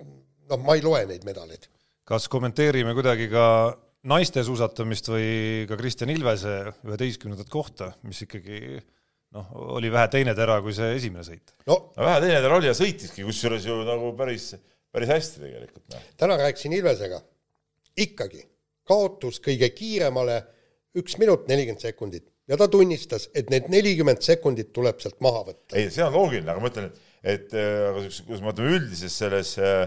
noh, 0.50 0.62
ma 0.62 0.76
ei 0.76 0.84
loe 0.84 1.06
neid 1.08 1.26
medaleid 1.28 1.68
kas 2.08 2.24
kommenteerime 2.32 2.94
kuidagi 2.96 3.26
ka 3.28 3.44
naiste 4.08 4.40
suusatamist 4.46 5.10
või 5.12 5.66
ka 5.68 5.76
Kristjan 5.76 6.12
Ilvese 6.12 6.54
üheteistkümnendat 6.86 7.50
kohta, 7.52 7.92
mis 8.08 8.22
ikkagi 8.24 8.78
noh, 9.36 9.48
oli 9.76 9.90
vähe 9.92 10.08
teine 10.12 10.34
tera 10.36 10.58
kui 10.64 10.74
see 10.76 10.94
esimene 10.96 11.24
sõit. 11.26 11.54
no 11.68 11.78
no 11.96 12.06
vähe 12.06 12.20
teine 12.24 12.40
tal 12.44 12.56
oli 12.58 12.70
ja 12.70 12.76
sõitiski, 12.76 13.26
kusjuures 13.26 13.66
ju 13.68 13.80
nagu 13.88 14.12
päris, 14.18 14.52
päris 14.94 15.12
hästi 15.12 15.44
tegelikult, 15.44 15.84
noh. 15.94 16.06
täna 16.20 16.38
rääkisin 16.40 16.76
Ilvesega, 16.78 17.20
ikkagi 18.06 18.44
kaotus 18.88 19.42
kõige 19.44 19.68
kiiremale 19.76 20.40
üks 20.98 21.18
minut 21.20 21.48
nelikümmend 21.50 21.84
sekundit 21.84 22.26
ja 22.48 22.56
ta 22.56 22.68
tunnistas, 22.72 23.28
et 23.36 23.50
need 23.52 23.68
nelikümmend 23.72 24.24
sekundit 24.24 24.72
tuleb 24.76 25.00
sealt 25.02 25.20
maha 25.24 25.44
võtta. 25.50 25.76
ei, 25.76 25.90
see 25.92 26.04
on 26.04 26.14
loogiline, 26.16 26.48
aga 26.52 26.62
ma 26.64 26.70
ütlen, 26.72 26.88
et, 26.88 27.16
et 27.34 27.56
äh, 27.56 27.88
aga 27.90 28.04
siukse- 28.06 28.24
kuidas 28.26 28.44
me 28.44 28.54
ütleme 28.54 28.76
üldises 28.78 29.18
selles 29.20 29.52
äh, 29.60 29.82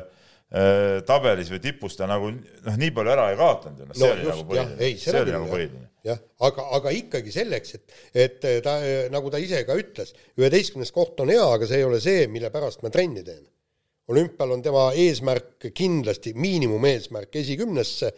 äh, 0.54 0.99
tabelis 1.08 1.49
või 1.54 1.63
tipus 1.63 1.97
ta 1.97 2.10
nagu 2.10 2.30
noh, 2.36 2.77
nii 2.77 2.93
palju 2.97 3.15
ära 3.15 3.32
ei 3.34 3.39
kaotanud 3.39 3.88
noh, 3.88 3.95
see 3.97 4.06
No 4.06 4.13
oli 4.13 4.27
just, 4.27 4.36
nagu 4.36 4.49
põhiline 4.51 4.91
see 5.01 5.23
oli 5.23 5.36
nagu 5.38 5.49
põhiline. 5.49 5.88
jah, 6.08 6.20
aga, 6.48 6.66
aga 6.78 6.92
ikkagi 6.98 7.34
selleks, 7.34 7.76
et, 7.78 7.96
et 8.26 8.38
ta, 8.66 8.76
nagu 9.14 9.32
ta 9.34 9.42
ise 9.42 9.64
ka 9.68 9.78
ütles, 9.80 10.14
üheteistkümnes 10.40 10.94
koht 10.96 11.20
on 11.22 11.32
hea, 11.34 11.46
aga 11.56 11.70
see 11.70 11.82
ei 11.82 11.88
ole 11.88 12.02
see, 12.04 12.28
mille 12.32 12.50
pärast 12.54 12.84
ma 12.86 12.92
trenni 12.94 13.24
teen. 13.28 13.44
olümpial 14.12 14.52
on 14.52 14.64
tema 14.66 14.90
eesmärk 14.98 15.70
kindlasti 15.78 16.34
miinimumeesmärk 16.36 17.36
esikümnesse, 17.44 18.12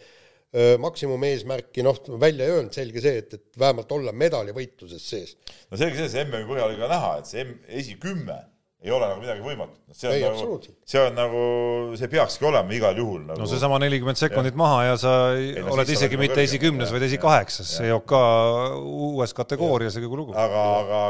maksimumeesmärki 0.78 1.82
noh, 1.82 1.98
välja 2.20 2.46
ei 2.46 2.56
öelnud, 2.56 2.74
selge 2.74 3.02
see, 3.02 3.20
et, 3.20 3.34
et 3.34 3.58
vähemalt 3.58 3.90
olla 3.92 4.12
medalivõitluses 4.14 5.02
sees. 5.10 5.36
no 5.70 5.78
selge 5.78 5.98
see, 5.98 6.10
see 6.14 6.24
MM-i 6.24 6.48
põhjal 6.48 6.70
oli 6.70 6.80
ka 6.80 6.90
näha, 6.90 7.14
et 7.20 7.30
see 7.30 7.44
M- 7.44 7.56
esikümme 7.82 8.38
ei 8.84 8.92
ole 8.92 9.06
nagu 9.08 9.22
midagi 9.22 9.40
võimatut. 9.40 9.78
see 9.96 10.10
on 10.10 10.14
Ei, 10.14 10.24
nagu 10.24 10.56
see 10.92 11.00
on 11.00 11.14
nagu, 11.16 11.44
see 11.96 12.10
peakski 12.12 12.44
olema 12.50 12.76
igal 12.76 12.98
juhul 13.00 13.22
nagu 13.30 13.40
no 13.40 13.48
seesama 13.48 13.78
nelikümmend 13.80 14.20
sekundit 14.20 14.58
maha 14.60 14.82
ja 14.90 14.98
sa 15.00 15.14
ei, 15.38 15.54
no 15.56 15.72
oled 15.72 15.92
isegi 15.94 16.18
oled 16.18 16.24
mitte 16.26 16.36
nagu 16.36 16.48
esikümnes, 16.50 16.92
vaid 16.92 17.06
esikaheksas, 17.08 17.72
EOK 17.88 18.14
uues 19.08 19.32
kategoorias 19.36 19.96
ja 19.96 20.04
kogu 20.04 20.20
lugu. 20.20 20.36
aga, 20.36 20.66
aga, 20.82 21.02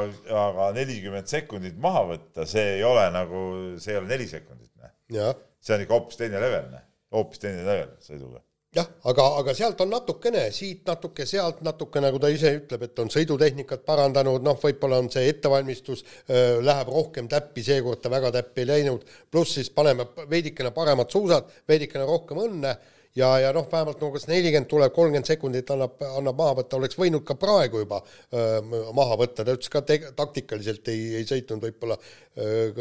aga 0.45 0.71
nelikümmend 0.79 1.31
sekundit 1.31 1.79
maha 1.83 2.07
võtta, 2.15 2.47
see 2.49 2.77
ei 2.79 2.87
ole 2.87 3.09
nagu, 3.15 3.45
see 3.83 3.97
ei 3.97 4.03
ole 4.03 4.11
neli 4.13 4.31
sekundit, 4.31 4.71
noh. 4.79 5.35
see 5.59 5.75
on 5.75 5.87
ikka 5.87 5.99
hoopis 5.99 6.23
teine 6.23 6.43
level, 6.47 6.71
noh. 6.77 6.87
hoopis 7.19 7.43
teine 7.43 7.67
level 7.67 7.91
sõiduga. 8.07 8.44
jah, 8.75 8.89
aga, 9.11 9.27
aga 9.41 9.55
sealt 9.57 9.81
on 9.85 9.93
natukene, 9.95 10.45
siit 10.55 10.83
natuke, 10.89 11.27
sealt 11.29 11.61
natuke, 11.67 12.03
nagu 12.03 12.19
ta 12.23 12.31
ise 12.33 12.55
ütleb, 12.59 12.87
et 12.87 13.03
on 13.03 13.11
sõidutehnikat 13.13 13.85
parandanud, 13.87 14.43
noh, 14.45 14.59
võib-olla 14.61 14.99
on 15.03 15.11
see 15.13 15.29
ettevalmistus 15.31 16.05
äh, 16.05 16.59
läheb 16.65 16.91
rohkem 16.95 17.29
täppi, 17.31 17.65
seekord 17.67 18.03
ta 18.03 18.13
väga 18.13 18.33
täppi 18.35 18.65
ei 18.65 18.71
läinud, 18.73 19.07
pluss 19.31 19.59
siis 19.59 19.71
paneme 19.75 20.09
veidikene 20.31 20.75
paremad 20.75 21.13
suusad, 21.13 21.51
veidikene 21.71 22.07
rohkem 22.09 22.43
õnne 22.49 22.75
ja, 23.19 23.31
ja 23.45 23.55
noh, 23.55 23.69
vähemalt 23.71 24.03
no 24.03 24.11
kas 24.15 24.27
nelikümmend 24.31 24.71
tuleb, 24.71 24.95
kolmkümmend 24.97 25.31
sekundit 25.31 25.71
annab, 25.75 26.01
annab 26.19 26.41
maha 26.41 26.59
võtta, 26.63 26.81
oleks 26.81 26.99
võinud 26.99 27.23
ka 27.27 27.39
praegu 27.39 27.85
juba 27.85 28.03
öö, 28.03 28.83
maha 28.97 29.21
võtta, 29.23 29.45
ta 29.45 29.55
ütles 29.55 29.71
ka 29.71 29.85
te-, 29.87 30.03
taktikaliselt 30.19 30.91
ei, 30.93 31.07
ei 31.21 31.29
sõitnud 31.31 31.63
võib-olla 31.63 31.99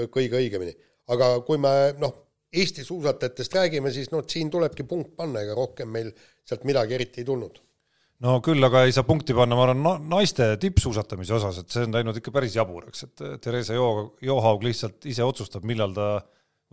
kõige 0.10 0.40
õigemini. 0.42 0.74
aga 1.14 1.36
kui 1.46 1.60
me 1.62 1.94
noh, 2.02 2.16
Eesti 2.54 2.86
suusatajatest 2.86 3.56
räägime, 3.58 3.92
siis 3.94 4.12
noh, 4.14 4.26
siin 4.30 4.52
tulebki 4.54 4.86
punkt 4.90 5.16
panna, 5.18 5.42
ega 5.42 5.56
rohkem 5.58 5.90
meil 5.90 6.12
sealt 6.46 6.66
midagi 6.70 6.98
eriti 6.98 7.24
ei 7.24 7.28
tulnud. 7.28 7.58
no 8.24 8.38
küll, 8.46 8.64
aga 8.64 8.86
ei 8.88 8.94
saa 8.96 9.04
punkti 9.08 9.36
panna, 9.36 9.58
ma 9.58 9.66
arvan, 9.68 10.08
naiste 10.12 10.54
tippsuusatamise 10.62 11.34
osas, 11.40 11.64
et 11.64 11.74
see 11.74 11.88
on 11.88 11.98
läinud 11.98 12.20
ikka 12.20 12.32
päris 12.36 12.56
jaburaks, 12.56 13.08
et 13.08 13.24
Theresa 13.44 13.76
Jo-, 13.76 14.14
Johaug 14.24 14.64
lihtsalt 14.64 15.10
ise 15.10 15.26
otsustab, 15.26 15.66
millal 15.68 15.96
ta 15.98 16.12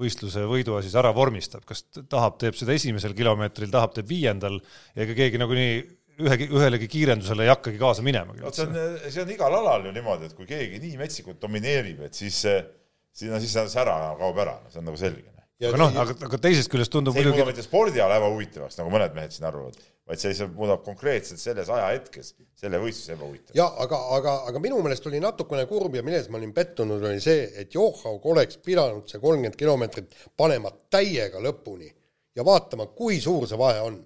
võistluse 0.00 0.44
võidua 0.48 0.82
siis 0.84 0.94
ära 0.96 1.10
vormistab, 1.16 1.64
kas 1.68 1.82
tahab, 1.92 2.38
teeb 2.40 2.56
seda 2.56 2.76
esimesel 2.76 3.16
kilomeetril, 3.16 3.72
tahab, 3.72 3.96
teeb 3.96 4.08
viiendal 4.08 4.60
ja 4.94 5.04
ega 5.04 5.16
keegi 5.16 5.40
nagunii 5.40 5.74
ühegi, 6.20 6.48
ühelegi 6.52 6.88
kiirendusele 6.92 7.46
ei 7.46 7.52
hakkagi 7.52 7.80
kaasa 7.80 8.04
minema. 8.04 8.36
vot 8.44 8.56
see 8.56 8.68
on, 8.68 8.78
see 9.08 9.24
on 9.24 9.34
igal 9.34 9.56
alal 9.60 9.88
ju 9.88 9.96
niimoodi, 9.96 10.30
et 10.30 10.36
kui 10.36 10.48
keegi 10.48 10.80
nii 10.84 11.00
metsikult 11.00 11.40
domineerib, 11.42 12.04
et 12.06 12.16
siis, 12.16 12.40
siis, 12.44 13.28
no 13.32 13.40
siis 13.42 13.56
see 13.56 13.68
sära 13.74 13.98
kaob 14.20 14.40
ära, 14.44 14.58
see 14.68 14.82
on 14.82 14.90
nagu 14.92 15.00
selge 15.00 15.39
aga 15.68 15.80
noh, 15.80 15.96
aga, 16.02 16.14
aga 16.26 16.38
teisest 16.40 16.70
küljest 16.72 16.92
tundub 16.94 17.14
see 17.14 17.20
ei 17.20 17.26
muidugi... 17.26 17.42
muuda 17.42 17.52
mitte 17.52 17.64
spordiala 17.64 18.16
ebahuvitavaks, 18.20 18.78
nagu 18.80 18.92
mõned 18.94 19.16
mehed 19.16 19.34
siin 19.34 19.46
arvavad, 19.48 19.76
vaid 20.08 20.22
see 20.22 20.32
lihtsalt 20.32 20.54
muudab 20.56 20.82
konkreetselt 20.86 21.42
selles 21.42 21.68
ajahetkes 21.74 22.32
selle 22.62 22.80
võistluse 22.80 23.16
ebahuvitavaks. 23.16 23.58
ja 23.58 23.66
aga, 23.84 24.00
aga, 24.16 24.36
aga 24.50 24.62
minu 24.64 24.80
meelest 24.84 25.08
oli 25.10 25.20
natukene 25.20 25.66
kurb 25.70 25.98
ja 25.98 26.04
milles 26.06 26.30
ma 26.32 26.40
olin 26.40 26.54
pettunud, 26.56 27.04
oli 27.10 27.20
see, 27.24 27.44
et 27.60 27.76
Johaug 27.76 28.24
oleks 28.32 28.60
pidanud 28.64 29.08
see 29.10 29.20
kolmkümmend 29.20 29.58
kilomeetrit 29.60 30.16
panema 30.40 30.72
täiega 30.92 31.42
lõpuni 31.44 31.90
ja 32.36 32.46
vaatama, 32.46 32.88
kui 32.96 33.20
suur 33.20 33.48
see 33.50 33.60
vahe 33.60 33.82
on. 33.84 34.00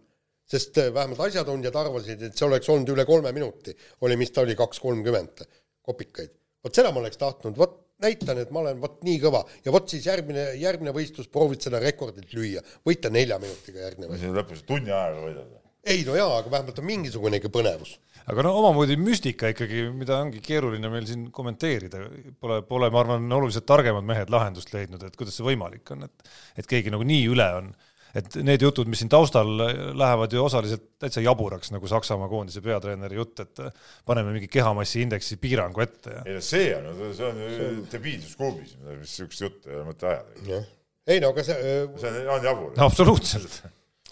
sest 0.44 0.76
äh, 0.76 0.90
vähemalt 0.92 1.22
asjatundjad 1.24 1.76
arvasid, 1.80 2.20
et 2.26 2.34
see 2.36 2.44
oleks 2.44 2.68
olnud 2.68 2.90
üle 2.92 3.06
kolme 3.08 3.30
minuti, 3.32 3.72
oli, 4.04 4.16
mis 4.20 4.30
ta 4.30 4.42
oli, 4.42 4.52
kaks 4.58 4.82
kolmkümmend 4.82 5.46
kopikaid. 5.82 6.34
vot 6.64 6.74
seda 6.74 6.90
ma 6.92 7.00
oleks 7.00 7.16
tahtnud, 7.16 7.56
vot 7.56 7.78
näitan, 8.02 8.40
et 8.42 8.54
ma 8.54 8.62
olen 8.64 8.80
vot 8.82 9.02
nii 9.06 9.18
kõva 9.22 9.44
ja 9.64 9.74
vot 9.74 9.90
siis 9.90 10.06
järgmine, 10.08 10.52
järgmine 10.60 10.94
võistlus 10.96 11.30
proovid 11.32 11.62
seda 11.64 11.82
rekordit 11.82 12.32
lüüa, 12.34 12.64
võita 12.86 13.12
nelja 13.12 13.38
minutiga 13.42 13.84
järgneva. 13.86 14.18
lõpus 14.40 14.64
tunni 14.66 14.90
ajaga 14.90 15.20
võidad 15.22 15.46
või? 15.52 15.60
ei 15.84 16.02
no 16.06 16.16
jaa, 16.16 16.40
aga 16.40 16.50
vähemalt 16.50 16.80
on 16.80 16.86
mingisugunegi 16.88 17.50
põnevus. 17.52 17.96
aga 18.24 18.44
no 18.46 18.54
omamoodi 18.58 18.96
müstika 18.96 19.50
ikkagi, 19.52 19.88
mida 19.92 20.18
ongi 20.24 20.40
keeruline 20.44 20.90
meil 20.90 21.06
siin 21.08 21.26
kommenteerida, 21.34 22.06
pole, 22.40 22.62
pole, 22.68 22.88
ma 22.92 23.02
arvan, 23.04 23.26
oluliselt 23.38 23.66
targemad 23.68 24.06
mehed 24.08 24.32
lahendust 24.32 24.72
leidnud, 24.74 25.04
et 25.04 25.18
kuidas 25.20 25.36
see 25.36 25.46
võimalik 25.46 25.92
on, 25.94 26.08
et 26.08 26.30
et 26.62 26.70
keegi 26.70 26.92
nagu 26.94 27.04
nii 27.06 27.28
üle 27.30 27.50
on 27.60 27.74
et 28.14 28.36
need 28.46 28.62
jutud, 28.62 28.88
mis 28.90 29.00
siin 29.02 29.10
taustal 29.12 29.50
lähevad 29.98 30.32
ju 30.32 30.44
osaliselt 30.44 30.86
täitsa 31.02 31.22
jaburaks, 31.24 31.72
nagu 31.74 31.88
Saksamaa 31.90 32.28
koondise 32.30 32.62
peatreeneri 32.64 33.18
jutt, 33.18 33.42
et 33.42 33.62
paneme 34.06 34.34
mingi 34.34 34.48
kehamassi 34.50 35.02
indeksi 35.04 35.38
piirangu 35.42 35.84
ette 35.84 36.18
ja. 36.18 36.22
ei 36.28 36.36
no 36.38 36.44
see 36.44 36.70
on, 36.76 36.88
see 37.18 37.28
on 37.28 37.42
ju 37.42 37.68
debiilsuskuubis, 37.92 38.76
mis 38.84 39.02
niisugust 39.02 39.46
juttu 39.46 39.72
ei 39.72 39.80
ole 39.80 39.88
mõtet 39.90 40.08
ajada. 40.12 40.62
ei 41.10 41.24
no 41.24 41.32
aga 41.34 41.46
see 41.46 41.74
see 41.98 42.12
on, 42.12 42.20
on 42.36 42.48
jabur. 42.50 42.72
no 42.78 42.88
absoluutselt. 42.90 43.60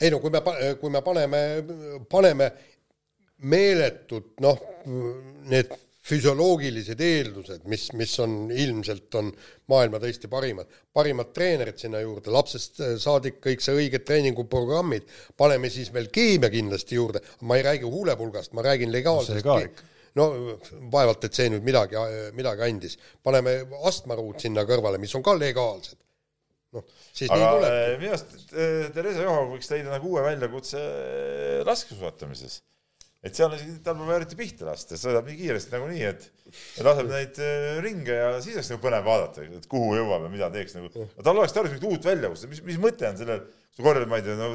ei 0.00 0.10
no 0.14 0.20
kui 0.24 0.34
me, 0.34 0.42
kui 0.80 0.92
me 0.92 1.04
paneme, 1.06 1.42
paneme 2.10 2.50
meeletud 3.42 4.34
noh, 4.42 4.60
need 5.50 5.72
füsioloogilised 6.02 7.00
eeldused, 7.00 7.62
mis, 7.70 7.86
mis 7.98 8.12
on 8.22 8.34
ilmselt, 8.50 9.06
on 9.20 9.30
maailma 9.70 10.00
tõesti 10.02 10.30
parimad, 10.30 10.70
parimad 10.94 11.30
treenerid 11.34 11.78
sinna 11.78 12.00
juurde, 12.02 12.32
lapsest 12.34 12.82
äh, 12.82 12.96
saadik 13.02 13.38
kõik 13.44 13.62
see 13.62 13.76
õiged 13.78 14.04
treeninguprogrammid, 14.08 15.06
paneme 15.38 15.70
siis 15.70 15.92
veel 15.94 16.10
keemia 16.14 16.50
kindlasti 16.52 16.98
juurde, 16.98 17.22
ma 17.46 17.58
ei 17.58 17.66
räägi 17.68 17.86
huulepulgast, 17.86 18.54
ma 18.58 18.66
räägin 18.66 18.90
legaalsest 18.94 19.46
no, 19.46 19.58
no 20.18 20.26
vaevalt, 20.92 21.28
et 21.28 21.38
see 21.38 21.52
nüüd 21.54 21.62
midagi, 21.66 21.98
midagi 22.34 22.66
andis. 22.66 22.98
paneme 23.22 23.60
astmaruud 23.86 24.42
sinna 24.42 24.66
kõrvale, 24.66 24.98
mis 25.02 25.14
on 25.14 25.22
ka 25.22 25.36
legaalsed. 25.38 26.00
noh, 26.72 26.88
siis 27.12 27.30
aga 27.30 27.38
nii 27.38 27.54
tuleb. 27.54 27.78
Äh, 27.78 27.94
minu 28.02 28.12
arust 28.16 28.52
äh, 28.56 28.90
Theresa 28.90 29.22
Johaug 29.28 29.54
võiks 29.54 29.70
leida 29.70 29.94
nagu 29.94 30.10
uue 30.10 30.26
väljakutse 30.26 30.82
laskesuusatamises 31.68 32.58
et 33.22 33.38
seal 33.38 33.54
tal 33.86 33.96
pole 33.98 34.16
eriti 34.18 34.36
pihta 34.38 34.66
lasta, 34.66 34.98
sõidab 34.98 35.28
nii 35.30 35.38
kiiresti 35.38 35.74
nagunii, 35.76 36.04
et 36.10 36.82
laseb 36.82 37.10
neid 37.10 37.38
äh, 37.42 37.78
ringe 37.84 38.16
ja 38.18 38.30
siis 38.42 38.58
oleks 38.58 38.72
nagu 38.72 38.82
põnev 38.82 39.06
vaadata, 39.06 39.46
et 39.60 39.68
kuhu 39.70 39.94
jõuab 39.98 40.26
ja 40.26 40.32
mida 40.32 40.50
teeks 40.54 40.74
nagu. 40.78 40.90
tal 41.22 41.36
oleks 41.36 41.54
tarvis 41.54 41.76
mingit 41.76 41.88
uut 41.90 42.08
väljakutset, 42.10 42.50
mis, 42.50 42.62
mis 42.66 42.80
mõte 42.82 43.06
on 43.08 43.20
sellel, 43.20 43.44
sa 43.72 43.86
korjad, 43.86 44.10
ma 44.10 44.18
ei 44.18 44.26
tea, 44.26 44.38
no 44.40 44.50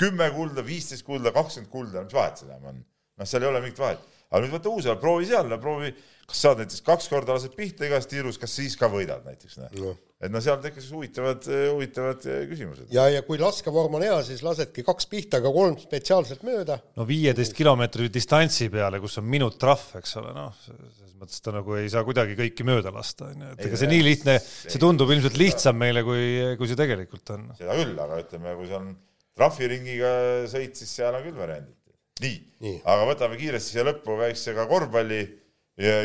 kümme 0.00 0.28
kulda, 0.36 0.64
viisteist 0.66 1.06
kulda, 1.08 1.32
kakskümmend 1.34 1.72
kulda, 1.72 2.04
mis 2.04 2.18
vahet 2.18 2.42
seal 2.42 2.52
enam 2.52 2.74
on? 2.74 2.82
noh, 3.22 3.28
seal 3.28 3.44
ei 3.44 3.50
ole 3.52 3.64
mingit 3.64 3.80
vahet. 3.80 4.11
Aga 4.32 4.44
nüüd 4.46 4.56
võta 4.56 4.72
uus, 4.72 4.88
proovi 5.02 5.28
seal, 5.28 5.52
proovi, 5.60 5.92
kas 6.28 6.46
saad 6.46 6.62
näiteks 6.62 6.86
kaks 6.86 7.12
korda 7.12 7.36
lased 7.36 7.54
pihta 7.58 7.86
igas 7.86 8.08
tiirus, 8.10 8.40
kas 8.40 8.56
siis 8.56 8.78
ka 8.80 8.90
võidad 8.92 9.28
näiteks 9.28 9.60
noh 9.60 9.76
no 9.82 9.92
et 10.22 10.30
noh, 10.30 10.42
seal 10.42 10.58
tekkis 10.62 10.86
huvitavad, 10.94 11.46
huvitavad 11.72 12.24
küsimused. 12.50 12.86
ja, 12.94 13.08
ja 13.10 13.24
kui 13.26 13.40
laskevorm 13.42 13.98
on 13.98 14.04
hea, 14.06 14.14
siis 14.26 14.42
lasedki 14.46 14.84
kaks 14.86 15.08
pihta, 15.10 15.40
aga 15.42 15.50
kolm 15.54 15.76
spetsiaalselt 15.80 16.44
mööda. 16.46 16.78
no 16.98 17.06
viieteist 17.08 17.56
kilomeetri 17.58 18.06
distantsi 18.12 18.70
peale, 18.72 19.02
kus 19.02 19.18
on 19.18 19.26
minut 19.28 19.58
trahv, 19.62 19.88
eks 19.98 20.14
ole, 20.22 20.34
noh, 20.36 20.54
selles 20.62 21.16
mõttes 21.18 21.42
ta 21.42 21.54
nagu 21.54 21.74
ei 21.78 21.90
saa 21.90 22.06
kuidagi 22.06 22.38
kõiki 22.38 22.66
mööda 22.66 22.94
lasta, 22.94 23.32
onju, 23.32 23.54
et 23.56 23.66
ega 23.66 23.80
see 23.80 23.90
nii 23.90 24.06
lihtne, 24.06 24.38
see 24.42 24.82
tundub 24.82 25.10
ilmselt 25.14 25.38
lihtsam 25.42 25.78
meile, 25.82 26.06
kui, 26.06 26.24
kui 26.60 26.70
see 26.70 26.78
tegelikult 26.78 27.34
on. 27.34 27.48
seda 27.58 27.78
küll, 27.82 27.98
aga 28.06 28.22
ütleme, 28.22 28.54
kui 28.60 28.70
see 28.70 28.78
on 28.78 28.92
trahviringiga 29.38 30.16
sõit, 30.52 30.78
siis 30.78 30.98
seal 31.00 31.18
on 31.18 31.24
küll 31.26 31.38
variandid. 31.38 31.74
Nii, 32.22 32.36
nii., 32.64 32.76
aga 32.88 33.06
võtame 33.08 33.38
kiiresti 33.40 33.76
siia 33.76 33.86
lõppu 33.88 34.16
väikse 34.20 34.54
ka 34.56 34.66
korvpalli 34.70 35.22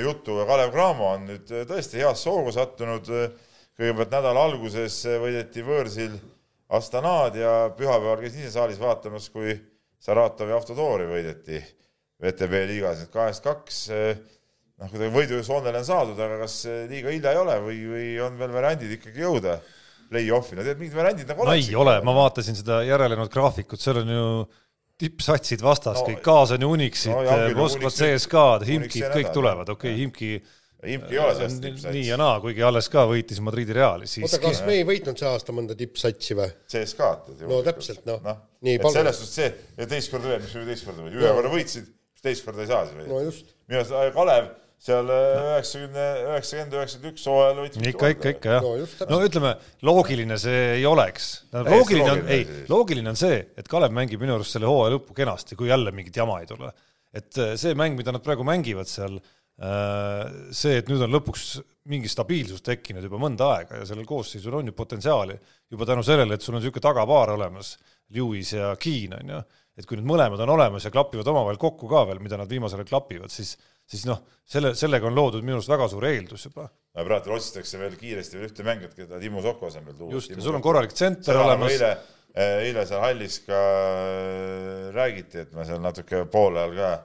jutu, 0.03 0.39
Kalev 0.47 0.72
Cramo 0.74 1.11
on 1.13 1.28
nüüd 1.32 1.51
tõesti 1.70 2.01
heas 2.01 2.24
soogu 2.24 2.53
sattunud 2.55 3.07
kõigepealt 3.78 4.13
nädala 4.13 4.45
alguses 4.47 5.03
võideti 5.22 5.63
võõrsil 5.65 6.18
Astanad 6.68 7.38
ja 7.39 7.70
pühapäeval 7.78 8.20
käisin 8.24 8.43
ise 8.43 8.51
saalis 8.57 8.80
vaatamas, 8.82 9.30
kui 9.32 9.53
Saratovi 10.03 10.51
Avtodori 10.55 11.07
võideti 11.07 11.61
VTB 12.22 12.63
liigas, 12.68 13.05
et 13.05 13.13
kahest 13.13 13.45
kaks. 13.45 13.80
noh, 14.78 14.89
kuidagi 14.91 15.13
võidusoonele 15.13 15.80
on 15.80 15.88
saadud, 15.88 16.20
aga 16.20 16.41
kas 16.43 16.59
liiga 16.89 17.13
hilja 17.13 17.34
ei 17.34 17.39
ole 17.41 17.57
või, 17.63 17.80
või 17.93 18.07
on 18.26 18.38
veel 18.39 18.53
variandid 18.53 18.97
ikkagi 18.97 19.24
jõuda 19.24 19.57
play-off'i, 20.11 20.55
no 20.57 20.63
tead, 20.65 20.80
mingid 20.80 20.97
variandid 20.97 21.32
nagu 21.32 21.43
oleks. 21.43 21.68
ei 21.68 21.76
ole, 21.76 21.97
ma 22.05 22.13
vaatasin 22.15 22.57
seda 22.57 22.82
järelenenud 22.88 23.32
graafikut, 23.32 23.82
seal 23.82 24.01
on 24.03 24.11
ju 24.13 24.28
tippsatsid 24.98 25.62
vastas 25.62 26.00
no,, 26.00 26.06
kõik 26.10 26.22
kaasa 26.26 26.58
on 26.58 26.66
ju 26.66 26.70
Unixid 26.76 27.14
no,, 27.14 27.50
Moskva 27.58 27.91
CSKA-d, 27.93 28.70
Himkid, 28.70 29.10
kõik 29.14 29.34
tulevad, 29.36 29.70
okei 29.74 29.91
okay,, 29.93 30.00
Himki 30.04 30.32
Imki 30.86 31.16
ei 31.16 31.20
ole 31.20 31.34
sellest 31.34 31.62
tippsats. 31.62 31.93
nii 31.93 32.04
ja 32.06 32.18
naa, 32.22 32.36
kuigi 32.41 32.62
alles 32.62 32.86
ka 32.93 33.08
võitis 33.10 33.39
Madridi 33.41 33.74
Reali 33.74 34.06
siiski. 34.06 34.28
oota, 34.28 34.39
kas 34.43 34.60
me 34.68 34.76
ei 34.78 34.84
võitnud 34.86 35.18
see 35.18 35.26
aasta 35.30 35.56
mõnda 35.56 35.74
tippsatsi 35.78 36.38
või? 36.38 36.52
CSKA-d. 36.70 37.39
no 37.50 37.64
täpselt, 37.66 38.04
noh 38.06 38.22
no. 38.22 38.36
no.. 38.38 38.76
et 38.76 38.86
selles 38.93 39.18
suhtes 39.18 39.39
see, 39.39 39.50
ja 39.80 39.88
teist 39.89 40.14
korda 40.14 40.36
veel, 40.36 40.43
mis 40.43 40.54
sa 40.54 40.66
teist 40.68 40.86
korda 40.86 41.08
võid, 41.08 41.18
ühe 41.18 41.34
korra 41.39 41.54
võitsid, 41.56 41.89
teist 42.22 42.45
korda 42.45 42.62
ei 42.62 42.70
saa 42.70 42.84
siis 42.86 43.00
võita. 43.00 43.10
no 43.10 43.24
just. 43.26 43.52
minu 43.66 43.82
arust 43.82 43.98
äh, 43.98 44.12
Kalev 44.14 44.52
seal 44.82 45.10
äh, 45.10 45.38
üheksakümne, 45.54 46.08
üheksakümmend, 46.32 46.76
üheksakümmend 46.78 47.14
üks 47.14 47.30
hooajal 47.30 47.62
võitis. 47.64 47.88
ikka, 47.92 48.12
ikka, 48.14 48.34
ikka 48.36 48.58
jah. 48.58 48.68
no, 48.68 49.08
no 49.16 49.22
ütleme, 49.26 49.54
loogiline 49.90 50.38
see 50.42 50.60
ei 50.76 50.86
oleks. 50.90 51.32
loogiline 51.54 52.12
on, 52.14 52.22
ei, 52.34 52.46
loogiline 52.70 53.14
on 53.14 53.20
see, 53.20 53.40
et 53.58 53.72
Kalev 53.72 53.96
mängib 53.96 54.22
minu 54.24 54.38
arust 54.38 54.58
selle 54.58 54.70
hooaja 54.70 54.96
lõppu 54.96 55.18
kenasti, 55.18 55.58
kui 55.60 55.72
jälle 55.72 55.94
mingit 55.96 56.22
jama 56.22 56.40
ei 56.44 56.50
tule. 56.50 56.72
et 57.14 57.42
äh, 57.42 57.56
see 57.60 57.74
mäng, 57.78 57.98
mida 57.98 58.14
nad 58.14 58.24
praegu 58.26 58.46
mängivad 58.48 58.90
seal 58.92 59.18
Äh, 59.58 60.52
see, 60.54 60.76
et 60.78 60.86
nüüd 60.86 61.02
on 61.02 61.16
lõpuks 61.16 61.56
mingi 61.90 62.10
stabiilsus 62.12 62.62
tekkinud 62.62 63.02
juba 63.08 63.18
mõnda 63.18 63.48
aega 63.56 63.80
ja 63.80 63.88
sellel 63.90 64.06
koosseisul 64.06 64.54
on 64.54 64.70
ju 64.70 64.74
potentsiaali 64.78 65.34
juba 65.74 65.88
tänu 65.90 66.04
sellele, 66.06 66.38
et 66.38 66.46
sul 66.46 66.54
on 66.54 66.62
niisugune 66.62 66.86
tagapaar 66.86 67.32
olemas, 67.34 67.72
Lewis 68.14 68.52
ja 68.54 68.76
Keen 68.78 69.16
on 69.18 69.32
ju, 69.34 69.40
et 69.74 69.88
kui 69.90 69.98
need 69.98 70.06
mõlemad 70.06 70.44
on 70.46 70.54
olemas 70.54 70.86
ja 70.86 70.92
klapivad 70.94 71.32
omavahel 71.34 71.58
kokku 71.58 71.90
ka 71.90 72.04
veel, 72.06 72.22
mida 72.22 72.38
nad 72.38 72.54
viimasel 72.54 72.84
ajal 72.84 72.92
klapivad, 72.92 73.34
siis 73.34 73.56
siis 73.88 74.06
noh, 74.08 74.22
selle, 74.48 74.74
sellega 74.78 75.10
on 75.10 75.16
loodud 75.16 75.46
minu 75.46 75.58
arust 75.58 75.72
väga 75.72 75.90
suur 75.92 76.06
eeldus 76.10 76.48
juba. 76.50 76.68
praegu 76.98 77.36
otsitakse 77.38 77.80
veel 77.82 77.98
kiiresti 78.00 78.40
veel 78.40 78.50
ühte 78.50 78.68
mängijat, 78.68 78.96
keda 78.98 79.20
Timo 79.24 79.42
Sokko 79.46 79.72
asemel 79.72 79.98
tuua. 79.98 80.14
just, 80.18 80.32
ja 80.34 80.44
sul 80.44 80.56
on 80.56 80.66
korralik 80.66 80.96
tsenter 80.96 81.40
olemas. 81.42 81.76
eile, 81.76 81.92
eile 82.68 82.88
seal 82.90 83.04
hallis 83.04 83.42
ka 83.48 83.60
äh, 83.60 84.90
räägiti, 84.96 85.46
et 85.46 85.54
ma 85.58 85.68
seal 85.68 85.84
natuke 85.84 86.26
poole 86.32 86.64
ajal 86.64 86.82
ka 86.82 86.96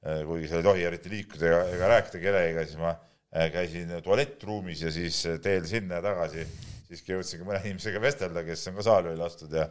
Äh, 0.00 0.22
kuigi 0.24 0.48
seal 0.48 0.62
ei 0.62 0.64
tohi 0.64 0.84
eriti 0.88 1.10
liikuda 1.12 1.44
ega, 1.44 1.56
ega 1.74 1.88
rääkida 1.90 2.20
kellegagi, 2.22 2.70
siis 2.70 2.80
ma 2.80 2.94
äh, 3.36 3.50
käisin 3.52 3.90
tualettruumis 4.00 4.80
ja 4.86 4.92
siis 4.94 5.18
teel 5.44 5.66
sinna 5.68 5.98
ja 5.98 6.04
tagasi 6.06 6.46
siiski 6.86 7.12
jõudsin 7.12 7.42
ka 7.42 7.48
mõne 7.50 7.60
inimesega 7.66 8.00
vestelda, 8.00 8.44
kes 8.46 8.62
on 8.70 8.78
ka 8.78 8.86
saali 8.86 9.10
veel 9.10 9.20
lastud 9.20 9.52
ja 9.52 9.66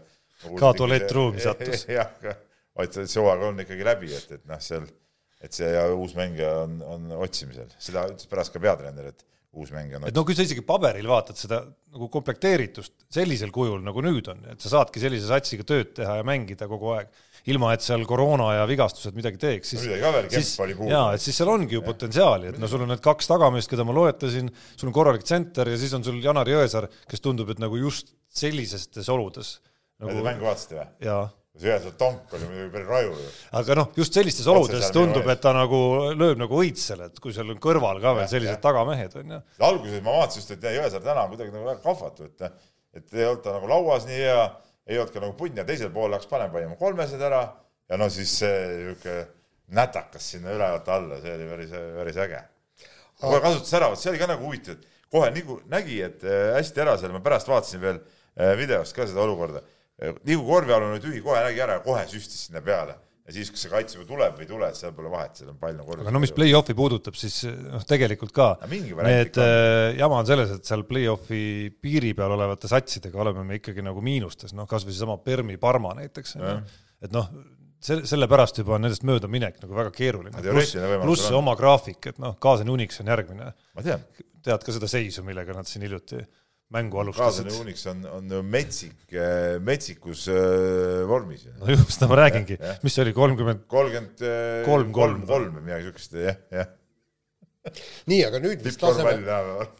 ka 0.60 0.70
tualettruumi 0.78 1.42
sattus. 1.42 1.88
jah, 1.98 2.14
vaid 2.78 2.94
see 3.00 3.24
hooaeg 3.24 3.48
on 3.48 3.64
ikkagi 3.66 3.88
läbi, 3.90 4.12
et, 4.20 4.36
et 4.38 4.46
noh, 4.52 4.62
seal, 4.62 4.86
et 5.40 5.56
see 5.56 5.72
ja 5.72 5.88
uus 5.96 6.16
mängija 6.18 6.52
on, 6.66 6.80
on 6.84 7.10
otsimisel, 7.24 7.70
seda 7.80 8.10
ütles 8.12 8.30
pärast 8.30 8.54
ka 8.56 8.62
peatreener, 8.64 9.14
et 9.14 9.26
uus 9.56 9.72
mängija 9.74 9.98
on 9.98 10.10
et 10.10 10.18
no 10.18 10.26
kui 10.28 10.36
sa 10.38 10.44
isegi 10.46 10.62
paberil 10.66 11.08
vaatad 11.10 11.40
seda 11.40 11.62
nagu 11.64 12.10
komplekteeritust 12.12 13.08
sellisel 13.14 13.54
kujul, 13.56 13.80
nagu 13.86 14.04
nüüd 14.06 14.28
on, 14.34 14.44
et 14.52 14.62
sa 14.62 14.76
saadki 14.76 15.02
sellise 15.02 15.30
satsiga 15.30 15.66
tööd 15.68 15.96
teha 15.98 16.20
ja 16.20 16.28
mängida 16.28 16.68
kogu 16.70 16.92
aeg 16.98 17.10
ilma 17.50 17.72
et 17.74 17.86
seal 17.86 18.04
koroona 18.06 18.50
ja 18.58 18.68
vigastused 18.70 19.16
midagi 19.16 19.40
teeks, 19.42 19.72
siis 19.74 19.88
ka 20.04 20.12
veel, 20.14 20.28
puudu. 20.76 20.92
jaa, 20.92 21.08
et 21.16 21.24
siis 21.24 21.40
seal 21.40 21.50
ongi 21.50 21.78
ju 21.78 21.82
potentsiaali, 21.86 22.52
et 22.52 22.60
no 22.62 22.68
sul 22.70 22.84
on 22.84 22.92
need 22.92 23.02
kaks 23.06 23.32
tagameest, 23.32 23.72
keda 23.72 23.88
ma 23.88 23.96
loetlesin, 23.96 24.52
sul 24.76 24.92
on 24.92 24.98
korralik 25.00 25.24
tsenter 25.26 25.72
ja 25.72 25.80
siis 25.80 25.96
on 25.98 26.06
sul 26.06 26.20
Janar 26.24 26.52
Jõesaar, 26.52 26.90
kes 27.10 27.24
tundub, 27.24 27.50
et 27.56 27.64
nagu 27.64 27.80
just 27.80 28.12
sellistes 28.30 29.10
oludes 29.10 29.56
nagu.... 30.04 30.20
Mängu 30.26 30.46
vaatasite 30.52 30.82
või? 30.82 30.90
jaa 31.08 31.24
see 31.60 31.70
üheselt 31.70 31.98
tonk 32.00 32.34
oli 32.38 32.48
muidugi 32.48 32.72
päris 32.74 32.90
raju 32.90 33.14
ju. 33.18 33.30
aga 33.60 33.78
noh, 33.80 33.90
just 34.00 34.16
sellistes 34.16 34.48
oludes 34.52 34.92
tundub, 34.96 35.28
et 35.32 35.42
ta 35.44 35.54
nagu 35.56 35.80
lööb 36.18 36.40
nagu 36.40 36.60
õitsele, 36.64 37.10
et 37.10 37.22
kui 37.24 37.36
seal 37.36 37.52
on 37.52 37.60
kõrval 37.64 38.00
ka 38.04 38.16
veel 38.18 38.30
sellised 38.32 38.62
tagamehed, 38.64 39.18
on 39.20 39.36
ju. 39.36 39.40
alguses 39.70 40.04
ma 40.06 40.18
vaatasin 40.22 40.44
just, 40.44 40.54
et 40.56 40.68
Jõesaar 40.80 41.04
täna 41.06 41.26
on 41.26 41.34
kuidagi 41.34 41.56
nagu 41.56 41.68
väga 41.68 41.84
kahvatu, 41.84 42.30
et, 42.30 42.62
et 43.00 43.18
ei 43.18 43.28
olnud 43.28 43.44
ta 43.46 43.56
nagu 43.58 43.72
lauas 43.72 44.08
nii 44.08 44.22
hea, 44.22 44.46
ei 44.90 45.02
olnud 45.02 45.16
ka 45.16 45.26
nagu 45.26 45.36
punn 45.40 45.60
ja 45.60 45.66
teisel 45.68 45.92
pool 45.96 46.14
läks 46.16 46.30
parem 46.32 46.54
panema 46.54 46.78
kolmesed 46.80 47.22
ära 47.28 47.44
ja 47.90 48.00
no 48.00 48.08
siis 48.14 48.38
see 48.42 48.62
niisugune 48.76 49.26
nätakas 49.76 50.32
sinna 50.32 50.54
ülevalt 50.56 50.88
alla, 50.90 51.20
see 51.22 51.34
oli 51.36 51.50
päris, 51.50 51.74
päris 51.98 52.22
äge. 52.24 52.40
kohe 53.20 53.42
kasutas 53.44 53.74
ära, 53.78 53.90
vot 53.92 54.02
see 54.02 54.10
oli 54.14 54.22
ka 54.22 54.30
nagu 54.32 54.48
huvitav, 54.48 54.80
kohe 55.12 55.30
nagu 55.34 55.60
nägi, 55.70 56.00
et 56.08 56.24
äh, 56.24 56.56
hästi 56.56 56.86
ära 56.86 56.96
seal, 56.98 57.14
ma 57.14 57.22
pärast 57.26 57.52
vaatasin 57.52 57.84
veel 57.84 58.00
äh, 58.00 58.56
videost 58.58 58.96
ka 58.96 59.06
seda 59.10 59.22
olukorda 59.26 59.62
nii 60.00 60.40
kui 60.40 60.48
korvialune 60.48 60.96
oli 60.96 61.04
tühi, 61.04 61.22
kohe 61.24 61.44
nägi 61.46 61.62
ära 61.66 61.80
kohe 61.84 62.06
süstis 62.10 62.48
sinna 62.48 62.62
peale. 62.66 62.96
ja 63.30 63.36
siis, 63.36 63.52
kas 63.54 63.62
see 63.62 63.70
kaitseväe 63.70 64.08
tuleb 64.10 64.40
või 64.40 64.46
ei 64.46 64.50
tule, 64.50 64.68
seal 64.74 64.94
pole 64.98 65.12
vahet, 65.14 65.36
seal 65.38 65.52
on 65.52 65.60
pall 65.62 65.76
nagu 65.78 65.94
aga 65.94 66.14
no 66.16 66.22
mis 66.24 66.34
play-off'i 66.34 66.74
puudutab, 66.78 67.18
siis 67.20 67.44
noh, 67.46 67.84
tegelikult 67.86 68.34
ka. 68.34 68.48
Need 68.72 69.38
äh, 69.44 70.00
jama 70.00 70.24
on 70.24 70.30
selles, 70.30 70.56
et 70.56 70.66
seal 70.66 70.82
play-off'i 70.90 71.44
piiri 71.84 72.16
peal 72.18 72.34
olevate 72.34 72.72
satsidega 72.72 73.22
oleme 73.22 73.46
me 73.46 73.60
ikkagi 73.60 73.86
nagu 73.86 74.02
miinustes, 74.02 74.56
noh, 74.58 74.66
kas 74.70 74.88
või 74.88 74.98
seesama 74.98 75.20
Permi 75.22 75.60
Parma 75.62 75.94
näiteks, 76.00 76.36
et 77.06 77.14
noh, 77.14 77.30
selle, 77.84 78.08
sellepärast 78.10 78.64
juba 78.64 78.76
on 78.78 78.88
nendest 78.88 79.06
möödaminek 79.08 79.62
nagu 79.62 79.78
väga 79.78 79.94
keeruline. 79.96 80.34
pluss, 81.04 81.28
see 81.28 81.38
oma 81.38 81.56
graafik, 81.60 82.12
et 82.12 82.20
noh, 82.22 82.36
Kaasani 82.42 82.74
Unix 82.74 83.00
on 83.04 83.14
järgmine. 83.14 83.54
tead 84.40 84.64
ka 84.64 84.74
seda 84.74 84.88
seisu, 84.90 85.24
millega 85.28 85.54
nad 85.54 85.68
siin 85.68 85.84
hiljuti 85.86 86.24
mängu 86.74 87.00
alustasid. 87.02 87.48
Kaasani 87.48 87.62
Unix 87.64 87.86
on, 87.90 88.04
on 88.14 88.34
metsik, 88.46 88.98
äh, 89.14 89.58
metsikus 89.66 90.28
äh, 90.30 91.02
vormis. 91.10 91.48
no 91.58 91.72
just, 91.74 91.98
no 92.02 92.10
ma 92.12 92.20
räägingi, 92.22 92.60
mis 92.86 92.94
see 92.94 93.06
oli, 93.06 93.14
kolmkümmend? 93.18 93.66
kolmkümmend 93.72 94.22
äh, 94.22 94.62
kolm, 94.68 94.92
kolm, 94.94 95.24
kolm 95.30 95.58
või 95.58 95.66
midagi 95.66 95.90
siukest, 95.90 96.18
jah, 96.22 96.38
jah. 96.54 96.70
nii, 98.12 98.22
aga 98.28 98.42
nüüd 98.44 98.62
vist 98.66 98.86
laseme, 98.86 99.18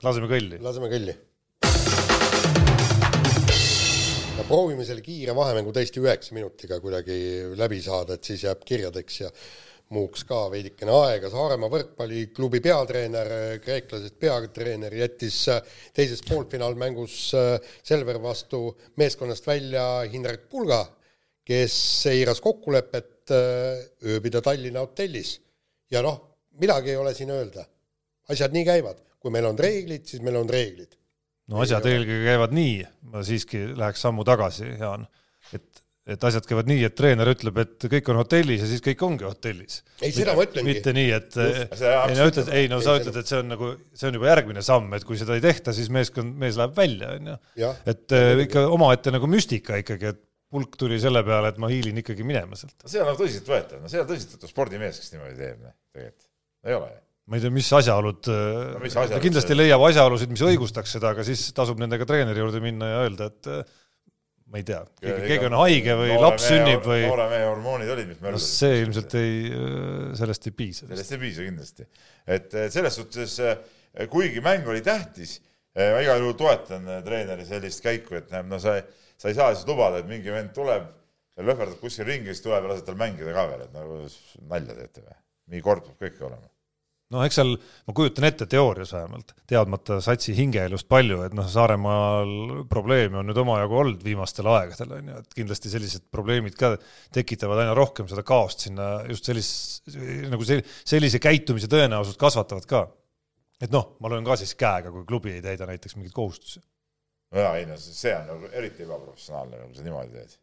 laseme 0.06 0.32
kõlli. 0.32 0.62
laseme 0.66 0.90
kõlli. 0.92 1.18
proovime 4.50 4.82
selle 4.82 5.04
kiire 5.06 5.36
vahemängu 5.38 5.70
tõesti 5.76 6.02
üheksa 6.02 6.34
minutiga 6.34 6.80
kuidagi 6.82 7.20
läbi 7.60 7.84
saada, 7.86 8.18
et 8.18 8.26
siis 8.26 8.48
jääb 8.48 8.64
kirjadeks 8.66 9.20
ja 9.22 9.30
muuks 9.94 10.24
ka 10.30 10.44
veidikene 10.54 10.94
aega, 10.94 11.30
Saaremaa 11.34 11.72
võrkpalliklubi 11.74 12.62
peatreener, 12.62 13.32
kreeklasest 13.64 14.20
peatreener 14.22 14.94
jättis 15.02 15.40
äh, 15.50 15.62
teises 15.96 16.22
poolfinaalmängus 16.28 17.16
äh, 17.38 17.72
Selver 17.86 18.20
vastu 18.22 18.68
meeskonnast 19.02 19.48
välja 19.50 19.86
Hindrek 20.12 20.46
Pulga, 20.52 20.84
kes 21.46 21.74
eiras 22.12 22.42
kokkulepet 22.46 23.34
äh, 23.34 23.82
ööbida 24.14 24.44
Tallinna 24.46 24.86
hotellis. 24.86 25.40
ja 25.90 26.04
noh, 26.06 26.22
midagi 26.62 26.94
ei 26.94 27.02
ole 27.02 27.16
siin 27.18 27.34
öelda. 27.34 27.66
asjad 28.30 28.54
nii 28.54 28.66
käivad, 28.66 29.02
kui 29.18 29.34
meil 29.34 29.48
on 29.50 29.58
reeglid, 29.58 30.06
siis 30.06 30.22
meil 30.22 30.38
on 30.38 30.50
reeglid. 30.50 30.94
no 31.50 31.64
asjad 31.66 31.86
eelkõige 31.90 32.30
käivad 32.30 32.54
nii, 32.54 32.84
ma 33.10 33.26
siiski 33.26 33.66
läheks 33.74 34.06
sammu 34.06 34.28
tagasi, 34.28 34.70
Jaan, 34.78 35.10
et 35.54 35.82
et 36.10 36.24
asjad 36.30 36.46
käivad 36.50 36.70
nii, 36.70 36.84
et 36.88 36.96
treener 36.98 37.30
ütleb, 37.32 37.60
et 37.64 37.88
kõik 37.92 38.12
on 38.12 38.20
hotellis 38.22 38.64
ja 38.64 38.70
siis 38.70 38.84
kõik 38.86 39.04
ongi 39.06 39.28
hotellis. 39.28 39.82
ei, 40.02 40.14
seda 40.16 40.36
ma 40.38 40.46
ütlengi. 40.48 40.74
mitte 40.74 40.94
nii, 40.96 41.12
et 41.16 41.38
ei 41.40 42.16
no 42.18 42.30
ütled, 42.32 42.54
ei 42.56 42.72
no 42.72 42.80
sa 42.84 42.96
ütled, 43.00 43.20
et 43.22 43.30
see 43.30 43.42
on 43.42 43.52
nagu, 43.54 43.74
see 43.98 44.10
on 44.10 44.18
juba 44.20 44.32
järgmine 44.32 44.64
samm, 44.66 44.94
et 44.98 45.06
kui 45.08 45.20
seda 45.20 45.38
ei 45.38 45.44
tehta, 45.44 45.76
siis 45.76 45.92
meeskond, 45.94 46.34
mees 46.42 46.58
läheb 46.60 46.74
välja, 46.78 47.12
on 47.20 47.34
ju. 47.34 47.74
et 47.94 48.18
äh, 48.18 48.32
ikka 48.46 48.66
omaette 48.74 49.14
nagu 49.16 49.30
müstika 49.30 49.78
ikkagi, 49.82 50.14
et 50.16 50.24
pulk 50.50 50.80
tuli 50.82 50.98
selle 51.02 51.22
peale, 51.26 51.52
et 51.54 51.60
ma 51.62 51.70
hiilin 51.70 52.02
ikkagi 52.02 52.26
minema 52.26 52.58
sealt. 52.58 52.78
see 52.86 53.04
on 53.04 53.12
nagu 53.12 53.22
tõsiseltvõetav, 53.22 53.84
no 53.84 53.92
see 53.92 54.02
on 54.02 54.10
tõsiseltvõetav 54.10 54.54
spordimees, 54.54 55.04
kes 55.04 55.14
niimoodi 55.14 55.38
teeb, 55.38 55.62
noh, 55.62 55.78
tegelikult. 55.94 56.28
ei 56.66 56.80
ole 56.80 56.90
ju 56.96 57.06
ma 57.30 57.38
ei 57.38 57.44
tea, 57.44 57.54
mis 57.54 57.68
asjaolud 57.78 58.26
no,, 58.26 58.90
ta 58.90 59.20
kindlasti 59.22 59.54
leiab 59.54 59.84
asjaolusid, 59.86 60.32
mis 60.34 60.42
õigustaks 60.48 60.96
seda, 60.98 61.12
aga 61.14 61.22
siis 61.28 61.44
tasub 61.54 61.78
nendega 61.78 62.08
treeneri 62.10 62.42
juurde 62.42 62.62
minna 62.64 62.90
ja 62.90 63.04
öelda, 63.04 63.28
et 63.30 63.50
ma 64.50 64.58
ei 64.58 64.66
tea, 64.66 64.80
keegi, 65.02 65.46
on 65.48 65.58
haige 65.62 65.96
või 66.00 66.16
laps 66.20 66.48
sünnib 66.50 66.86
või 66.86 67.04
noore 67.06 67.28
mehe 67.32 67.46
hormoonid 67.46 67.92
olid, 67.94 68.08
mis 68.10 68.22
möldasid 68.24 68.48
no,. 68.48 68.56
see 68.60 68.80
ilmselt 68.84 69.16
ei, 69.20 69.36
sellest 70.20 70.50
ei 70.50 70.56
piisa. 70.62 70.88
sellest 70.90 71.14
ei 71.16 71.22
piisa 71.22 71.46
kindlasti. 71.46 71.88
et 72.38 72.58
selles 72.74 72.98
suhtes, 72.98 73.36
kuigi 74.14 74.44
mäng 74.46 74.70
oli 74.70 74.82
tähtis, 74.86 75.38
ma 75.78 76.02
igal 76.02 76.24
juhul 76.24 76.38
toetan 76.40 76.90
treeneri 77.06 77.46
sellist 77.48 77.86
käiku, 77.86 78.18
et 78.20 78.34
no 78.50 78.62
sa, 78.62 78.80
sa 79.20 79.30
ei 79.30 79.38
saa 79.38 79.54
siis 79.54 79.70
lubada, 79.70 80.02
et 80.02 80.10
mingi 80.10 80.34
vend 80.34 80.54
tuleb 80.56 80.90
löhverdab 81.40 81.80
kuskil 81.80 82.10
ringi, 82.10 82.34
siis 82.34 82.44
tuleb 82.44 82.66
ja 82.66 82.74
laseb 82.74 82.90
tal 82.90 82.98
mängida 83.00 83.34
ka 83.36 83.46
veel, 83.52 83.68
et 83.68 83.76
nagu 83.76 84.02
nalja 84.50 84.80
teete 84.82 85.06
või? 85.06 85.20
nii 85.50 85.62
kord 85.66 85.86
peab 85.86 86.04
kõik 86.04 86.26
olema 86.28 86.50
noh, 87.14 87.24
eks 87.26 87.40
seal, 87.40 87.56
ma 87.90 87.96
kujutan 87.98 88.28
ette 88.28 88.46
teoorias 88.50 88.92
vähemalt, 88.94 89.34
teadmata 89.50 89.98
satsi 90.04 90.36
hingeelust 90.38 90.88
palju, 90.92 91.24
et 91.26 91.36
noh, 91.38 91.48
Saaremaal 91.50 92.34
probleeme 92.70 93.22
on 93.22 93.30
nüüd 93.30 93.40
omajagu 93.42 93.80
olnud 93.82 94.06
viimastel 94.06 94.50
aegadel, 94.52 94.94
on 95.00 95.12
ju, 95.12 95.22
et 95.24 95.38
kindlasti 95.40 95.74
sellised 95.74 96.06
probleemid 96.14 96.58
ka 96.60 96.76
tekitavad 97.16 97.64
aina 97.64 97.74
rohkem 97.78 98.10
seda 98.12 98.26
kaost 98.28 98.68
sinna, 98.68 98.92
just 99.10 99.30
sellist, 99.30 99.90
nagu 100.30 100.46
see, 100.48 100.62
sellise 100.88 101.22
käitumise 101.24 101.72
tõenäosust 101.72 102.22
kasvatavad 102.22 102.70
ka. 102.70 102.86
et 103.60 103.74
noh, 103.74 103.96
ma 104.00 104.12
löön 104.14 104.28
ka 104.28 104.38
siis 104.40 104.54
käega, 104.56 104.94
kui 104.94 105.08
klubi 105.08 105.34
ei 105.36 105.42
täida 105.44 105.66
näiteks 105.68 105.98
mingeid 105.98 106.14
kohustusi. 106.16 106.62
jaa, 107.36 107.56
ei 107.58 107.66
no 107.66 107.78
see 107.82 108.14
on 108.16 108.30
nagu 108.30 108.54
eriti 108.54 108.86
ebaprofessionaalne, 108.86 109.66
nagu 109.66 109.74
sa 109.74 109.84
niimoodi 109.86 110.14
teed 110.14 110.38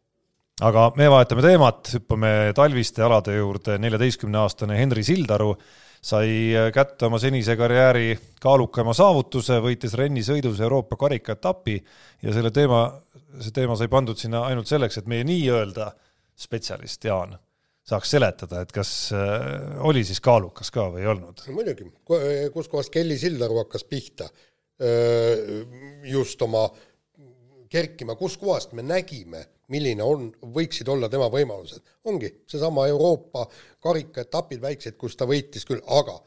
aga 0.67 0.91
me 0.97 1.07
vahetame 1.13 1.43
teemat, 1.45 1.89
hüppame 1.95 2.29
talviste 2.57 3.03
alade 3.05 3.35
juurde, 3.37 3.75
neljateistkümneaastane 3.77 4.79
Henri 4.79 5.03
Sildaru 5.05 5.51
sai 6.07 6.29
kätte 6.73 7.07
oma 7.09 7.19
senise 7.19 7.57
karjääri 7.59 8.13
kaalukama 8.43 8.93
saavutuse, 8.95 9.57
võitis 9.63 9.95
rennisõidus 9.99 10.61
Euroopa 10.63 10.95
karikaetapi 10.99 11.75
ja 12.23 12.35
selle 12.35 12.51
teema, 12.55 12.85
see 13.41 13.51
teema 13.55 13.75
sai 13.79 13.91
pandud 13.91 14.19
sinna 14.19 14.45
ainult 14.47 14.69
selleks, 14.69 15.01
et 15.01 15.09
meie 15.11 15.25
nii-öelda 15.27 15.91
spetsialist 16.37 17.03
Jaan 17.09 17.35
saaks 17.87 18.11
seletada, 18.17 18.61
et 18.63 18.71
kas 18.75 18.91
äh, 19.15 19.77
oli 19.87 20.03
siis 20.07 20.19
kaalukas 20.23 20.71
ka 20.75 20.89
või 20.91 21.03
ei 21.05 21.11
olnud? 21.11 21.43
muidugi, 21.55 21.87
kuskohast 22.53 22.91
Kelly 22.93 23.17
Sildaru 23.19 23.61
hakkas 23.61 23.87
pihta 23.87 24.27
äh, 24.27 25.43
just 26.07 26.41
oma 26.43 26.67
kerkima, 27.71 28.15
kuskohast 28.19 28.75
me 28.77 28.83
nägime 28.83 29.45
milline 29.73 30.03
on, 30.03 30.29
võiksid 30.55 30.89
olla 30.89 31.09
tema 31.11 31.27
võimalused. 31.31 31.83
ongi 32.07 32.31
seesama 32.47 32.87
Euroopa 32.87 33.45
karikaetapid 33.83 34.61
väiksed, 34.63 34.97
kus 34.97 35.15
ta 35.15 35.27
võitis 35.27 35.67
küll, 35.67 35.81
aga 35.87 36.17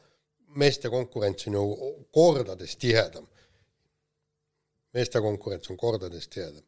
meeste 0.61 0.89
konkurents 0.89 1.47
on 1.47 1.57
ju 1.57 1.93
kordades 2.13 2.75
tihedam. 2.77 3.27
meeste 4.93 5.21
konkurents 5.21 5.69
on 5.69 5.77
kordades 5.77 6.27
tihedam. 6.27 6.63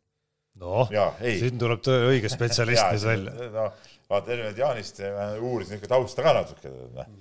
noh, 0.62 0.90
siin 1.22 1.58
tuleb 1.60 1.82
tõe 1.86 2.08
õige 2.14 2.30
spetsialist 2.30 2.90
nüüd 2.94 3.08
välja. 3.10 3.50
no 3.54 3.68
vaata, 4.10 4.34
erinevalt 4.34 4.58
Jaanist 4.58 5.02
uurisin 5.42 5.80
ikka 5.80 5.92
tausta 5.96 6.26
ka 6.26 6.34
natuke, 6.40 6.72
noh. 6.94 7.12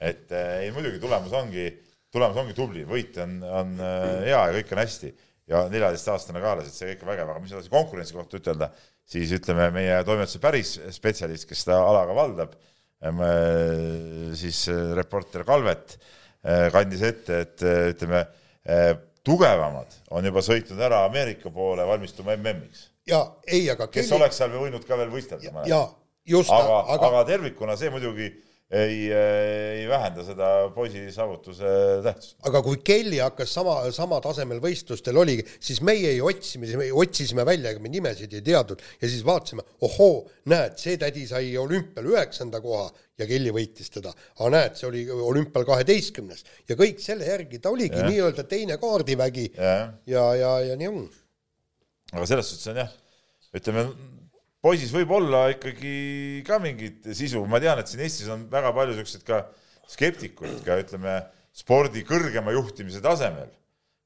et 0.00 0.32
ei, 0.36 0.70
muidugi 0.74 1.00
tulemus 1.02 1.34
ongi, 1.36 1.68
tulemus 2.12 2.40
ongi 2.42 2.56
tubli, 2.56 2.86
võit 2.88 3.16
on, 3.22 3.38
on 3.42 3.76
äh, 3.80 4.08
hea 4.28 4.40
ja 4.40 4.56
kõik 4.56 4.74
on 4.74 4.82
hästi 4.82 5.12
ja 5.52 5.66
neljateistaastane 5.72 6.42
ka 6.42 6.54
alles, 6.54 6.70
et 6.70 6.76
see 6.76 6.90
kõik 6.92 7.06
väga, 7.12 7.26
väga, 7.28 7.42
mis 7.42 7.54
edasi 7.54 7.72
konkurentsi 7.72 8.16
kohta 8.16 8.38
ütelda, 8.38 8.70
siis 9.12 9.32
ütleme, 9.36 9.68
meie 9.74 10.00
toimetuse 10.06 10.40
päris 10.42 10.74
spetsialist, 10.94 11.46
kes 11.48 11.64
seda 11.64 11.78
ala 11.84 12.04
ka 12.08 12.16
valdab, 12.16 12.56
siis 14.38 14.64
äh, 14.72 14.92
reporter 14.96 15.44
Kalvet 15.46 15.96
äh, 15.96 16.68
kandis 16.74 17.02
ette, 17.06 17.40
et 17.46 17.64
ütleme, 17.96 18.26
tugevamad 19.26 19.90
on 20.14 20.26
juba 20.26 20.42
sõitnud 20.44 20.78
ära 20.82 21.00
Ameerika 21.08 21.50
poole 21.50 21.82
valmistuma 21.86 22.36
MM-iks. 22.36 22.86
ja 23.10 23.24
ei, 23.46 23.66
aga 23.70 23.88
kes 23.88 24.06
kelli... 24.06 24.20
oleks 24.20 24.38
seal 24.38 24.54
võinud 24.54 24.86
ka 24.86 24.98
veel 25.00 25.10
võistelda. 25.10 25.64
ja 25.66 25.82
just, 26.26 26.50
aga, 26.54 26.78
aga, 26.94 27.08
aga 27.10 27.24
tervikuna 27.32 27.76
see 27.78 27.90
muidugi 27.90 28.30
ei, 28.72 29.12
ei 29.12 29.88
vähenda 29.88 30.24
seda 30.24 30.48
poisi 30.74 31.04
saavutuse 31.12 31.68
tähtsust. 32.04 32.36
aga 32.48 32.62
kui 32.64 32.78
Kelly 32.84 33.18
hakkas 33.20 33.52
sama, 33.52 33.76
sama 33.92 34.20
tasemel 34.24 34.62
võistlustel 34.64 35.18
oli, 35.20 35.36
siis 35.60 35.82
meie 35.84 36.14
ju 36.16 36.28
otsime, 36.30 36.88
otsisime 37.04 37.44
välja, 37.48 37.74
ega 37.74 37.82
me 37.84 37.92
nimesid 37.92 38.32
ei 38.32 38.44
teadnud 38.46 38.80
ja 38.80 39.10
siis 39.10 39.24
vaatasime, 39.28 39.64
ohoo, 39.84 40.22
näed, 40.52 40.78
see 40.80 40.96
tädi 41.00 41.26
sai 41.28 41.52
olümpial 41.60 42.08
üheksanda 42.14 42.62
koha 42.64 42.88
ja 43.20 43.28
Kelly 43.28 43.52
võitis 43.54 43.92
teda. 43.92 44.14
aga 44.38 44.52
näed, 44.56 44.80
see 44.80 44.88
oli 44.88 45.04
olümpial 45.12 45.68
kaheteistkümnes 45.68 46.46
ja 46.70 46.78
kõik 46.78 47.02
selle 47.04 47.28
järgi, 47.28 47.60
ta 47.60 47.74
oligi 47.74 48.00
nii-öelda 48.00 48.46
teine 48.48 48.80
kaardivägi 48.80 49.50
ja, 49.58 49.76
ja, 50.08 50.24
ja, 50.40 50.56
ja 50.70 50.80
nii 50.80 50.90
on. 50.94 51.06
aga 52.14 52.26
selles 52.30 52.54
suhtes 52.54 52.72
on 52.72 52.82
jah, 52.86 52.98
ütleme 53.52 53.86
poisis 54.62 54.92
võib 54.94 55.10
olla 55.18 55.46
ikkagi 55.52 56.42
ka 56.46 56.60
mingit 56.62 57.10
sisu, 57.16 57.42
ma 57.50 57.60
tean, 57.62 57.80
et 57.82 57.90
siin 57.90 58.04
Eestis 58.04 58.30
on 58.32 58.46
väga 58.52 58.70
palju 58.76 58.96
siukseid 59.00 59.26
ka 59.26 59.42
skeptikuid 59.90 60.62
ka 60.66 60.78
ütleme 60.82 61.18
spordi 61.56 62.04
kõrgema 62.08 62.54
juhtimise 62.54 63.02
tasemel, 63.04 63.50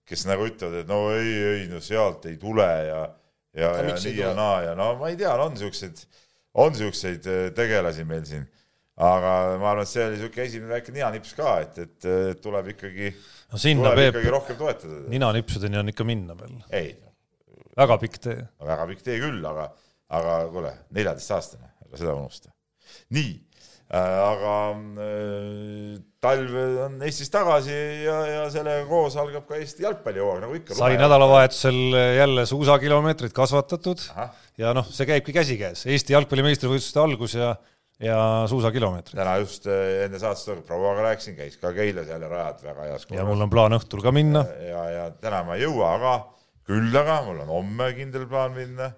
kes 0.08 0.24
nagu 0.26 0.48
ütlevad, 0.48 0.82
et 0.82 0.90
no 0.90 1.04
ei, 1.14 1.36
ei 1.52 1.70
no 1.70 1.82
sealt 1.84 2.26
ei 2.30 2.38
tule 2.40 2.66
ja 2.66 3.04
ja, 3.56 3.72
ja 3.80 3.96
nii 3.96 4.18
ja 4.18 4.34
naa 4.36 4.60
ja 4.66 4.74
no 4.78 4.92
ma 5.00 5.10
ei 5.12 5.18
tea, 5.18 5.32
on 5.40 5.56
siuksed, 5.58 6.04
on 6.62 6.76
siukseid 6.76 7.26
äh, 7.30 7.46
tegelasi 7.56 8.04
meil 8.08 8.24
siin, 8.28 8.44
aga 8.96 9.32
ma 9.60 9.72
arvan, 9.72 9.84
et 9.86 9.92
see 9.92 10.04
oli 10.04 10.20
siuke 10.20 10.44
esimene 10.44 10.76
väike 10.76 10.94
ninanips 10.94 11.32
ka, 11.36 11.56
et, 11.64 11.80
et 11.80 12.42
tuleb 12.44 12.72
ikkagi, 12.74 13.12
no 13.52 13.60
sinna 13.60 13.90
tuleb 13.90 14.02
Peep, 14.02 14.14
ikkagi 14.14 14.34
rohkem 14.34 14.60
toetada. 14.60 15.00
ninanipsudeni 15.12 15.80
on 15.80 15.92
ikka 15.92 16.08
minna 16.08 16.36
veel. 16.38 16.56
ei, 16.76 16.94
väga 17.76 17.98
pikk 18.04 18.22
tee. 18.28 18.38
väga 18.72 18.88
pikk 18.92 19.04
tee 19.08 19.18
küll, 19.24 19.40
aga, 19.52 19.70
aga 20.12 20.36
kuule, 20.52 20.72
neljateistaastane, 20.94 21.72
ära 21.86 21.98
seda 21.98 22.14
unusta. 22.14 22.52
nii 23.14 23.32
äh,, 23.90 24.18
aga 24.26 24.54
äh, 25.06 25.94
talv 26.22 26.58
on 26.86 26.98
Eestis 27.06 27.30
tagasi 27.34 27.76
ja, 28.04 28.18
ja 28.30 28.42
sellega 28.50 28.86
koos 28.90 29.16
algab 29.20 29.46
ka 29.48 29.58
Eesti 29.60 29.86
jalgpallihooaeg, 29.86 30.42
nagu 30.46 30.58
ikka. 30.58 30.76
sai 30.78 30.98
nädalavahetusel 31.00 31.80
jälle 32.16 32.46
suusakilomeetrit 32.46 33.34
kasvatatud 33.36 34.04
Ahah. 34.14 34.34
ja 34.58 34.74
noh, 34.76 34.86
see 34.90 35.08
käibki 35.08 35.34
käsikäes, 35.36 35.86
Eesti 35.90 36.16
jalgpalli 36.16 36.46
meistrivõistluste 36.50 37.02
algus 37.02 37.38
ja 37.38 37.54
ja 38.00 38.44
suusakilomeetrid. 38.48 39.16
täna 39.16 39.36
just 39.40 39.66
äh, 39.66 40.04
enne 40.04 40.18
saatest 40.20 40.66
prouaga 40.68 41.06
rääkisin, 41.10 41.36
käis 41.36 41.56
ka 41.56 41.72
Keilas 41.72 42.08
jälle 42.08 42.28
rajad 42.28 42.62
väga 42.62 42.88
heas 42.90 43.06
korras. 43.06 43.18
ja 43.20 43.24
mul 43.24 43.40
on 43.40 43.50
plaan 43.50 43.76
õhtul 43.78 44.02
ka 44.04 44.12
minna. 44.12 44.44
ja, 44.68 44.82
ja 44.90 45.06
täna 45.10 45.42
ma 45.46 45.56
ei 45.56 45.64
jõua, 45.64 45.94
aga 45.96 46.14
küll 46.68 46.96
aga 46.96 47.22
mul 47.24 47.40
on 47.46 47.52
homme 47.54 47.92
kindel 47.96 48.26
plaan 48.28 48.52
minna. 48.56 48.90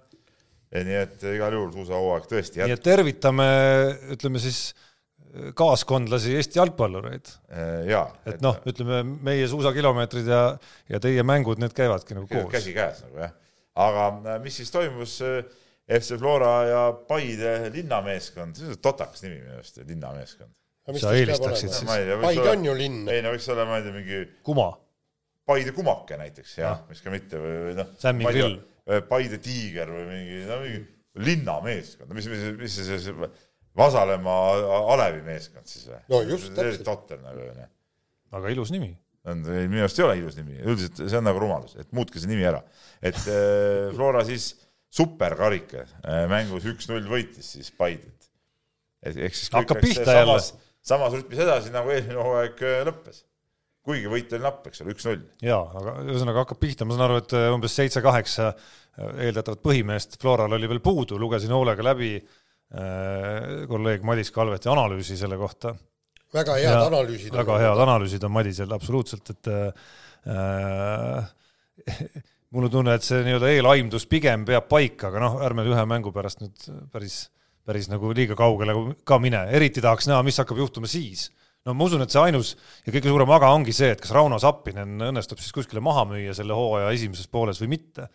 Nii 0.75 0.99
et 1.01 1.25
igal 1.31 1.55
juhul 1.57 1.73
suusahooaeg 1.73 2.29
tõesti 2.29 2.61
jätkub. 2.61 2.69
nii 2.69 2.77
et 2.77 2.85
tervitame, 2.85 3.49
ütleme 4.17 4.43
siis 4.43 4.61
kaaskondlasi, 5.57 6.35
Eesti 6.39 6.59
jalgpallureid. 6.59 7.31
jaa. 7.89 8.07
et 8.27 8.43
noh, 8.45 8.59
ütleme 8.69 9.03
meie 9.25 9.49
suusakilomeetrid 9.51 10.29
ja, 10.31 10.43
ja 10.89 11.01
teie 11.03 11.25
mängud, 11.27 11.61
need 11.63 11.75
käivadki 11.77 12.17
nagu 12.17 12.29
koos. 12.31 12.51
käsikäes 12.53 13.03
nagu 13.07 13.23
jah. 13.25 13.35
aga 13.89 14.07
äh, 14.35 14.39
mis 14.45 14.57
siis 14.61 14.73
toimus 14.75 15.19
äh, 15.25 15.43
FC 15.89 16.19
Flora 16.21 16.55
ja 16.69 16.83
Paide 17.09 17.71
linnameeskond, 17.75 18.59
see 18.59 18.73
on 18.73 18.81
totakas 18.85 19.25
nimi 19.25 19.39
minu 19.41 19.57
arust, 19.57 19.81
linnameeskond. 19.89 20.53
sa 21.01 21.15
eelistaksid 21.17 21.73
siis? 21.73 21.89
Paide 22.23 22.51
on 22.53 22.69
ju 22.69 22.77
linn. 22.77 23.09
ei 23.13 23.25
no 23.25 23.33
võiks 23.37 23.49
olla, 23.53 23.69
ma 23.69 23.81
ei 23.81 23.89
tea, 23.89 23.97
mingi 23.97 24.23
Kuma. 24.47 24.71
Paide 25.49 25.73
kumake 25.73 26.19
näiteks, 26.21 26.59
jah, 26.61 26.83
miks 26.91 27.01
ka 27.01 27.13
mitte 27.13 27.39
või, 27.41 27.55
või 27.69 27.77
noh. 27.79 27.95
Sämmi 28.01 28.27
grill. 28.29 28.59
Paide 29.09 29.37
tiiger 29.45 29.91
või 29.93 30.07
mingi, 30.09 30.39
no 30.49 30.63
mingi 30.63 30.79
linnameeskond, 31.19 32.13
mis, 32.17 32.29
mis, 32.31 32.45
mis 32.59 32.79
see, 32.79 32.99
see 33.03 33.29
Vasalemma 33.79 34.37
Alevi 34.95 35.21
meeskond 35.27 35.69
siis 35.71 35.89
või? 35.89 36.01
no 36.13 36.23
just, 36.27 36.51
täpselt. 36.57 36.87
totter 36.87 37.21
nagu 37.23 37.45
onju. 37.45 37.67
väga 38.35 38.55
ilus 38.55 38.73
nimi. 38.75 38.91
on, 39.29 39.43
minu 39.45 39.85
arust 39.85 40.01
ei 40.01 40.07
ole 40.07 40.17
ilus 40.23 40.39
nimi, 40.39 40.59
üldiselt 40.63 41.03
see 41.05 41.19
on 41.19 41.27
nagu 41.29 41.43
rumalus, 41.43 41.77
et 41.79 41.91
muutke 41.97 42.23
see 42.23 42.31
nimi 42.31 42.47
ära. 42.49 42.63
et 43.03 43.21
äh, 43.27 43.91
Flora 43.97 44.25
siis 44.29 44.51
superkarika 44.95 45.85
äh, 45.85 46.25
mängus 46.31 46.67
üks-null 46.71 47.07
võitis 47.11 47.55
siis 47.57 47.71
Paidet. 47.75 48.31
ehk 49.05 49.37
siis 49.37 49.53
hakkab 49.55 49.83
pihta 49.85 50.21
jälle. 50.23 50.39
samas 50.83 51.15
rütmis 51.19 51.43
edasi, 51.45 51.75
nagu 51.75 51.93
eelmine 51.95 52.23
hooaeg 52.23 52.65
äh, 52.67 52.83
lõppes. 52.89 53.25
Kuigi 53.89 54.11
võit 54.13 54.35
oli 54.37 54.45
napp, 54.45 54.67
eks 54.69 54.85
ole, 54.85 54.93
üks-null. 54.95 55.23
jaa, 55.45 55.63
aga 55.81 55.97
ühesõnaga 56.05 56.45
hakkab 56.45 56.61
pihta, 56.63 56.87
ma 56.87 56.97
saan 56.97 57.07
aru, 57.09 57.23
et 57.23 57.35
umbes 57.55 57.75
seitse-kaheksa 57.79 58.53
eeldatavat 58.99 59.63
põhimeest 59.65 60.19
Floral 60.21 60.55
oli 60.57 60.69
veel 60.71 60.83
puudu, 60.85 61.19
lugesin 61.21 61.55
hoolega 61.55 61.85
läbi 61.87 62.17
äh, 62.19 62.25
kolleeg 63.71 64.07
Madis 64.07 64.33
Kalveti 64.35 64.71
analüüsi 64.73 65.17
selle 65.19 65.39
kohta. 65.41 65.75
väga 66.35 66.59
head 66.59 66.75
ja, 66.75 66.87
analüüsid. 66.87 67.33
väga 67.35 67.59
head 67.63 67.85
analüüsid 67.87 68.25
on 68.29 68.35
Madisel 68.35 68.75
absoluutselt, 68.75 69.31
et 69.35 69.53
äh, 69.55 71.31
mul 72.55 72.69
on 72.69 72.73
tunne, 72.73 72.95
et 72.99 73.07
see 73.07 73.23
nii-öelda 73.27 73.51
eelaimdus 73.55 74.07
pigem 74.11 74.45
peab 74.49 74.69
paika, 74.71 75.13
aga 75.13 75.25
noh, 75.25 75.41
ärme 75.47 75.67
ühe 75.69 75.85
mängu 75.89 76.13
pärast 76.15 76.43
nüüd 76.43 76.69
päris, 76.93 77.29
päris 77.69 77.91
nagu 77.93 78.13
liiga 78.17 78.37
kaugele 78.39 78.77
ka 79.09 79.21
mine, 79.23 79.47
eriti 79.55 79.85
tahaks 79.85 80.09
näha, 80.11 80.23
mis 80.27 80.39
hakkab 80.41 80.61
juhtuma 80.65 80.91
siis. 80.91 81.29
No 81.69 81.75
ma 81.77 81.89
usun, 81.89 82.05
et 82.05 82.15
see 82.15 82.23
ainus 82.23 82.55
ja 82.87 82.95
kõige 82.95 83.11
suurem 83.13 83.35
aga 83.37 83.51
ongi 83.57 83.75
see, 83.77 83.91
et 83.95 84.01
kas 84.03 84.15
Rauno 84.17 84.41
Sappinen 84.43 84.97
õnnestub 85.11 85.43
siis 85.43 85.55
kuskile 85.55 85.83
maha 85.85 86.07
müüa 86.09 86.37
selle 86.37 86.57
hooaja 86.57 86.95
esimeses 86.97 87.29
pooles 87.31 87.61
või 87.63 87.75
mitte. 87.77 88.09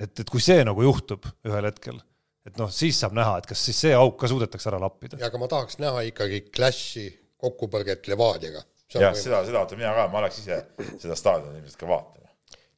et, 0.00 0.12
et 0.12 0.28
kui 0.30 0.44
see 0.44 0.60
nagu 0.66 0.84
juhtub 0.84 1.26
ühel 1.48 1.70
hetkel, 1.70 2.00
et 2.46 2.60
noh, 2.60 2.70
siis 2.72 3.00
saab 3.00 3.16
näha, 3.16 3.38
et 3.40 3.48
kas 3.48 3.62
siis 3.68 3.80
see 3.86 3.94
auk 3.96 4.18
ka 4.20 4.30
suudetakse 4.30 4.70
ära 4.72 4.82
lappida. 4.82 5.20
ja 5.20 5.30
aga 5.30 5.40
ma 5.40 5.48
tahaks 5.52 5.80
näha 5.82 6.04
ikkagi 6.12 6.44
Clashi 6.52 7.08
kokkupõrget 7.40 8.12
Levadiaga. 8.12 8.62
jah, 8.94 9.16
seda, 9.16 9.42
seda 9.48 9.62
vaatan 9.62 9.80
mina 9.80 9.96
ka, 9.96 10.06
ma 10.12 10.22
oleks 10.22 10.44
ise 10.44 10.62
seda 11.00 11.16
staadioni 11.18 11.62
ilmselt 11.62 11.80
ka 11.80 11.90
vaatama 11.90 12.26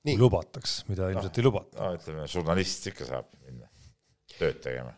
kui 0.08 0.20
lubataks, 0.20 0.78
mida 0.88 1.10
ilmselt 1.12 1.34
no, 1.34 1.40
ei 1.40 1.46
lubata. 1.46 1.82
no 1.82 1.90
ütleme, 1.96 2.26
žurnalist 2.30 2.88
ikka 2.92 3.08
saab 3.08 3.28
minna 3.44 3.68
tööd 4.38 4.60
tegema. 4.64 4.94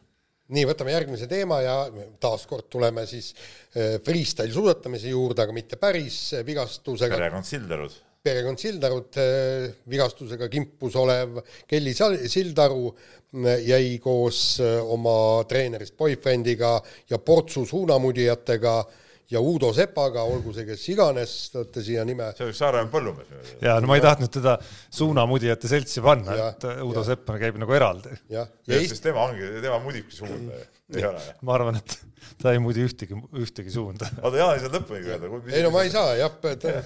Nii, 0.51 0.67
võtame 0.69 0.95
järgmise 0.95 1.29
teema 1.31 1.61
ja 1.65 1.75
taaskord 2.23 2.69
tuleme 2.73 3.07
siis 3.09 3.33
äh, 3.35 3.99
freestyle 4.05 4.53
suusatamise 4.55 5.13
juurde, 5.13 5.45
aga 5.45 5.57
mitte 5.57 5.81
päris 5.81 6.21
vigastusega. 6.47 7.17
perekond 7.17 7.49
Sildarud. 7.49 7.99
perekond 8.23 8.63
Sildarud, 8.63 9.21
äh, 9.21 9.69
vigastusega 9.91 10.51
kimpus 10.53 10.97
olev 11.01 11.43
Kelly 11.71 11.95
Sildaru 11.95 12.89
äh, 12.91 13.61
jäi 13.69 13.99
koos 14.03 14.59
oma 14.61 15.45
treenerist 15.49 15.97
boyfriendiga 15.99 16.79
ja 17.11 17.19
portsu 17.19 17.65
suunamudijatega 17.67 18.79
äh, 18.81 19.07
ja 19.31 19.41
Uudo 19.41 19.70
Sepaga, 19.76 20.24
olgu 20.26 20.53
see 20.55 20.66
kes 20.68 20.85
iganes, 20.93 21.35
te 21.53 21.61
olete 21.62 21.85
siia 21.87 22.05
nime. 22.09 22.31
see 22.37 22.47
on 22.47 22.53
üks 22.53 22.61
Saaremaa 22.62 22.93
põllumees. 22.93 23.55
ja 23.62 23.76
no 23.83 23.91
ma 23.91 23.99
ei 23.99 24.05
tahtnud 24.05 24.33
teda 24.35 24.57
suunamudijate 24.97 25.70
seltsi 25.70 26.05
panna, 26.05 26.37
et 26.51 26.68
Uudo 26.85 27.05
ja. 27.05 27.09
Sepp 27.12 27.33
käib 27.41 27.59
nagu 27.62 27.76
eraldi. 27.76 28.14
jah, 28.33 28.51
ja 28.66 28.85
sest 28.85 29.05
tema 29.07 29.26
ongi, 29.28 29.51
tema 29.62 29.81
mudibki 29.85 30.18
suunda 30.18 30.61
ju, 30.61 30.68
ei 30.99 31.09
ole. 31.11 31.24
ma 31.47 31.57
arvan, 31.59 31.81
et 31.81 31.99
ta 32.41 32.55
ei 32.55 32.62
mudi 32.62 32.85
ühtegi, 32.87 33.16
ühtegi 33.41 33.72
suunda. 33.74 34.09
oota, 34.22 34.37
Jaan 34.41 34.57
ei 34.57 34.64
saanud 34.64 34.81
lõpuni 34.81 35.12
öelda. 35.14 35.35
ei 35.55 35.66
no 35.66 35.74
ma 35.74 35.85
ei 35.87 35.93
saa 35.95 36.14
jah, 36.18 36.39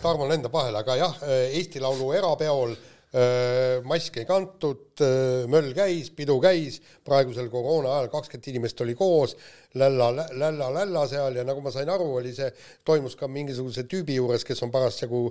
Tarmo 0.02 0.28
lendab 0.28 0.52
vahele, 0.54 0.84
aga 0.84 0.98
jah, 1.00 1.22
Eesti 1.54 1.82
Laulu 1.82 2.12
erapeol 2.16 2.74
Äh, 2.74 2.93
maski 3.86 4.24
ei 4.24 4.26
kantud, 4.26 4.98
möll 5.50 5.70
käis, 5.76 6.08
pidu 6.16 6.34
käis, 6.42 6.80
praegusel 7.06 7.46
koroona 7.52 7.92
ajal 7.94 8.08
kakskümmend 8.10 8.48
inimest 8.50 8.80
oli 8.82 8.96
koos, 8.98 9.36
lälla, 9.78 10.08
lälla, 10.34 10.70
lälla 10.74 11.04
seal 11.10 11.38
ja 11.38 11.44
nagu 11.46 11.62
ma 11.62 11.70
sain 11.74 11.90
aru, 11.94 12.08
oli 12.18 12.34
see, 12.34 12.50
toimus 12.86 13.14
ka 13.20 13.28
mingisuguse 13.30 13.86
tüübi 13.90 14.18
juures, 14.18 14.42
kes 14.46 14.62
on 14.66 14.72
parasjagu 14.74 15.28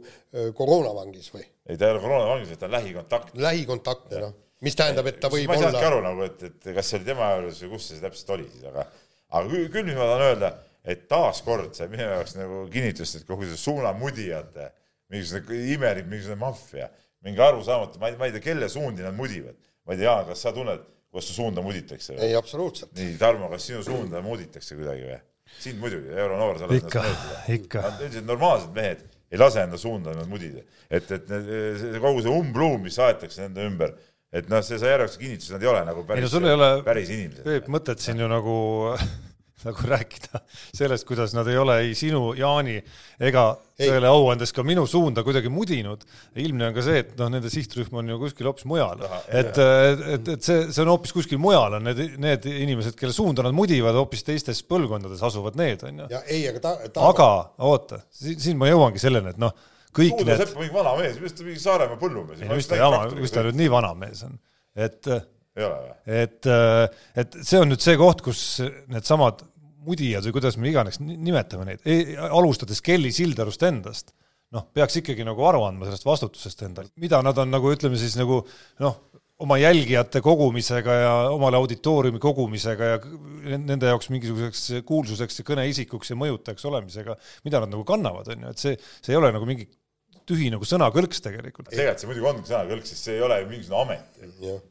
koroonavangis 0.56 1.28
või? 1.36 1.44
ei, 1.68 1.76
ta 1.76 1.90
ei 1.90 1.98
ole 1.98 2.04
koroonavangis, 2.06 2.56
ta 2.56 2.70
on 2.70 2.76
lähikontaktne. 2.78 3.44
lähikontaktne, 3.50 4.24
noh. 4.24 4.36
mis 4.64 4.80
tähendab, 4.80 5.12
et 5.12 5.20
ta 5.20 5.32
võib 5.34 5.52
ma 5.52 5.58
olla. 5.58 5.68
ma 5.68 5.68
ei 5.68 5.76
saanudki 5.76 5.92
aru 5.92 6.04
nagu, 6.08 6.28
et, 6.30 6.48
et 6.50 6.72
kas 6.80 6.92
see 6.92 7.02
oli 7.02 7.12
tema 7.12 7.34
juures 7.36 7.64
või 7.66 7.74
kus 7.76 7.90
see 7.92 8.04
täpselt 8.06 8.36
oli 8.38 8.48
siis, 8.48 8.68
aga, 8.72 8.88
aga 9.36 9.64
küll, 9.76 9.92
ma 9.92 10.08
tahan 10.08 10.28
öelda, 10.30 10.56
et 10.96 11.04
taaskord 11.12 11.76
sai 11.76 11.92
minu 11.92 12.08
jaoks 12.08 12.40
nagu 12.40 12.64
kinnitust, 12.72 13.20
et 13.20 13.28
kogu 13.28 13.48
see 13.48 13.60
suunamudijate 13.60 14.72
mingisugune 15.12 15.74
imelik, 15.76 16.08
mingisugune 16.08 16.40
maffia 16.40 16.88
mingi 17.24 17.41
arusaamatu, 17.41 17.99
ma 18.01 18.09
ei, 18.11 18.17
ma 18.19 18.28
ei 18.28 18.36
tea, 18.36 18.43
kelle 18.43 18.69
suundi 18.69 19.05
nad 19.05 19.15
mudivad. 19.15 19.55
ma 19.84 19.93
ei 19.93 19.99
tea, 19.99 20.09
Jaan, 20.09 20.26
kas 20.30 20.43
sa 20.45 20.53
tunned, 20.55 20.84
kuidas 21.11 21.30
su 21.30 21.38
suunda 21.38 21.61
muditakse? 21.61 22.15
ei, 22.19 22.36
absoluutselt. 22.36 22.93
nii, 22.97 23.17
Tarmo, 23.21 23.49
kas 23.51 23.67
sinu 23.69 23.84
suunda 23.86 24.21
muditakse 24.26 24.76
kuidagi 24.80 25.07
või? 25.09 25.19
sind 25.59 25.82
muidugi, 25.82 26.09
euronoor, 26.17 26.57
sa 26.59 26.67
oled 26.67 26.80
ikka, 26.82 27.03
ikka. 27.57 27.84
üldiselt 27.99 28.26
normaalsed 28.30 28.71
mehed 28.76 29.03
ei 29.34 29.39
lase 29.41 29.63
enda 29.65 29.78
suunda 29.78 30.13
nad 30.13 30.30
mudida. 30.30 30.63
et, 30.89 31.11
et 31.11 31.30
need, 31.30 31.99
kogu 32.01 32.21
see 32.21 32.34
umbluum, 32.34 32.82
mis 32.86 32.97
aetakse 33.01 33.47
nende 33.47 33.65
ümber, 33.65 33.93
et 34.34 34.49
noh, 34.49 34.61
see 34.65 34.80
sai 34.82 34.93
järjekordse 34.93 35.21
kinnituse, 35.21 35.53
nad 35.55 35.65
ei 35.65 35.69
ole 35.71 35.84
nagu 35.88 36.05
päris, 36.09 36.36
ei, 36.38 36.57
no, 36.57 36.71
päris 36.86 37.13
inimesed. 37.13 37.45
Peep, 37.47 37.69
mõtet 37.74 38.01
siin 38.03 38.21
ju 38.21 38.30
nagu 38.30 38.55
nagu 39.68 39.88
rääkida 39.93 40.41
sellest, 40.76 41.05
kuidas 41.07 41.34
nad 41.38 41.47
ei 41.51 41.57
ole 41.59 41.80
ei 41.88 41.93
sinu, 41.97 42.32
Jaani 42.38 42.78
ega 43.24 43.45
tõele 43.80 44.09
au 44.09 44.28
andes 44.32 44.53
ka 44.55 44.64
minu 44.66 44.86
suunda 44.89 45.24
kuidagi 45.26 45.49
mudinud. 45.51 46.05
ilmne 46.39 46.70
on 46.70 46.76
ka 46.76 46.86
see, 46.86 47.01
et 47.03 47.11
noh, 47.20 47.32
nende 47.34 47.51
sihtrühm 47.53 47.99
on 47.99 48.14
ju 48.14 48.20
kuskil 48.22 48.49
hoopis 48.49 48.68
mujal, 48.70 49.01
et, 49.28 49.57
et, 49.57 50.32
et 50.36 50.45
see, 50.45 50.70
see 50.70 50.86
on 50.86 50.93
hoopis 50.93 51.16
kuskil 51.16 51.41
mujal 51.41 51.80
on 51.80 51.89
need, 51.89 52.01
need 52.22 52.47
inimesed, 52.51 52.97
kelle 52.99 53.16
suunda 53.16 53.45
nad 53.45 53.55
mudivad, 53.55 53.97
hoopis 53.97 54.26
teistes 54.28 54.64
põlvkondades 54.70 55.24
asuvad 55.26 55.59
need, 55.59 55.86
on 55.89 56.03
ju. 56.05 56.09
aga 56.53 56.64
ta, 56.64 56.76
ta... 56.88 57.09
aga 57.09 57.30
oota, 57.70 58.03
siin 58.14 58.59
ma 58.59 58.70
jõuangi 58.70 59.01
selleni, 59.01 59.34
et 59.34 59.41
noh, 59.41 59.53
kõik 59.93 60.18
Suuda 60.20 60.38
need. 60.38 60.57
mingi 60.59 60.74
vana 60.74 60.95
mees, 60.99 61.20
mis 61.22 61.38
ta 61.38 61.45
mingi 61.45 61.61
Saaremaa 61.61 62.01
põllumees. 62.01 62.43
ei 62.43 62.53
mis 62.53 62.70
ta 62.70 62.80
jama, 62.80 63.05
mis 63.18 63.34
ta 63.34 63.45
nüüd 63.45 63.61
nii 63.61 63.72
vana 63.74 63.93
mees 63.97 64.26
on, 64.28 64.38
et 64.76 65.14
ei 65.53 65.66
et, 66.24 66.47
et 67.22 67.36
see 67.45 67.59
on 67.61 67.70
nüüd 67.70 67.82
see 67.84 67.97
koht, 67.99 68.24
kus 68.26 68.39
needsamad 68.89 69.43
mudijad 69.86 70.26
või 70.28 70.36
kuidas 70.40 70.60
me 70.60 70.70
iganes 70.72 71.00
nimetame 71.02 71.68
neid 71.70 71.88
alustades 72.30 72.82
Kelly 72.86 73.12
Sildarust 73.16 73.64
endast, 73.68 74.14
noh, 74.54 74.68
peaks 74.76 75.00
ikkagi 75.02 75.26
nagu 75.28 75.46
aru 75.50 75.64
andma 75.68 75.90
sellest 75.90 76.08
vastutusest 76.08 76.64
endal, 76.68 76.90
mida 77.02 77.22
nad 77.26 77.40
on 77.42 77.52
nagu 77.54 77.74
ütleme 77.74 78.00
siis 78.00 78.18
nagu 78.20 78.44
noh, 78.84 79.00
oma 79.44 79.58
jälgijate 79.58 80.22
kogumisega 80.24 80.98
ja 80.98 81.14
omale 81.34 81.58
auditooriumi 81.60 82.20
kogumisega 82.22 82.90
ja 82.94 83.00
nende 83.58 83.90
jaoks 83.90 84.12
mingisuguseks 84.14 84.86
kuulsuseks 84.88 85.42
ja 85.42 85.48
kõneisikuks 85.48 86.14
ja 86.14 86.20
mõjutajaks 86.20 86.68
olemisega, 86.70 87.18
mida 87.48 87.64
nad 87.64 87.74
nagu 87.74 87.84
kannavad, 87.88 88.30
on 88.32 88.46
ju, 88.46 88.54
et 88.54 88.62
see, 88.62 88.78
see 89.02 89.16
ei 89.16 89.20
ole 89.20 89.34
nagu 89.36 89.48
mingi 89.50 89.68
tühi 90.30 90.50
nagu 90.54 90.68
sõnakõlks 90.68 91.24
tegelikult. 91.24 91.70
tegelikult 91.72 92.00
see 92.00 92.10
muidugi 92.10 92.30
ongi 92.30 92.52
sõnakõlks, 92.52 92.92
sest 92.94 93.10
see 93.10 93.18
ei 93.18 93.24
ole 93.26 93.40
ju 93.42 93.50
mingisugune 93.50 93.82
amet. 93.82 94.22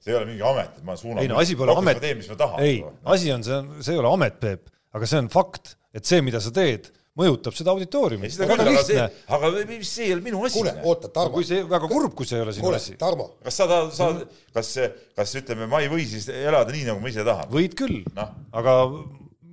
See 0.00 0.12
ei 0.12 0.16
ole 0.16 0.28
mingi 0.30 0.44
amet, 0.48 0.78
et 0.78 0.86
ma 0.86 0.96
suunan. 0.96 1.20
ei 1.22 1.28
no 1.28 1.40
asi 1.42 1.56
pole 1.58 1.74
amet 1.76 2.00
teen, 2.00 2.20
mis 2.22 2.30
ma 2.32 2.38
tahan. 2.40 2.62
ei, 2.64 2.78
asi 3.14 3.34
on, 3.34 3.44
see 3.44 3.58
on, 3.58 3.68
see 3.82 3.96
ei 3.96 4.00
ole 4.00 4.12
amet, 4.14 4.38
Peep, 4.40 4.72
aga 4.92 5.08
see 5.08 5.22
on 5.22 5.30
fakt, 5.32 5.76
et 5.96 6.08
see, 6.08 6.20
mida 6.24 6.40
sa 6.42 6.52
teed, 6.54 6.90
mõjutab 7.18 7.56
seda 7.56 7.72
auditooriumi. 7.74 8.30
aga 8.46 8.84
see 8.86 9.00
aga 9.36 9.50
mis 9.68 9.88
see 9.88 10.08
ei 10.08 10.14
ole 10.16 10.24
minu 10.24 10.44
asi. 10.46 10.60
kuule, 10.60 10.76
oota, 10.88 11.10
Tarmo 11.12 11.36
kui, 11.36 11.48
see, 11.48 11.64
väga 11.68 11.90
kurb, 11.90 12.14
kui 12.16 12.28
see 12.28 12.38
ei 12.38 12.44
ole 12.46 12.54
sinu 12.56 12.68
kuule 12.68 12.80
asi., 12.80 12.96
Tarmo, 13.00 13.32
kas 13.44 13.60
sa 13.60 13.68
tahad, 13.68 13.90
sa, 13.96 14.12
kas, 14.56 14.70
kas 15.18 15.34
ütleme, 15.42 15.68
ma 15.70 15.82
ei 15.84 15.90
või 15.92 16.06
siis 16.08 16.30
elada 16.32 16.72
nii, 16.72 16.86
nagu 16.88 17.04
ma 17.04 17.12
ise 17.12 17.26
tahan? 17.28 17.50
võid 17.52 17.76
küll 17.78 18.00
Noh., 18.16 18.32
aga 18.56 18.78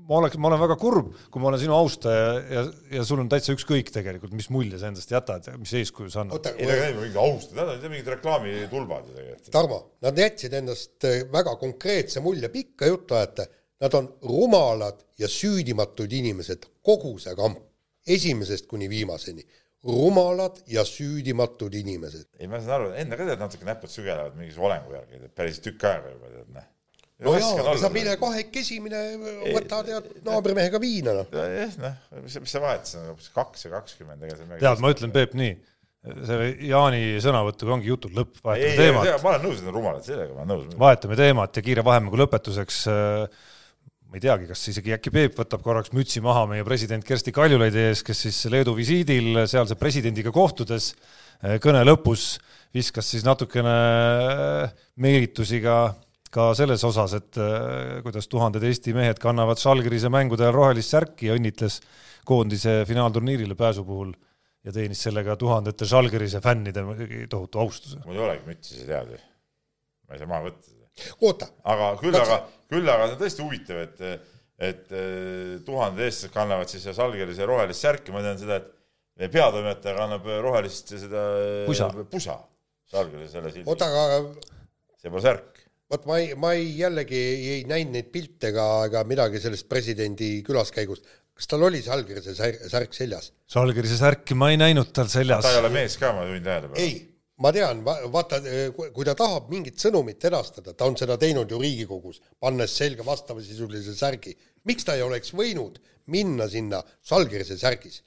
ma 0.09 0.17
oleks, 0.17 0.39
ma 0.41 0.49
olen 0.49 0.61
väga 0.63 0.77
kurb, 0.81 1.11
kui 1.29 1.43
ma 1.43 1.51
olen 1.51 1.61
sinu 1.61 1.75
austaja 1.75 2.31
ja, 2.39 2.63
ja 2.95 3.05
sul 3.05 3.21
on 3.21 3.29
täitsa 3.31 3.53
ükskõik 3.53 3.91
tegelikult, 3.93 4.33
mis 4.37 4.49
mulje 4.53 4.79
sa 4.81 4.89
endast 4.89 5.11
jätad 5.13 5.51
ja 5.51 5.53
mis 5.59 5.73
eeskuju 5.77 6.09
sa 6.13 6.23
annad. 6.23 6.49
ei, 6.55 6.65
ta 6.65 6.77
käib 6.79 6.97
mingid 6.97 7.19
austused, 7.21 7.59
need 7.59 7.85
on 7.85 7.93
mingid 7.93 8.11
reklaamitulbad 8.15 9.05
ju 9.11 9.17
tegelikult. 9.19 9.51
Tarmo, 9.53 9.79
nad 10.05 10.23
jätsid 10.23 10.55
endast 10.63 11.09
eh, 11.09 11.21
väga 11.29 11.53
konkreetse 11.61 12.23
mulje, 12.25 12.49
pikka 12.53 12.89
juttu 12.89 13.19
ajate, 13.19 13.45
nad 13.80 13.93
on 13.93 14.09
rumalad 14.21 14.99
ja 15.19 15.27
süüdimatud 15.27 16.11
inimesed, 16.11 16.67
kogu 16.84 17.15
see 17.21 17.36
kamp, 17.38 17.61
esimesest 18.07 18.67
kuni 18.67 18.89
viimaseni. 18.89 19.45
rumalad 19.84 20.57
ja 20.67 20.84
süüdimatud 20.84 21.73
inimesed. 21.73 22.25
ei, 22.39 22.47
ma 22.51 22.59
saan 22.59 22.82
aru, 22.82 22.89
enda 22.99 23.15
ka 23.15 23.27
tead 23.30 23.39
natuke 23.39 23.63
näpud 23.63 23.91
sügelevad 23.93 24.36
mingisuguse 24.36 24.67
olengu 24.67 24.91
järgi, 24.97 25.30
päris 25.36 25.61
tükk 25.63 25.86
aega 25.88 26.11
juba 26.11 26.32
tead 26.34 26.49
noh. 26.57 26.65
no 27.23 27.36
jaa, 27.38 27.75
sa 27.80 27.91
mine 27.93 28.17
kahekesi, 28.19 28.82
mine 28.84 28.99
võta 29.55 29.80
tead 29.88 30.09
naabrimehega 30.25 30.82
viina 30.84 31.13
noh. 31.21 31.32
jah, 31.32 31.77
noh, 31.80 31.95
mis, 32.25 32.36
mis 32.43 32.55
sa 32.57 32.59
vahet, 32.65 32.91
see 32.91 32.99
on 32.99 33.13
hoopis 33.13 33.32
kaks 33.38 33.63
ja 33.69 33.71
kakskümmend, 33.77 34.25
ega 34.27 34.36
see 34.36 34.59
tead, 34.65 34.84
ma 34.84 34.91
ütlen, 34.91 35.15
Peep, 35.15 35.38
nii, 35.39 35.53
selle 36.27 36.49
Jaani 36.67 37.21
sõnavõtuga 37.23 37.77
ongi 37.77 37.88
jutul 37.93 38.19
lõpp, 38.19 38.41
vahetame 38.43 38.73
ei, 38.73 38.82
teemat, 38.84 39.13
ma 39.23 39.32
olen 39.32 39.47
nõus, 39.47 39.63
et 39.63 39.71
on 39.71 39.77
rumalad, 39.80 40.03
sellega 40.03 40.36
ma 40.36 40.43
olen 40.43 40.67
nõus. 40.67 40.75
vahetame 40.84 41.15
teemat 41.23 41.55
ja 41.55 41.63
kiire 41.63 41.88
vahemängu 41.88 42.19
lõpetuseks 42.19 42.82
äh, 42.91 43.47
ma 44.10 44.18
ei 44.18 44.24
teagi, 44.24 44.47
kas 44.49 44.66
isegi 44.72 44.93
äkki 44.95 45.12
Peep 45.14 45.38
võtab 45.38 45.62
korraks 45.62 45.93
mütsi 45.93 46.22
maha 46.26 46.47
meie 46.49 46.66
president 46.66 47.05
Kersti 47.05 47.34
Kaljulaidi 47.36 47.84
ees, 47.91 48.01
kes 48.05 48.26
siis 48.26 48.39
Leedu 48.49 48.74
visiidil 48.78 49.43
sealse 49.49 49.78
presidendiga 49.78 50.34
kohtudes 50.34 50.95
äh, 50.95 51.60
kõne 51.62 51.84
lõpus 51.86 52.39
viskas 52.74 53.10
siis 53.14 53.26
natukene 53.28 53.76
äh, 53.76 54.78
meelitusi 54.97 55.62
ka 55.62 55.82
ka 56.30 56.51
selles 56.53 56.84
osas, 56.86 57.16
et 57.18 57.38
äh, 57.41 57.99
kuidas 58.05 58.30
tuhanded 58.30 58.64
Eesti 58.66 58.93
mehed 58.93 59.22
kannavad 59.22 59.62
Žalgirise 59.62 60.12
mängude 60.14 60.45
ajal 60.45 60.57
rohelist 60.57 60.93
särki 60.93 61.30
ja 61.30 61.38
õnnitles 61.38 61.80
koondise 62.30 62.84
finaalturniirile 62.89 63.57
pääsu 63.57 63.86
puhul 63.86 64.12
ja 64.66 64.74
teenis 64.76 65.01
sellega 65.07 65.38
tuhandete 65.41 65.89
Žalgirise 65.89 66.41
fännide 66.45 66.86
muidugi 66.86 67.26
tohutu 67.32 67.64
austuse. 67.66 68.01
mul 68.05 68.20
ei 68.20 68.26
olegi 68.28 68.45
mütsi, 68.51 68.82
sa 68.82 68.91
tead 68.91 69.16
ju. 69.16 69.24
ma 70.05 70.18
ei 70.18 70.22
saa 70.22 70.30
maha 70.30 70.45
võtta 70.51 70.78
aga 71.63 71.93
küll, 72.01 72.19
aga, 72.19 72.41
küll 72.71 72.89
aga 72.89 73.07
see 73.07 73.15
on 73.17 73.23
tõesti 73.23 73.45
huvitav, 73.45 73.81
et, 73.85 74.27
et 74.71 74.91
eh, 74.91 75.55
tuhanded 75.65 76.05
eestlased 76.05 76.35
kannavad 76.35 76.71
siis 76.71 76.85
Žalgirise 76.95 77.47
rohelist 77.49 77.85
särki, 77.87 78.13
ma 78.15 78.23
tean 78.25 78.39
seda, 78.41 78.61
et 79.19 79.33
peatoimetaja 79.33 79.97
kannab 79.97 80.29
rohelist 80.43 80.95
seda 80.95 81.25
Pusa. 81.67 81.89
pusa 82.11 82.37
Žalgirise 82.89 83.33
selle 83.35 83.51
sildi. 83.53 83.69
oota, 83.69 83.87
aga 83.89 84.19
see 84.99 85.11
pole 85.11 85.23
särk. 85.23 85.63
vot 85.89 86.05
ma 86.09 86.19
ei, 86.21 86.33
ma 86.39 86.53
ei 86.57 86.71
jällegi 86.79 87.19
ei 87.55 87.63
näinud 87.69 87.97
neid 87.97 88.11
pilte 88.13 88.51
ega, 88.53 88.65
ega 88.89 89.03
midagi 89.09 89.41
sellest 89.43 89.69
presidendi 89.71 90.31
külaskäigust. 90.47 91.05
kas 91.39 91.51
tal 91.51 91.63
oli 91.67 91.83
see 91.85 91.93
allkirja 91.95 92.33
särk, 92.33 92.63
särk 92.71 92.97
seljas? 92.97 93.31
Žalgirise 93.51 93.99
särki 93.99 94.37
ma 94.37 94.51
ei 94.53 94.59
näinud 94.61 94.91
tal 94.95 95.11
seljas 95.11 95.45
ta 95.45 95.53
ei 95.53 95.61
ole 95.61 95.71
mees 95.75 95.97
ka, 96.01 96.11
ma 96.15 96.25
juhin 96.27 96.43
tähelepanu. 96.45 96.81
ei, 96.81 96.97
ma 97.43 97.51
tean 97.55 97.81
va,, 97.85 97.95
vaata, 98.11 98.39
kui 98.75 99.07
ta 99.07 99.15
tahab 99.17 99.49
mingit 99.51 99.79
sõnumit 99.79 100.23
edastada, 100.29 100.73
ta 100.75 100.87
on 100.89 100.97
seda 100.99 101.17
teinud 101.19 101.49
ju 101.51 101.59
Riigikogus, 101.61 102.19
pannes 102.41 102.75
selga 102.75 103.05
vastavasisulise 103.07 103.95
särgi. 103.95 104.35
miks 104.67 104.87
ta 104.87 104.95
ei 104.97 105.03
oleks 105.05 105.33
võinud 105.33 105.79
minna 106.11 106.49
sinna 106.51 106.81
Žalgirise 107.07 107.57
särgis? 107.59 108.01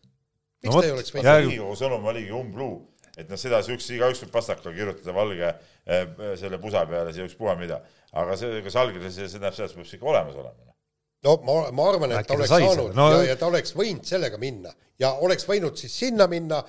miks 0.63 0.75
No 0.75 0.81
ta 0.81 0.89
ei 0.89 0.97
oleks 0.97 1.15
võinud? 1.15 1.31
Riigikogu 1.47 1.79
sõnum 1.81 2.05
oligi 2.13 2.35
umbluu, 2.37 2.75
et 3.17 3.31
noh, 3.31 3.41
seda 3.41 3.63
üks, 3.73 3.89
igaüks 3.97 4.21
võib 4.25 4.35
pastakale 4.37 4.77
kirjutada 4.77 5.17
valge 5.17 5.49
eh, 5.49 6.05
selle 6.41 6.61
pusa 6.61 6.85
peale, 6.91 7.15
see 7.17 7.25
ükspuha 7.29 7.57
mida, 7.61 7.81
aga 8.13 8.37
see, 8.37 8.61
kas 8.67 8.77
Žalgiris, 8.77 9.17
see 9.17 9.33
tähendab 9.33 9.57
seda, 9.57 9.71
et 9.71 9.73
see 9.73 9.81
peab 9.81 9.97
ikka 9.97 10.13
olemas 10.13 10.39
olema. 10.45 10.77
no 11.25 11.39
ma, 11.49 11.59
ma 11.73 11.89
arvan, 11.89 12.13
et 12.13 12.21
Äkki 12.21 12.35
ta 12.35 12.39
oleks 12.39 12.53
saanud 12.53 12.93
no, 12.93 13.09
No- 13.09 13.11
ja, 13.17 13.33
ja 13.33 13.41
ta 13.41 13.49
oleks 13.49 13.73
võinud 13.79 14.05
sellega 14.05 14.41
minna 14.43 14.77
ja 15.01 15.15
oleks 15.25 15.49
võinud 15.49 15.81
siis 15.81 15.97
sinna 16.05 16.29
minna, 16.29 16.61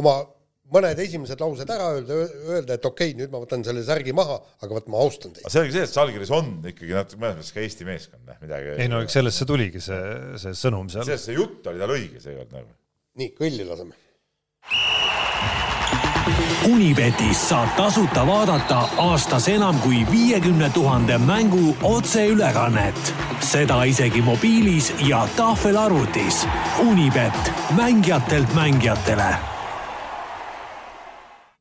oma 0.00 0.18
mõned 0.74 1.02
esimesed 1.04 1.40
laused 1.42 1.70
ära 1.70 1.88
öelda, 1.96 2.18
öelda, 2.50 2.76
et 2.76 2.84
okei 2.86 3.12
okay,, 3.12 3.18
nüüd 3.18 3.32
ma 3.32 3.42
võtan 3.42 3.64
selle 3.66 3.82
särgi 3.86 4.14
maha, 4.16 4.38
aga 4.62 4.76
vot 4.76 4.90
ma 4.92 5.00
austan 5.04 5.34
teid 5.34 5.44
aga. 5.44 5.54
selge 5.54 5.74
see, 5.74 5.86
et 5.88 5.96
Žalgiris 5.96 6.34
on 6.34 6.52
ikkagi 6.72 6.94
natuke 6.96 7.22
mõnes 7.22 7.40
mõttes 7.40 7.56
ka 7.56 7.64
Eesti 7.64 7.88
meeskond, 7.88 8.22
noh 8.28 8.38
midagi. 8.44 8.76
ei 8.78 8.90
no 8.90 9.02
eks 9.04 9.18
sellest 9.18 9.42
see 9.42 9.50
tuligi, 9.50 9.82
see, 9.84 10.02
see 10.42 10.54
sõnum 10.62 10.90
seal. 10.92 11.06
sellest 11.08 11.30
see 11.30 11.38
jutt 11.38 11.66
oli 11.72 11.82
tal 11.82 11.96
õige 11.96 12.22
seekord 12.22 12.54
nagu. 12.54 12.72
nii, 13.20 13.34
kõlli 13.38 13.66
laseme. 13.68 13.98
Unibetis 16.68 17.40
saab 17.48 17.70
tasuta 17.78 18.22
vaadata 18.28 18.82
aastas 19.02 19.48
enam 19.50 19.78
kui 19.82 20.04
viiekümne 20.10 20.68
tuhande 20.76 21.16
mängu 21.18 21.74
otseülekannet. 21.82 23.14
seda 23.40 23.82
isegi 23.88 24.22
mobiilis 24.22 24.92
ja 25.08 25.26
tahvelarvutis. 25.36 26.44
Unibet, 26.84 27.54
mängijatelt 27.76 28.54
mängijatele 28.54 29.59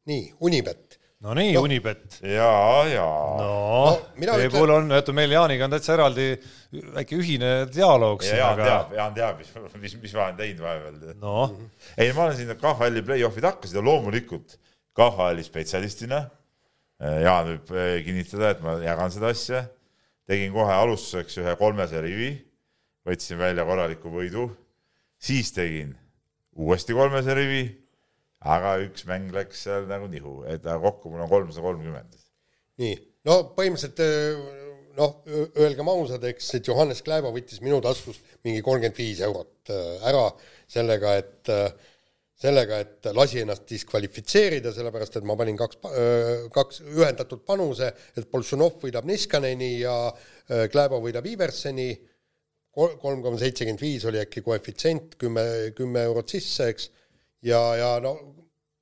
nii, 0.10 0.32
Unibet. 0.45 0.97
no 1.22 1.34
nii 1.36 1.51
No. 1.53 1.60
no., 1.60 1.66
Unibet. 1.68 2.20
ja, 2.24 2.51
ja 2.89 3.05
no, 3.05 3.49
No, 3.89 3.91
no 4.18 4.38
ütlen- 4.38 4.51
puhul 4.53 4.72
on, 4.78 4.89
vaata 4.93 5.14
meil 5.16 5.32
Jaaniga 5.36 5.66
on 5.68 5.74
täitsa 5.76 5.93
eraldi 5.97 6.28
väike 6.95 7.18
ühine 7.20 7.49
dialoog 7.74 8.24
ja 8.24 8.30
siin, 8.30 8.39
Jaan 8.41 8.53
aga 8.60 8.66
teab, 8.70 8.93
Jaan 8.99 9.14
teab, 9.18 9.38
mis, 9.43 9.53
mis, 9.84 9.95
mis 10.03 10.14
ma 10.16 10.26
olen 10.28 10.38
teinud 10.39 10.64
vahepeal. 10.64 11.16
noh, 11.22 11.55
ei, 11.97 12.12
ma 12.16 12.24
olen 12.28 12.38
siin 12.39 12.53
KHL-i 12.62 13.03
play-off'id 13.07 13.47
hakkasid 13.49 13.76
ja 13.82 13.84
loomulikult 13.86 14.57
KHL-i 14.95 15.43
spetsialistina, 15.47 16.24
Jaan 16.99 17.47
võib 17.53 17.70
eh, 17.80 17.99
kinnitada, 18.03 18.49
et 18.55 18.62
ma 18.64 18.74
jagan 18.84 19.12
seda 19.14 19.30
asja, 19.32 19.62
tegin 20.28 20.51
kohe 20.53 20.74
alustuseks 20.76 21.38
ühe 21.39 21.53
kolmese 21.60 22.01
rivi, 22.03 22.32
võtsin 23.07 23.39
välja 23.39 23.64
korraliku 23.66 24.12
võidu, 24.12 24.49
siis 25.20 25.51
tegin 25.55 25.93
uuesti 26.60 26.93
kolmese 26.93 27.34
rivi, 27.38 27.62
aga 28.40 28.78
üks 28.86 29.06
mäng 29.10 29.34
läks 29.36 29.66
seal 29.68 29.88
nagu 29.90 30.08
nihu, 30.12 30.42
et 30.48 30.64
kokku 30.64 31.12
mul 31.12 31.26
on 31.26 31.32
kolmsada 31.32 31.66
kolmkümmend. 31.66 32.18
nii, 32.80 32.96
no 33.28 33.42
põhimõtteliselt 33.58 34.60
noh, 35.00 35.20
öelgem 35.60 35.92
ausad, 35.92 36.24
eks, 36.28 36.54
et 36.60 36.68
Johannes 36.68 37.04
Kläbo 37.04 37.32
võttis 37.36 37.62
minu 37.64 37.80
taskust 37.84 38.24
mingi 38.48 38.64
kolmkümmend 38.66 39.00
viis 39.00 39.22
eurot 39.28 39.72
äh, 39.76 40.10
ära 40.12 40.26
sellega, 40.72 41.16
et 41.20 41.54
sellega, 42.40 42.80
et 42.80 43.10
lasi 43.16 43.42
ennast 43.42 43.66
diskvalifitseerida, 43.68 44.72
sellepärast 44.76 45.18
et 45.20 45.26
ma 45.28 45.36
panin 45.40 45.58
kaks, 45.60 45.82
kaks 46.56 46.84
ühendatud 46.86 47.42
panuse, 47.48 47.90
et 48.16 48.30
Boltšanov 48.32 48.78
võidab 48.84 49.08
Niskaneni 49.10 49.74
ja 49.82 49.96
Kläbo 50.72 51.02
võidab 51.04 51.28
Iverseni, 51.28 51.90
kolm 52.72 53.20
koma 53.26 53.36
seitsekümmend 53.42 53.84
viis 53.84 54.06
oli 54.08 54.22
äkki 54.22 54.44
koefitsient, 54.46 55.18
kümme, 55.20 55.44
kümme 55.76 56.06
eurot 56.08 56.32
sisse, 56.32 56.70
eks, 56.72 56.88
ja, 57.46 57.62
ja 57.80 57.96
no 58.04 58.16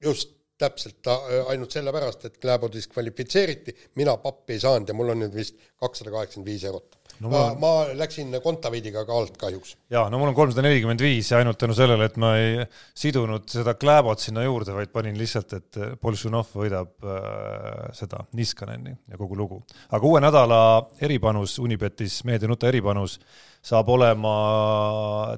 just 0.03 0.35
täpselt 0.57 1.01
ta, 1.05 1.17
ainult 1.51 1.73
sellepärast, 1.73 2.23
et 2.25 2.37
Kläbo 2.41 2.69
diskvalifitseeriti, 2.73 3.75
mina 4.01 4.17
pappi 4.21 4.55
ei 4.55 4.61
saanud 4.63 4.89
ja 4.89 4.95
mul 4.97 5.13
on 5.13 5.21
nüüd 5.21 5.35
vist 5.37 5.59
kakssada 5.77 6.13
kaheksakümmend 6.13 6.49
viis 6.49 6.63
eurot 6.65 6.97
no,. 7.19 7.29
ma, 7.29 7.41
ma 7.61 7.71
läksin 7.97 8.33
Kontaveidiga 8.43 9.03
ka 9.05 9.17
alt 9.19 9.37
kahjuks. 9.37 9.75
ja 9.93 10.07
no 10.09 10.19
mul 10.21 10.31
on 10.31 10.37
kolmsada 10.37 10.65
nelikümmend 10.65 11.01
viis 11.03 11.29
ja 11.31 11.41
ainult 11.41 11.59
tänu 11.61 11.75
sellele, 11.77 12.07
et 12.09 12.17
ma 12.21 12.33
ei 12.41 12.65
sidunud 12.97 13.45
seda 13.51 13.75
Kläbot 13.77 14.23
sinna 14.23 14.45
juurde, 14.45 14.73
vaid 14.77 14.93
panin 14.93 15.17
lihtsalt, 15.19 15.53
et 15.57 15.81
Boltšanov 16.01 16.55
võidab 16.57 17.05
äh, 17.05 17.91
seda 17.97 18.23
Niskaneni 18.37 18.95
ja 18.95 19.19
kogu 19.19 19.37
lugu. 19.37 19.61
aga 19.89 20.09
uue 20.09 20.23
nädala 20.23 20.61
eripanus 21.01 21.59
Unibetis, 21.61 22.23
Meedia 22.25 22.49
Nuta 22.49 22.71
eripanus 22.71 23.19
saab 23.67 23.89
olema 23.93 24.33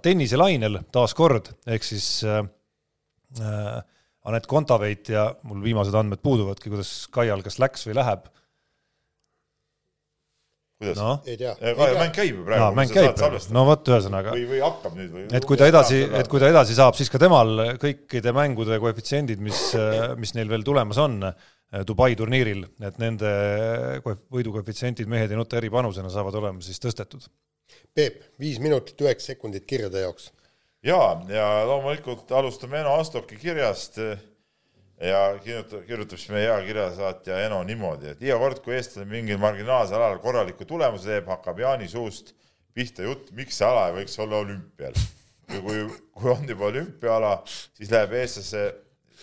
tenniselainel 0.03 0.84
taas 0.93 1.15
kord, 1.17 1.51
ehk 1.67 1.84
siis 1.88 2.07
äh, 2.24 2.39
äh, 2.39 2.55
Anett 4.30 4.49
Kontaveit 4.49 5.09
ja 5.13 5.30
mul 5.47 5.61
viimased 5.63 5.95
andmed 5.95 6.21
puuduvadki, 6.23 6.71
kuidas 6.71 6.91
Kaial 7.13 7.43
kas 7.45 7.59
läks 7.61 7.86
või 7.88 7.95
läheb. 7.97 8.25
kuidas 10.80 10.99
no.? 10.99 11.13
ei 11.27 11.38
tea. 11.39 11.53
mäng 11.61 12.11
käib 12.15 12.36
ju 12.36 12.47
praegu. 12.47 12.63
jaa, 12.63 12.73
mäng 12.75 12.91
käib 12.93 13.15
praegu, 13.19 13.41
no 13.55 13.65
vot, 13.67 13.93
ühesõnaga 13.93 14.34
või, 14.36 14.47
või 14.49 14.59
hakkab 14.63 14.97
nüüd 14.99 15.13
või? 15.15 15.27
et 15.39 15.47
kui 15.47 15.59
ta 15.59 15.69
edasi, 15.71 16.01
et 16.19 16.32
kui 16.32 16.41
ta 16.41 16.51
edasi 16.51 16.75
saab, 16.77 16.97
siis 16.99 17.11
ka 17.11 17.21
temal 17.21 17.77
kõikide 17.82 18.34
mängude 18.36 18.80
koefitsiendid, 18.84 19.41
mis, 19.43 19.69
mis 20.21 20.36
neil 20.38 20.51
veel 20.51 20.67
tulemas 20.67 20.99
on 21.01 21.21
Dubai 21.86 22.15
turniiril, 22.17 22.63
et 22.82 22.95
nende 22.97 23.30
koef- 24.01 24.23
võidukoefitsientid 24.34 25.09
mehed 25.09 25.30
ja 25.30 25.38
nuta 25.38 25.59
eripanusena 25.59 26.09
saavad 26.09 26.39
olema 26.39 26.65
siis 26.65 26.82
tõstetud. 26.82 27.27
Peep, 27.93 28.23
viis 28.41 28.57
minutit 28.63 28.97
üheksa 29.03 29.36
sekundit 29.36 29.67
kirjade 29.69 30.01
jaoks. 30.01 30.32
ja, 30.84 31.21
ja 31.30 31.45
loomulikult 31.67 32.32
alustame 32.32 32.80
Eno 32.80 32.95
Astoki 32.99 33.38
kirjast. 33.38 33.99
ja 34.99 35.19
kirjutab, 35.43 35.86
kirjutab 35.88 36.19
siis 36.19 36.32
meie 36.34 36.49
hea 36.49 36.57
kirjasaatja 36.67 37.38
Eno 37.45 37.61
niimoodi, 37.63 38.09
et 38.11 38.23
iga 38.25 38.36
kord, 38.41 38.59
kui 38.63 38.75
eestlane 38.75 39.07
mingil 39.07 39.39
marginaalsel 39.39 39.95
alal 39.95 40.19
korraliku 40.19 40.67
tulemuse 40.67 41.07
teeb, 41.07 41.30
hakkab 41.32 41.61
Jaani 41.63 41.88
suust 41.88 42.34
pihta 42.75 43.05
jutt, 43.05 43.30
miks 43.36 43.61
see 43.61 43.67
ala 43.67 43.86
ei 43.89 43.95
võiks 44.01 44.19
olla 44.19 44.41
olümpial. 44.43 44.99
ja 45.53 45.61
kui, 45.63 45.86
kui 46.11 46.32
on 46.34 46.43
juba 46.47 46.67
olümpiaala, 46.67 47.32
siis 47.47 47.93
läheb 47.95 48.17
eestlase, 48.19 48.65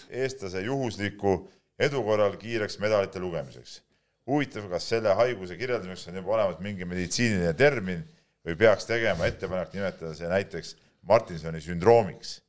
eestlase 0.08 0.64
juhusliku 0.64 1.36
edu 1.78 2.00
korral 2.08 2.38
kiireks 2.40 2.80
medalite 2.80 3.20
lugemiseks. 3.20 3.82
huvitav, 4.26 4.70
kas 4.72 4.88
selle 4.88 5.12
haiguse 5.14 5.60
kirjeldamiseks 5.60 6.08
on 6.08 6.22
juba 6.22 6.38
olemas 6.38 6.58
mingi 6.64 6.88
meditsiiniline 6.88 7.52
termin 7.54 8.00
või 8.46 8.56
peaks 8.56 8.88
tegema 8.88 9.28
ettepanek 9.28 9.76
nimetada 9.76 10.14
see 10.16 10.32
näiteks 10.32 10.74
Martinsoni 11.08 11.60
sündroomiks. 11.62 12.40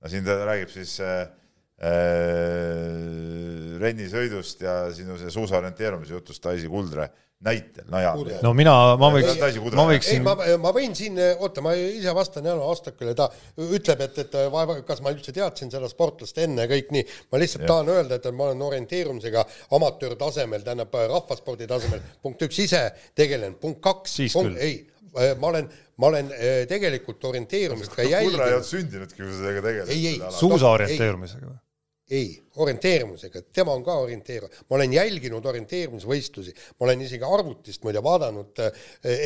no 0.00 0.08
siin 0.08 0.24
ta 0.24 0.38
räägib 0.48 0.70
siis 0.72 0.96
äh, 1.04 1.28
äh, 1.84 2.94
rennisõidust 3.80 4.62
ja 4.64 4.76
sinu 4.94 5.18
see 5.20 5.32
suusaorienteerumise 5.34 6.16
jutust 6.16 6.44
Daisy 6.44 6.68
Kuldre 6.68 7.10
näitel, 7.40 7.86
no 7.88 8.00
jaa. 8.02 8.12
no 8.44 8.50
mina, 8.56 8.72
ma 9.00 9.08
võiks, 9.14 9.38
ma 9.72 9.86
võiksin. 9.88 10.24
ma, 10.24 10.34
ma 10.60 10.72
võin 10.76 10.92
siin, 10.96 11.16
oota, 11.40 11.62
ma 11.64 11.72
ise 11.72 12.12
vastan 12.16 12.44
Jaan 12.44 12.60
Aastakule, 12.60 13.14
ta 13.16 13.30
ütleb, 13.64 14.02
et, 14.04 14.18
et 14.26 14.36
vaeva, 14.52 14.76
kas 14.84 15.00
ma 15.04 15.12
üldse 15.14 15.32
teadsin 15.36 15.72
seda 15.72 15.88
sportlast 15.88 16.36
enne 16.44 16.68
kõik 16.68 16.92
nii, 16.92 17.06
ma 17.32 17.40
lihtsalt 17.40 17.64
ja. 17.64 17.70
tahan 17.72 17.92
öelda, 17.94 18.20
et 18.20 18.28
ma 18.36 18.50
olen 18.50 18.66
orienteerumisega 18.68 19.46
amatöörtasemel, 19.78 20.66
tähendab 20.66 21.00
rahvaspordi 21.00 21.68
tasemel, 21.70 22.04
punkt 22.20 22.44
üks 22.44 22.60
ise 22.66 22.82
tegelenud, 23.16 23.56
punkt 23.62 23.80
kaks, 23.88 24.20
ei, 24.20 24.76
ma 25.40 25.50
olen, 25.50 25.70
ma 25.96 26.10
olen 26.10 26.30
eh, 26.36 26.60
tegelikult 26.70 27.24
orienteerumist 27.30 27.94
ka 27.96 28.06
jälginud. 28.06 28.36
Kudra 28.36 28.50
ei 28.50 28.58
olnud 28.58 28.68
sündinudki, 28.68 29.18
kui 29.22 29.32
sa 29.32 29.40
sellega 29.40 29.64
tegeled. 29.66 30.30
suusa 30.38 30.72
orienteerumisega 30.76 31.48
või? 31.48 31.58
Ei, 32.10 32.42
orienteerumisega, 32.60 33.42
tema 33.54 33.72
on 33.76 33.84
ka 33.86 33.94
orienteeruja, 34.02 34.64
ma 34.68 34.76
olen 34.76 34.94
jälginud 34.96 35.44
orienteerumisvõistlusi, 35.46 36.54
ma 36.80 36.88
olen 36.88 37.04
isegi 37.04 37.26
arvutist 37.26 37.84
muide 37.86 38.02
vaadanud 38.02 38.58
äh, 38.64 38.80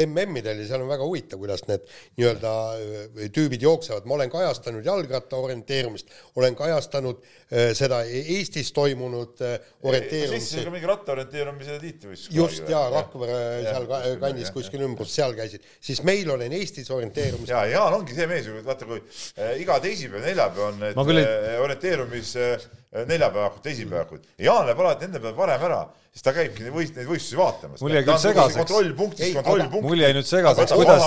MM-idel 0.04 0.60
ja 0.60 0.66
seal 0.68 0.84
on 0.84 0.90
väga 0.92 1.06
huvitav, 1.08 1.40
kuidas 1.40 1.64
need 1.70 1.86
nii-öelda 2.18 2.52
äh, 2.74 3.30
tüübid 3.34 3.64
jooksevad, 3.64 4.04
ma 4.08 4.18
olen 4.18 4.32
kajastanud 4.32 4.84
jalgratta 4.84 5.40
orienteerumist, 5.40 6.12
olen 6.36 6.58
kajastanud 6.58 7.24
äh, 7.24 7.72
seda 7.78 8.02
Eestis 8.04 8.74
toimunud 8.76 9.40
orienteerumist. 9.40 10.52
siis 10.52 10.68
ka 10.68 10.74
mingi 10.74 10.92
ratta 10.92 11.16
orienteerumise 11.16 11.80
tiitlivõistlus. 11.80 12.36
just 12.36 12.68
jaa, 12.68 12.84
Rakvere 12.92 13.40
seal 13.64 13.88
ja, 13.88 14.14
kandis 14.20 14.52
kuskil 14.52 14.84
ümbrus, 14.84 15.16
seal 15.16 15.32
käisid, 15.38 15.64
siis 15.80 16.04
meil 16.04 16.28
olen 16.36 16.52
Eestis 16.60 16.92
orienteerumist. 16.92 17.54
ja 17.54 17.64
Jaan 17.72 17.96
ongi 18.02 18.20
see 18.20 18.28
mees, 18.28 18.52
vaata 18.68 18.92
kui 18.92 19.00
äh, 19.00 19.56
iga 19.64 19.80
teisipäev, 19.80 20.28
neljapäev 20.28 20.68
on 20.68 20.80
need 20.84 21.14
ei... 21.24 21.60
orienteerumis 21.64 22.36
äh, 22.36 22.70
neljapäevakud, 23.08 23.62
teisipäevakud. 23.64 24.24
Jaan 24.38 24.66
läheb 24.68 24.80
alati 24.80 25.08
enda 25.08 25.20
peale 25.22 25.36
varem 25.36 25.64
ära, 25.68 25.80
siis 26.12 26.22
ta 26.26 26.34
käibki 26.36 26.66
neid 26.66 26.74
võist-, 26.76 26.94
neid 26.98 27.08
võistlusi 27.10 27.38
vaatamas. 27.38 27.82
mul 27.82 27.96
jäi 27.96 28.04
küll 28.06 28.22
segaseks. 28.22 28.58
kontrollpunktis, 28.60 29.34
kontrollpunktis. 29.38 29.88
mul 29.88 30.04
jäi 30.04 30.12
nüüd 30.16 30.28
segaseks, 30.28 30.76
kuidas. 30.78 31.04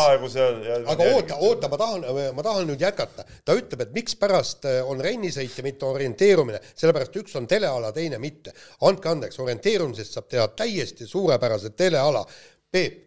aga 0.93 1.09
oota, 1.13 1.39
oota, 1.49 1.71
ma 1.71 1.81
tahan, 1.83 2.05
ma 2.35 2.47
tahan 2.49 2.69
nüüd 2.71 2.85
jätkata. 2.87 3.25
ta 3.45 3.57
ütleb, 3.57 3.87
et 3.87 3.95
mikspärast 3.95 4.67
äh, 4.67 4.81
on 4.83 5.01
rennisõit 5.03 5.57
ja 5.57 5.65
mitte 5.65 5.87
orienteerumine, 5.87 6.61
sellepärast 6.75 7.19
üks 7.23 7.39
on 7.39 7.47
teleala, 7.47 7.93
teine 7.95 8.19
mitte. 8.19 8.55
andke 8.87 9.15
andeks, 9.15 9.39
orienteerumisest 9.43 10.19
saab 10.19 10.31
teha 10.31 10.47
täiesti 10.59 11.07
suurepärase 11.07 11.75
teleala. 11.75 12.25
Peep, 12.67 13.06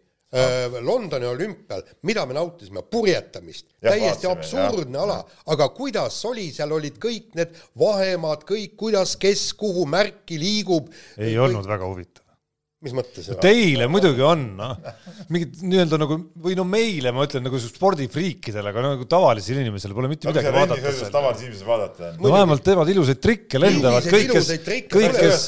Londoni 0.81 1.27
olümpial, 1.27 1.83
mida 2.07 2.23
me 2.25 2.35
nautisime, 2.37 2.85
purjetamist, 2.87 3.65
täiesti 3.83 4.29
absurdne 4.31 4.95
jah. 4.95 5.03
ala, 5.03 5.17
aga 5.51 5.67
kuidas 5.75 6.21
oli, 6.29 6.47
seal 6.55 6.71
olid 6.71 6.95
kõik 7.03 7.35
need 7.35 7.57
vahemaad, 7.79 8.45
kõik, 8.47 8.77
kuidas, 8.79 9.17
kes, 9.19 9.49
kuhu 9.59 9.83
märki 9.91 10.39
liigub. 10.39 10.87
ei 11.17 11.33
kõik... 11.33 11.43
olnud 11.49 11.67
väga 11.67 11.89
huvitav 11.89 12.20
mis 12.81 12.93
mõttes? 12.97 13.27
Teile 13.41 13.85
muidugi 13.91 14.23
on, 14.25 14.43
noh. 14.57 14.71
mingid 15.29 15.59
nii-öelda 15.61 15.99
nagu, 16.01 16.15
või 16.41 16.55
no 16.57 16.63
meile, 16.65 17.11
ma 17.13 17.27
ütlen 17.27 17.43
nagu 17.45 17.59
spordifriikidele, 17.61 18.71
aga 18.71 18.83
nagu 18.87 19.05
tavalisele 19.09 19.61
inimesele 19.61 19.93
pole 19.93 20.09
mitte 20.09 20.31
midagi 20.31 20.49
vaadata. 20.55 20.93
tavalisele 21.13 21.51
inimesele 21.51 21.67
vaadata 21.67 22.07
on. 22.07 22.15
no 22.25 22.31
vähemalt 22.33 22.65
teevad 22.65 22.89
ilusaid 22.89 23.21
trikke, 23.21 23.61
lendavad, 23.61 24.07
kõik, 24.09 24.33
kes, 24.33 24.49
kõik, 24.65 24.89
kes, 25.19 25.45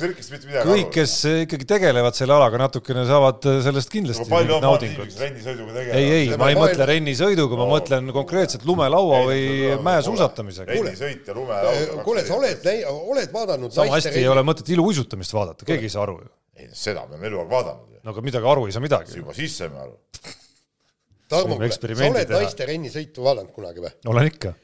kõik, 0.70 0.92
kes 0.94 1.16
ikkagi 1.48 1.70
tegelevad 1.74 2.20
selle 2.20 2.38
alaga 2.38 2.62
natukene, 2.62 3.08
saavad 3.10 3.50
sellest 3.66 3.94
kindlasti 3.96 4.30
rennisõiduga 4.30 5.74
tegelevad? 5.80 5.98
ei, 5.98 6.14
ei, 6.20 6.30
ma 6.38 6.52
ei 6.54 6.60
mõtle 6.60 6.90
rennisõiduga, 6.92 7.60
ma 7.64 7.70
mõtlen 7.74 8.14
konkreetselt 8.14 8.70
lumelaua 8.70 9.24
või 9.32 9.74
mäesuusatamisega. 9.90 10.70
rennisõit 10.70 11.34
ja 11.34 11.40
lumelaud. 11.42 11.98
kuule, 12.06 12.28
sa 12.30 12.38
oled, 12.38 12.72
oled 12.94 13.34
vaadanud 13.34 13.74
sama 13.74 13.98
hästi 13.98 14.20
ei 14.22 14.30
ole 14.30 14.46
mõtet 14.46 14.70
iluuisutamist 14.78 15.34
vaadata, 15.34 15.66
keegi 15.66 15.90
ei 15.90 15.98
saa 15.98 16.06
aru 16.06 16.22
ju 16.22 16.32
ei 16.64 16.72
no 16.72 16.80
seda 16.80 17.06
me 17.08 17.16
oleme 17.16 17.30
eluaeg 17.32 17.52
vaadanud. 17.52 18.00
no 18.04 18.16
aga 18.16 18.26
midagi 18.30 18.52
aru 18.54 18.68
ei 18.70 18.76
saa 18.76 18.86
midagi. 18.86 19.20
juba 19.20 19.36
siis 19.38 19.58
saime 19.62 19.84
aru. 19.84 20.00
Tarmo, 21.34 21.58
sa 21.58 22.10
oled 22.10 22.34
naiste 22.36 22.66
rennisõitu 22.70 23.26
vaadanud 23.26 23.54
kunagi 23.56 23.84
või? 23.84 23.94
olen 24.12 24.32
ikka 24.32 24.56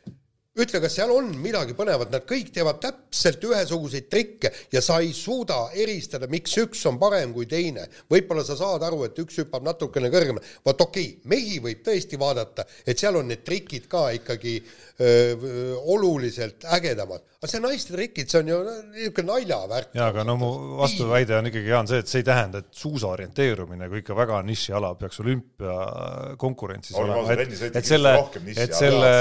ütle, 0.64 0.80
kas 0.84 0.96
seal 0.98 1.12
on 1.14 1.30
midagi 1.40 1.76
põnevat, 1.78 2.12
nad 2.14 2.26
kõik 2.28 2.52
teevad 2.56 2.80
täpselt 2.84 3.44
ühesuguseid 3.48 4.10
trikke 4.12 4.52
ja 4.74 4.82
sa 4.84 5.00
ei 5.04 5.12
suuda 5.16 5.60
eristada, 5.78 6.30
miks 6.32 6.56
üks 6.62 6.82
on 6.90 7.00
parem 7.02 7.34
kui 7.36 7.48
teine. 7.50 7.86
võib-olla 8.12 8.44
sa 8.48 8.58
saad 8.60 8.84
aru, 8.86 9.04
et 9.08 9.20
üks 9.24 9.40
hüppab 9.44 9.66
natukene 9.66 10.12
kõrgemale, 10.12 10.46
vot 10.66 10.86
okei 10.88 11.14
okay,, 11.14 11.30
mehi 11.32 11.60
võib 11.64 11.84
tõesti 11.86 12.20
vaadata, 12.20 12.66
et 12.86 13.00
seal 13.00 13.20
on 13.20 13.30
need 13.32 13.46
trikid 13.46 13.88
ka 13.92 14.10
ikkagi 14.18 14.58
öö, 15.00 15.76
oluliselt 15.96 16.68
ägedamad, 16.76 17.24
aga 17.40 17.48
see 17.54 17.62
naiste 17.64 17.94
trikid, 17.96 18.28
see 18.28 18.42
on 18.42 18.50
ju 18.52 18.58
niisugune 18.92 19.30
naljavärk. 19.30 19.94
jaa, 19.96 20.10
aga 20.12 20.26
no 20.28 20.36
mu 20.42 20.50
vastuväide 20.82 21.38
on 21.38 21.48
ikkagi, 21.48 21.72
Jaan, 21.72 21.88
see, 21.88 22.02
et 22.04 22.12
see 22.12 22.20
ei 22.20 22.28
tähenda, 22.28 22.60
et 22.60 22.70
suusa 22.76 23.14
orienteerumine, 23.14 23.88
kui 23.92 24.02
ikka 24.04 24.18
väga 24.18 24.42
nišiala 24.44 24.92
peaks 25.00 25.22
olümpiakonkurentsis 25.24 27.00
olema, 27.00 27.24
et, 27.32 27.56
et 27.70 27.88
selle, 27.88 28.16
et 28.52 28.76
selle, 28.76 29.14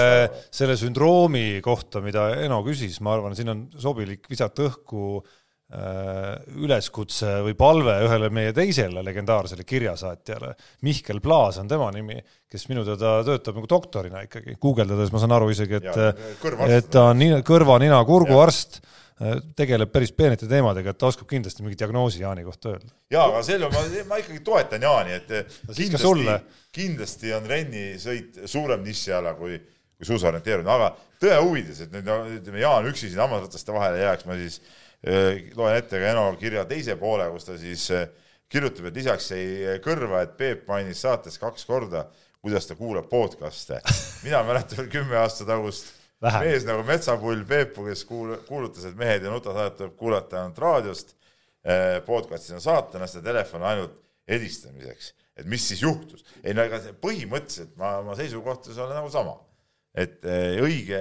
selle 0.50 0.78
sündroomi 0.80 1.62
kohta, 1.62 2.02
mida 2.02 2.32
Eno 2.42 2.58
küsis, 2.66 2.98
ma 3.06 3.14
arvan, 3.14 3.38
siin 3.38 3.54
on 3.54 3.68
sobilik 3.78 4.26
visata 4.30 4.66
õhku 4.66 5.04
äh, 5.20 5.37
üleskutse 5.68 7.42
või 7.44 7.52
palve 7.58 7.98
ühele 8.06 8.30
meie 8.32 8.54
teisele 8.56 9.02
legendaarsele 9.04 9.66
kirjasaatjale, 9.68 10.54
Mihkel 10.86 11.20
Plaas 11.20 11.58
on 11.60 11.68
tema 11.68 11.90
nimi, 11.92 12.16
kes 12.48 12.64
minu 12.70 12.86
teada 12.86 13.18
töötab 13.26 13.58
nagu 13.58 13.68
doktorina 13.68 14.22
ikkagi, 14.24 14.56
guugeldades 14.62 15.12
ma 15.12 15.20
saan 15.20 15.36
aru 15.36 15.50
isegi, 15.52 15.76
et, 15.76 16.00
et 16.70 16.88
ta 16.88 17.10
on 17.10 17.20
kõrva-nina-kurguarst 17.44 18.80
äh, 18.80 19.36
tegeleb 19.60 19.92
päris 19.92 20.14
peenete 20.16 20.48
teemadega, 20.48 20.96
et 20.96 21.02
ta 21.04 21.12
oskab 21.12 21.28
kindlasti 21.28 21.66
mingi 21.66 21.76
diagnoosi 21.84 22.24
Jaani 22.24 22.48
kohta 22.48 22.72
öelda. 22.72 22.96
jaa, 23.12 23.28
aga 23.28 23.44
selle 23.44 23.68
ma, 23.68 23.84
ma 24.08 24.24
ikkagi 24.24 24.40
toetan 24.48 24.88
Jaani, 24.88 25.20
et 25.20 25.54
kindlasti, 25.68 26.40
kindlasti 26.80 27.36
on 27.36 27.52
rennisõit 27.52 28.46
suurem 28.48 28.88
nišiala 28.88 29.36
kui 29.36 29.60
kui 29.98 30.06
suusaorienteerumine, 30.06 30.70
aga 30.70 30.92
tõe 31.18 31.38
huvides, 31.42 31.80
et 31.82 31.90
nüüd 31.90 32.06
ütleme, 32.38 32.60
Jaan 32.62 32.84
üksi 32.86 33.08
siin 33.08 33.18
hammasrataste 33.18 33.74
vahele 33.74 34.04
jääks, 34.04 34.28
ma 34.28 34.36
siis 34.38 34.60
äh, 34.62 34.76
loen 35.02 35.76
ette 35.78 36.00
ka 36.00 36.10
Eno 36.12 36.24
kirja 36.38 36.64
teise 36.68 36.96
poole, 36.98 37.28
kus 37.30 37.46
ta 37.46 37.58
siis 37.58 37.84
äh, 37.94 38.08
kirjutab, 38.50 38.88
et 38.88 38.96
lisaks 38.98 39.30
jäi 39.34 39.76
kõrva, 39.84 40.24
et 40.24 40.34
Peep 40.38 40.66
mainis 40.70 41.04
saates 41.04 41.38
kaks 41.38 41.66
korda, 41.68 42.06
kuidas 42.42 42.66
ta 42.66 42.74
kuulab 42.78 43.08
podcast'e. 43.10 43.78
mina 44.26 44.42
mäletan 44.46 44.82
veel 44.82 44.90
kümme 44.98 45.18
aasta 45.20 45.46
tagust 45.48 45.94
Vähem. 46.22 46.48
mees 46.48 46.66
nagu 46.66 46.82
metsapull 46.86 47.44
Peepu, 47.46 47.86
kes 47.86 48.02
kuul-, 48.08 48.38
kuulutas, 48.48 48.88
et 48.88 48.98
mehed 48.98 49.22
ja 49.22 49.30
nutasaadet 49.30 49.78
tuleb 49.78 49.96
kuulata 50.00 50.42
ainult 50.42 50.58
raadiost 50.64 51.14
äh,, 51.62 52.00
podcast'is 52.06 52.56
on 52.56 52.64
saatanast 52.64 53.20
ja 53.20 53.22
telefon 53.22 53.62
ainult 53.62 53.94
helistamiseks. 54.28 55.12
et 55.38 55.46
mis 55.46 55.68
siis 55.68 55.82
juhtus? 55.82 56.24
ei 56.42 56.56
no 56.56 56.64
ega 56.66 56.80
põhimõtteliselt 56.98 57.76
ma, 57.78 58.00
ma 58.02 58.18
seisukohtades 58.18 58.80
olen 58.82 58.98
nagu 58.98 59.12
sama 59.14 59.36
et 59.98 60.26
õige 60.62 60.98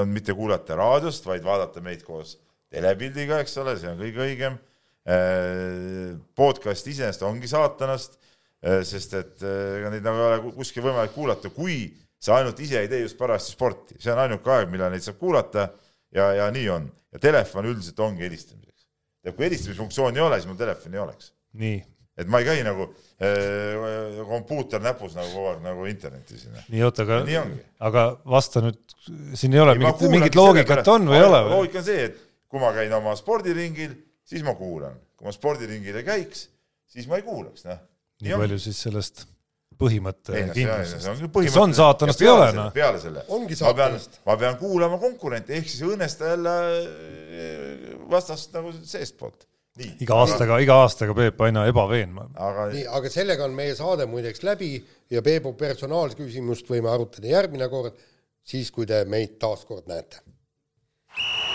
on 0.00 0.10
mitte 0.12 0.34
kuulata 0.36 0.76
raadiost, 0.78 1.24
vaid 1.26 1.46
vaadata 1.46 1.80
meid 1.82 2.02
koos 2.06 2.36
telepildiga, 2.76 3.40
eks 3.44 3.56
ole, 3.62 3.76
see 3.80 3.90
on 3.90 4.00
kõige 4.00 4.24
õigem. 4.26 4.58
Eh, 5.06 6.14
podcast 6.36 6.88
iseenesest 6.90 7.22
ongi 7.26 7.48
saatanast, 7.50 8.18
eh, 8.62 8.82
sest 8.86 9.14
et 9.14 9.44
ega 9.46 9.92
neid 9.92 10.06
nagu 10.06 10.18
ei 10.18 10.28
ole 10.32 10.54
kuskil 10.56 10.84
võimalik 10.88 11.14
kuulata, 11.14 11.52
kui 11.54 11.84
sa 12.22 12.40
ainult 12.40 12.60
ise 12.64 12.80
ei 12.80 12.90
tee 12.90 13.04
just 13.04 13.18
parajasti 13.18 13.54
sporti, 13.54 13.98
see 14.02 14.12
on 14.12 14.24
ainuke 14.24 14.50
aeg, 14.50 14.70
millal 14.72 14.90
neid 14.92 15.04
saab 15.04 15.20
kuulata 15.20 15.68
ja, 16.14 16.30
ja 16.40 16.46
nii 16.54 16.70
on. 16.74 16.88
ja 17.14 17.22
telefon 17.22 17.68
üldiselt 17.70 18.00
ongi 18.02 18.26
helistamiseks. 18.26 18.88
ja 19.24 19.32
kui 19.32 19.46
helistamisfunktsiooni 19.46 20.18
ei 20.18 20.24
ole, 20.26 20.40
siis 20.40 20.50
mul 20.50 20.58
telefoni 20.58 20.98
ei 20.98 21.04
oleks. 21.04 21.30
nii 21.60 21.84
et 22.16 22.28
ma 22.32 22.40
ei 22.40 22.46
käi 22.48 22.62
nagu 22.64 22.86
äh, 23.20 24.20
kompuuter 24.28 24.80
näpus 24.80 25.16
nagu 25.18 25.28
kogu 25.34 25.50
aeg 25.50 25.64
nagu 25.64 25.88
internetis. 25.90 26.46
nii, 26.72 26.82
oota, 26.86 27.04
aga, 27.04 27.42
aga 27.90 28.06
vasta 28.36 28.62
nüüd, 28.64 28.80
siin 29.36 29.56
ei 29.56 29.60
ole 29.62 29.76
ei, 29.76 29.82
mingit, 29.82 30.06
mingit 30.14 30.38
loogikat 30.38 30.88
on 30.94 31.10
või 31.10 31.20
ei 31.20 31.26
ole? 31.26 31.42
loogika 31.50 31.82
on 31.82 31.88
see, 31.90 32.06
et 32.08 32.22
kui 32.50 32.62
ma 32.62 32.72
käin 32.76 32.92
oma 32.96 33.14
spordiringil, 33.18 33.94
siis 34.26 34.44
ma 34.46 34.56
kuulan, 34.58 34.98
kui 35.16 35.28
ma 35.28 35.34
spordiringil 35.34 36.02
ei 36.02 36.06
käiks, 36.06 36.48
siis 36.90 37.08
ma 37.10 37.20
ei 37.20 37.26
kuulaks, 37.26 37.66
noh. 37.66 37.80
nii, 38.20 38.30
nii 38.30 38.42
palju 38.44 38.60
siis 38.62 38.84
sellest 38.86 39.26
põhimõtte 39.80 40.44
kindlusest. 40.54 41.08
see 41.52 41.60
on 41.60 41.74
saatanast 41.76 42.22
ei 42.24 42.30
ole, 42.30 42.46
noh. 42.56 42.70
peale 42.74 43.00
selle, 43.02 43.24
ma 43.28 43.74
pean, 43.76 43.98
ma 44.28 44.38
pean 44.40 44.56
kuulama 44.60 45.00
konkurente, 45.02 45.56
ehk 45.58 45.68
siis 45.68 45.84
õõnesta 45.86 46.32
jälle 46.32 46.54
vastast 48.10 48.54
nagu 48.56 48.72
seestpoolt. 48.76 49.46
iga 50.00 50.16
aastaga, 50.22 50.56
iga 50.64 50.78
aastaga 50.86 51.14
Peep 51.16 51.40
aina 51.44 51.66
ebaveenvam. 51.68 52.30
aga 52.48 52.68
nii, 52.72 52.86
aga 52.98 53.12
sellega 53.12 53.44
on 53.44 53.56
meie 53.58 53.74
saade 53.76 54.06
muideks 54.08 54.44
läbi 54.46 54.70
ja 55.12 55.22
Peebu 55.22 55.52
personaalküsimust 55.58 56.70
võime 56.72 56.88
arutada 56.92 57.28
järgmine 57.28 57.68
kord, 57.72 57.98
siis 58.46 58.72
kui 58.72 58.88
te 58.88 59.02
meid 59.04 59.36
taas 59.42 59.66
kord 59.68 59.90
näete. 59.90 60.22